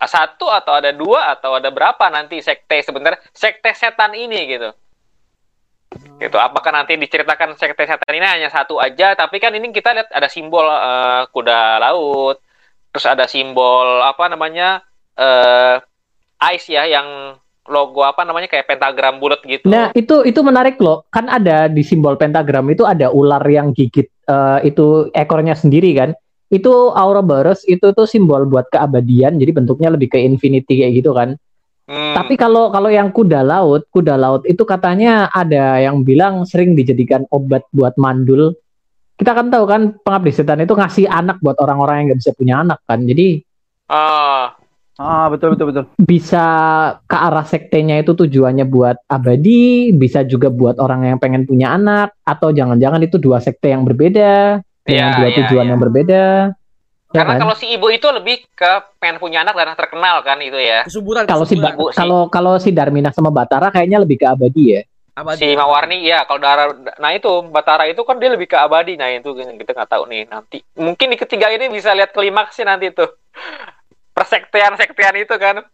[0.06, 4.70] satu atau ada dua atau ada berapa nanti sekte sebenarnya sekte setan ini gitu
[6.18, 10.08] gitu apakah nanti diceritakan sekte setan ini hanya satu aja tapi kan ini kita lihat
[10.12, 12.42] ada simbol eh, kuda laut
[12.92, 14.82] terus ada simbol apa namanya
[15.18, 15.76] eh
[16.54, 17.38] ice ya yang
[17.68, 21.04] logo apa namanya kayak pentagram bulat gitu Nah itu itu menarik loh.
[21.12, 26.10] Kan ada di simbol pentagram itu ada ular yang gigit eh, itu ekornya sendiri kan.
[26.48, 29.36] Itu Ouroboros itu tuh simbol buat keabadian.
[29.36, 31.36] Jadi bentuknya lebih ke infinity kayak gitu kan.
[31.88, 36.76] Hmm, Tapi kalau kalau yang kuda laut, kuda laut itu katanya ada yang bilang sering
[36.76, 38.52] dijadikan obat buat mandul.
[39.16, 42.54] Kita kan tahu kan pengabdi setan itu ngasih anak buat orang-orang yang nggak bisa punya
[42.60, 43.02] anak kan.
[43.02, 43.40] Jadi
[43.88, 44.52] ah,
[44.98, 45.84] Ah, betul betul betul.
[46.02, 46.44] bisa
[47.06, 52.18] ke arah sektenya itu tujuannya buat abadi, bisa juga buat orang yang pengen punya anak,
[52.26, 55.70] atau jangan-jangan itu dua sekte yang berbeda dengan Iya, dua iya, tujuan iya.
[55.70, 56.24] yang berbeda.
[57.08, 57.40] Ya karena kan?
[57.48, 61.24] kalau si ibu itu lebih ke pengen punya anak dan terkenal kan itu ya kesuburan
[61.24, 61.72] kalau si kesuburan.
[61.72, 61.96] Ba- Bu, sih.
[61.96, 64.82] kalau kalau si Darmina sama Batara kayaknya lebih ke abadi ya.
[65.16, 65.40] Abadi.
[65.40, 66.68] si Mawarni ya kalau darah
[67.00, 70.28] nah itu Batara itu kan dia lebih ke abadi nah itu kita nggak tahu nih
[70.30, 73.08] nanti mungkin di ketiga ini bisa lihat klimaksnya nanti tuh
[74.16, 75.64] persektean sektean itu kan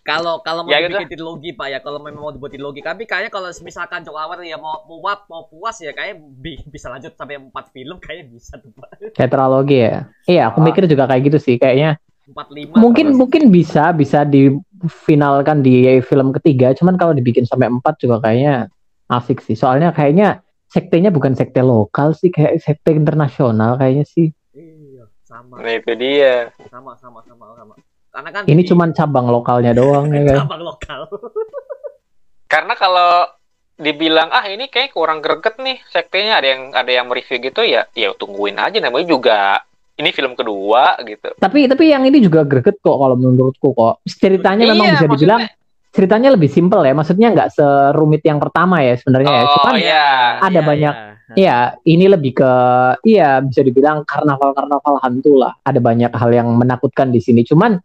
[0.00, 0.96] Kalau kalau mau Ya, gitu.
[0.96, 4.40] bikin trilogi Pak ya, kalau memang mau dibuat trilogi, tapi kayaknya kalau misalkan Joko Anwar
[4.40, 8.56] ya mau puas mau puas ya kayak bi- bisa lanjut sampai 4 film kayaknya bisa
[8.56, 9.12] tuh Pak.
[9.12, 10.08] Tetralogi ya.
[10.24, 10.66] Iya, aku Ah.
[10.66, 11.54] mikir juga kayak gitu sih.
[11.56, 12.74] Kayaknya 4 5.
[12.74, 16.72] mungkin mungkin bisa bisa difinalkan di film ketiga.
[16.72, 18.72] Cuman kalau dibikin sampai empat juga kayaknya
[19.06, 19.52] asik sih.
[19.52, 24.32] Soalnya kayaknya sektenya bukan sekte lokal sih kayak sekte internasional kayaknya sih.
[24.54, 25.60] Iya, sama.
[25.60, 26.54] Nah itu dia.
[26.70, 27.74] Sama sama sama sama.
[28.10, 30.36] Karena kan Ini di- cuman cabang lokalnya doang ya kan.
[30.44, 31.00] cabang lokal.
[32.52, 33.30] Karena kalau
[33.80, 37.88] dibilang ah ini kayak kurang greget nih sektenya ada yang ada yang mereview gitu ya
[37.96, 39.38] ya tungguin aja namanya juga
[39.96, 41.32] ini film kedua gitu.
[41.34, 44.04] Tapi tapi yang ini juga greget kok kalau menurutku kok.
[44.04, 45.40] Ceritanya memang Iya, bisa dibilang
[45.90, 46.92] ceritanya lebih simpel ya.
[46.92, 49.42] Maksudnya nggak serumit yang pertama ya sebenarnya ya.
[49.42, 50.04] Oh Cuman iya.
[50.40, 50.94] ada banyak
[51.30, 52.52] Iya, ini lebih ke
[53.06, 55.54] iya bisa dibilang karnaval-karnaval hantu lah.
[55.62, 57.46] Ada banyak hal yang menakutkan di sini.
[57.46, 57.78] Cuman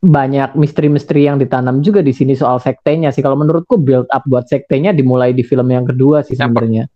[0.00, 3.20] banyak misteri-misteri yang ditanam juga di sini soal sektenya sih.
[3.20, 6.88] Kalau menurutku build up buat sektenya dimulai di film yang kedua sih sebenarnya.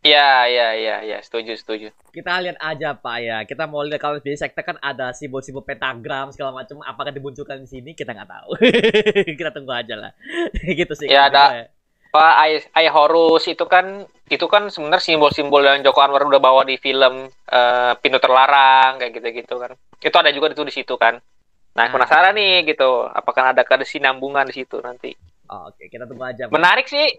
[0.00, 1.92] Iya iya iya iya setuju setuju.
[2.08, 3.38] Kita lihat aja Pak ya.
[3.44, 6.80] Kita mau lihat kalau di sekte kan ada simbol-simbol pentagram segala macam.
[6.82, 8.50] Apakah dimunculkan di sini kita nggak tahu.
[9.38, 10.12] kita tunggu aja lah.
[10.80, 11.06] gitu sih.
[11.06, 11.64] Ya, ada- gue.
[12.10, 16.66] Pak Ay, Ay Horus itu kan itu kan sebenarnya simbol-simbol yang Joko Anwar udah bawa
[16.66, 19.78] di film eh, Pintu Terlarang kayak gitu-gitu kan.
[20.02, 21.22] Itu ada juga itu di situ kan.
[21.70, 21.92] Nah, Ah.
[21.92, 25.14] penasaran nih gitu, apakah ada kesinambungan di situ nanti.
[25.50, 26.46] Oh, Oke, kita tunggu aja.
[26.46, 26.54] Pak.
[26.54, 27.10] Menarik sih.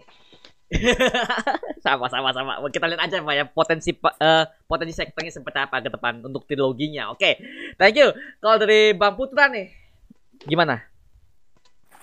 [1.84, 2.56] sama sama sama.
[2.72, 7.12] Kita lihat aja Pak ya potensi eh, potensi sektenya seperti apa ke depan untuk triloginya.
[7.12, 7.36] Oke.
[7.76, 8.08] Thank you.
[8.40, 9.68] Kalau dari Bang Putra nih
[10.48, 10.80] gimana?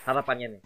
[0.06, 0.62] Harapannya nih.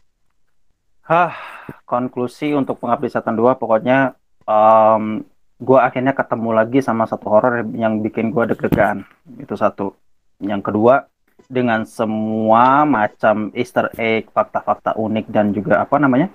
[1.03, 1.35] Hah,
[1.83, 4.15] konklusi untuk Pengabdi Setan 2 pokoknya
[4.47, 5.23] em,
[5.59, 9.03] gua akhirnya ketemu lagi sama satu horor yang bikin gua deg-degan.
[9.39, 9.95] Itu satu.
[10.43, 11.07] Yang kedua,
[11.49, 16.29] dengan semua macam Easter egg, fakta-fakta unik dan juga apa namanya?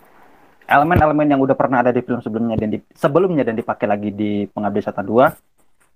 [0.68, 4.44] elemen-elemen yang udah pernah ada di film sebelumnya dan di, sebelumnya dan dipakai lagi di
[4.52, 5.48] Pengabdi Setan 2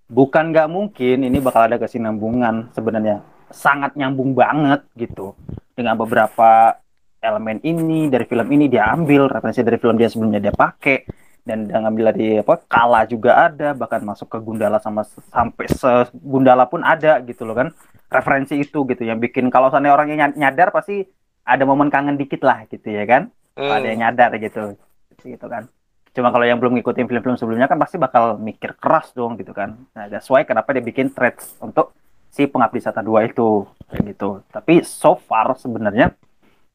[0.09, 3.21] bukan nggak mungkin ini bakal ada kesinambungan sebenarnya.
[3.53, 5.37] Sangat nyambung banget gitu
[5.77, 6.81] dengan beberapa
[7.21, 11.05] elemen ini dari film ini dia ambil referensi dari film dia sebelumnya dia pakai.
[11.43, 15.91] Dan dia ngambil dari apa Kala juga ada bahkan masuk ke Gundala sama sampai se
[16.15, 17.69] Gundala pun ada gitu loh kan
[18.13, 21.05] referensi itu gitu yang bikin kalau sana orangnya ny- nyadar pasti
[21.43, 23.33] ada momen kangen dikit lah gitu ya kan?
[23.53, 23.69] Hmm.
[23.69, 24.77] ada yang nyadar gitu
[25.21, 25.69] gitu kan.
[26.13, 29.77] Cuma kalau yang belum ngikutin film-film sebelumnya kan pasti bakal mikir keras dong gitu kan.
[29.97, 31.97] Nah that's why kenapa dia bikin threads untuk
[32.33, 34.41] si pengabdi setan 2 itu kayak gitu.
[34.49, 36.13] Tapi so far sebenarnya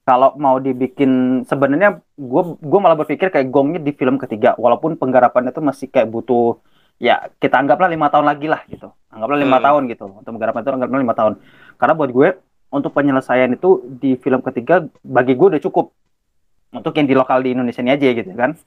[0.07, 4.53] kalau mau dibikin sebenarnya gue gue malah berpikir kayak gongnya di film ketiga.
[4.57, 6.61] Walaupun penggarapannya itu masih kayak butuh
[6.98, 8.90] ya kita anggaplah lima tahun lagi lah gitu.
[9.14, 9.65] Anggaplah lima Hmm.
[9.65, 10.06] tahun gitu.
[10.10, 11.34] Untuk penggarapan itu anggaplah lima tahun.
[11.78, 12.30] Karena buat gue
[12.68, 13.69] untuk penyelesaian itu
[14.02, 15.94] di film ketiga bagi gue udah cukup.
[16.74, 18.57] Untuk yang di lokal di Indonesia ini aja gitu kan.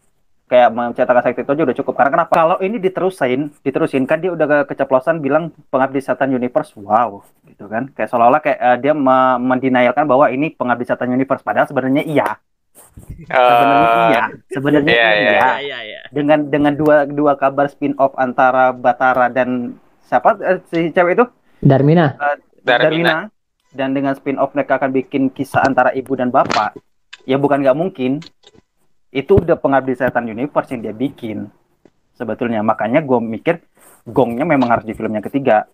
[0.51, 1.95] Kayak mencetakkan sekte itu aja udah cukup.
[1.95, 2.33] Karena kenapa?
[2.35, 7.71] Kalau ini diterusin diterusin kan dia udah ke- keceplosan bilang pengabdi setan universe wow gitu
[7.71, 7.87] kan.
[7.95, 11.47] Kayak seolah-olah kayak eh, dia me- mendenialkan bahwa ini pengabdi setan universe.
[11.47, 12.35] Padahal sebenarnya iya
[12.71, 16.01] sebenarnya Eh, iya sebenarnya iya, iya, iya Ya ya ya.
[16.11, 20.37] dengan dengan dua dua kabar spin off antara Batara dan siapa?
[20.41, 21.25] Eh, si cewek itu?
[21.61, 22.17] Darmina.
[22.65, 22.89] Darmina.
[22.89, 23.17] Darmina.
[23.71, 26.75] Dan dengan spin off mereka akan bikin kisah antara ibu dan bapak.
[27.25, 28.19] Ya bukan nggak mungkin.
[29.11, 31.47] Itu udah pengabdi setan universe yang dia bikin
[32.15, 32.63] sebetulnya.
[32.63, 33.63] Makanya gue mikir
[34.07, 35.67] gongnya memang harus di film yang ketiga.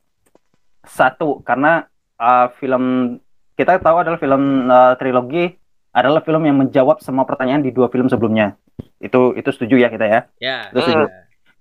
[0.84, 1.84] Satu karena
[2.20, 3.16] uh, film
[3.56, 5.56] kita tahu adalah film uh, trilogi
[5.96, 8.60] adalah film yang menjawab semua pertanyaan di dua film sebelumnya
[9.00, 10.68] itu itu setuju ya kita ya Ya.
[10.72, 10.92] Terus ya.
[10.92, 11.04] ini.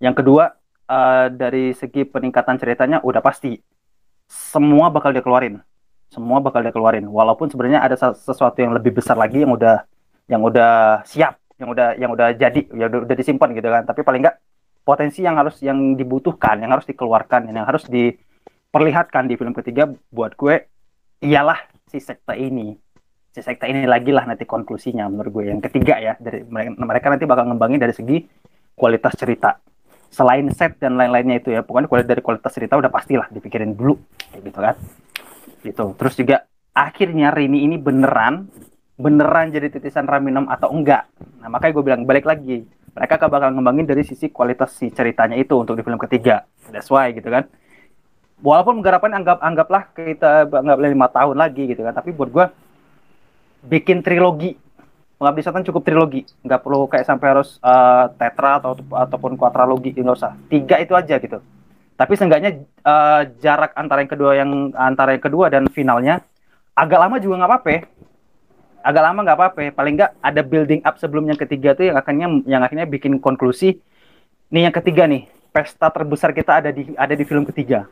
[0.04, 0.52] yang kedua,
[0.86, 3.56] eh, dari segi peningkatan ceritanya udah pasti
[4.28, 5.64] semua bakal dia keluarin.
[6.12, 7.08] Semua bakal dia keluarin.
[7.08, 9.84] Walaupun sebenarnya ada ses- sesuatu yang lebih besar lagi yang udah
[10.26, 13.84] yang udah siap, yang udah yang udah jadi, yang udah, udah disimpan gitu kan.
[13.86, 14.38] Tapi paling enggak
[14.82, 20.36] potensi yang harus yang dibutuhkan, yang harus dikeluarkan, yang harus diperlihatkan di film ketiga buat
[20.36, 20.66] gue
[21.22, 21.58] ialah
[21.90, 22.76] si sekte ini.
[23.36, 25.52] Si sekte ini lagi lah nanti konklusinya menurut gue.
[25.52, 28.24] Yang ketiga ya dari mereka, nanti bakal ngembangin dari segi
[28.80, 29.60] kualitas cerita.
[30.08, 34.00] Selain set dan lain-lainnya itu ya pokoknya kualitas dari kualitas cerita udah pastilah dipikirin dulu
[34.40, 34.80] gitu kan.
[35.68, 35.86] Gitu.
[36.00, 38.48] Terus juga akhirnya Rini ini beneran
[38.96, 41.04] beneran jadi titisan Raminam atau enggak?
[41.44, 42.64] Nah makanya gue bilang balik lagi
[42.96, 46.48] mereka bakal ngembangin dari sisi kualitas si ceritanya itu untuk di film ketiga.
[46.72, 47.52] That's why gitu kan.
[48.40, 51.92] Walaupun penggarapan anggap anggaplah kita anggap lima tahun lagi gitu kan.
[51.92, 52.48] Tapi buat gue
[53.66, 54.56] bikin trilogi
[55.16, 60.18] Pengabdi Setan cukup trilogi, nggak perlu kayak sampai harus eh, tetra atau ataupun quadralogi, nggak
[60.20, 60.36] usah.
[60.52, 61.40] Tiga itu aja gitu.
[61.96, 66.20] Tapi seenggaknya eh, jarak antara yang kedua yang antara yang kedua dan finalnya
[66.76, 67.76] agak lama juga nggak apa-apa.
[68.84, 69.60] Agak lama nggak apa-apa.
[69.72, 73.80] Paling nggak ada building up sebelum yang ketiga tuh yang akhirnya yang akhirnya bikin konklusi.
[74.52, 77.88] Nih yang ketiga nih, pesta terbesar kita ada di ada di film ketiga.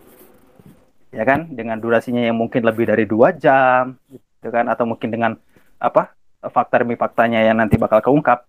[1.16, 5.38] Ya kan, dengan durasinya yang mungkin lebih dari dua jam, gitu kan, atau mungkin dengan
[5.84, 8.48] apa fakta demi faktanya yang nanti bakal keungkap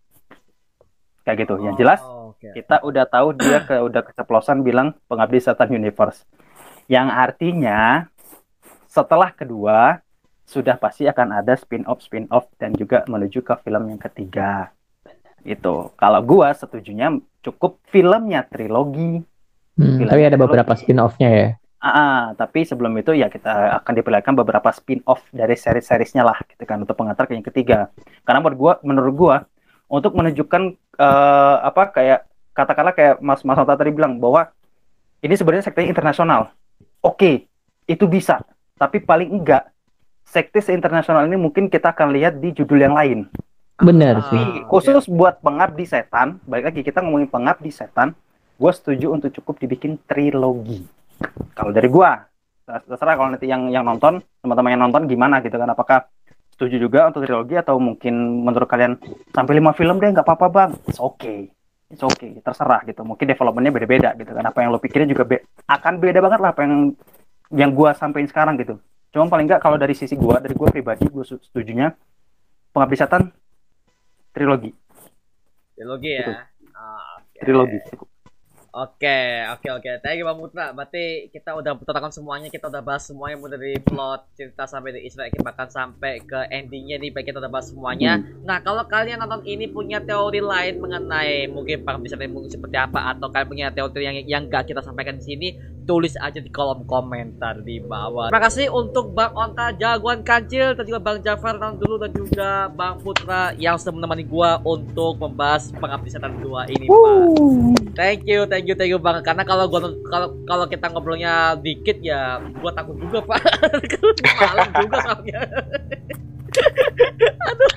[1.23, 2.31] kayak gitu yang jelas Oh.
[2.35, 2.51] Oke.
[2.53, 6.23] kita udah tahu dia ke udah keceplosan bilang pengabdi setan universe
[6.87, 8.07] yang artinya
[8.87, 9.99] setelah kedua
[10.45, 14.75] sudah pasti akan ada spin off spin off dan juga menuju ke film yang ketiga
[15.43, 19.25] itu kalau gua setujunya cukup filmnya trilogi
[19.75, 20.45] Hmm, Film tapi ada trilogi.
[20.47, 21.49] beberapa spin-off-nya ya.
[21.85, 26.65] Ah, ah, tapi sebelum itu ya kita akan diperlihatkan beberapa spin-off dari seri-serisnya lah gitu
[26.65, 27.93] kan untuk pengantar ke yang ketiga.
[28.25, 29.37] Karena menurut gua menurut gua
[29.93, 30.63] untuk menunjukkan
[30.97, 32.25] eh, apa kayak
[32.57, 34.49] katakanlah kayak Mas Mas tadi bilang bahwa
[35.21, 36.57] ini sebenarnya sekte internasional.
[37.05, 37.53] Oke,
[37.85, 38.41] itu bisa.
[38.81, 39.69] Tapi paling enggak
[40.25, 43.29] sekte internasional ini mungkin kita akan lihat di judul yang lain.
[43.77, 44.41] Bener Ah, sih.
[44.41, 44.73] oke.
[44.73, 48.17] Khusus buat pengabdi setan, balik lagi kita ngomongin pengabdi setan,
[48.57, 50.87] gue setuju untuk cukup dibikin trilogi.
[51.55, 52.19] Kalau dari gua,
[52.65, 56.09] terserah kalau nanti yang yang nonton, teman-teman yang nonton gimana gitu kan, apakah
[56.55, 58.15] setuju juga untuk trilogi atau mungkin
[58.47, 58.95] menurut kalian
[59.35, 61.51] sampai lima film deh nggak apa-apa bang, it's okay,
[61.91, 63.03] it's okay, terserah gitu.
[63.03, 66.51] Mungkin developmentnya beda-beda gitu kan, apa yang lo pikirin juga be- akan beda banget lah
[66.55, 66.75] apa yang
[67.55, 68.79] yang gua sampein sekarang gitu.
[69.15, 71.95] Cuma paling nggak kalau dari sisi gua, dari gua pribadi, gue setujunya
[72.75, 73.31] pengabdi setan
[74.35, 74.75] trilogi,
[75.75, 76.23] Trilogi ya.
[76.23, 76.37] Betul.
[76.75, 77.39] Ah, oke.
[77.39, 77.79] trilogi.
[78.75, 79.91] Oke, oke, oke.
[80.03, 80.75] Thank you Bang Putra.
[80.75, 85.07] Berarti kita udah putaran semuanya, kita udah bahas semuanya mulai dari plot cerita sampai di
[85.07, 88.19] egg bahkan sampai ke endingnya nih, baik kita udah bahas semuanya.
[88.43, 93.15] Nah, kalau kalian nonton ini punya teori lain mengenai mungkin para bisa mungkin seperti apa
[93.15, 95.49] atau kalian punya teori yang yang gak kita sampaikan di sini,
[95.87, 98.35] tulis aja di kolom komentar di bawah.
[98.35, 102.67] Terima kasih untuk Bang Onta Jagoan Kancil dan juga Bang Jafar nonton dulu dan juga
[102.75, 107.84] Bang Putra yang sudah menemani gua untuk membahas pengabdi setan 2 ini, Pak.
[107.95, 109.23] Thank you, thank you, thank you bang.
[109.23, 113.43] Karena kalau gua kalau kalau kita ngobrolnya dikit ya, gua takut juga pak.
[114.43, 115.41] Malam juga soalnya.
[117.51, 117.73] Aduh.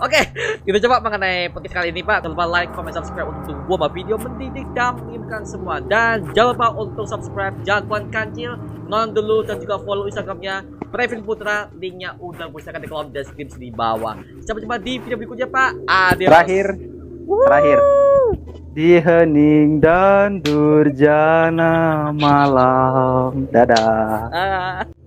[0.00, 0.20] Oke,
[0.64, 2.24] kita coba mengenai podcast kali ini pak.
[2.24, 5.80] Jangan lupa like, comment, subscribe untuk gua video mendidik dan mengingatkan semua.
[5.84, 8.56] Dan jangan lupa untuk subscribe Jagoan Kancil,
[8.88, 11.68] non dulu dan juga follow Instagramnya Previn Putra.
[11.76, 14.16] Linknya udah share di kolom deskripsi di bawah.
[14.44, 15.84] Sampai jumpa di video berikutnya pak.
[15.88, 16.28] Adios.
[16.28, 16.66] Terakhir,
[17.46, 17.78] terakhir.
[18.70, 23.50] Di hening dan durjana malam.
[23.50, 24.30] Dadah.
[24.30, 24.99] Ah.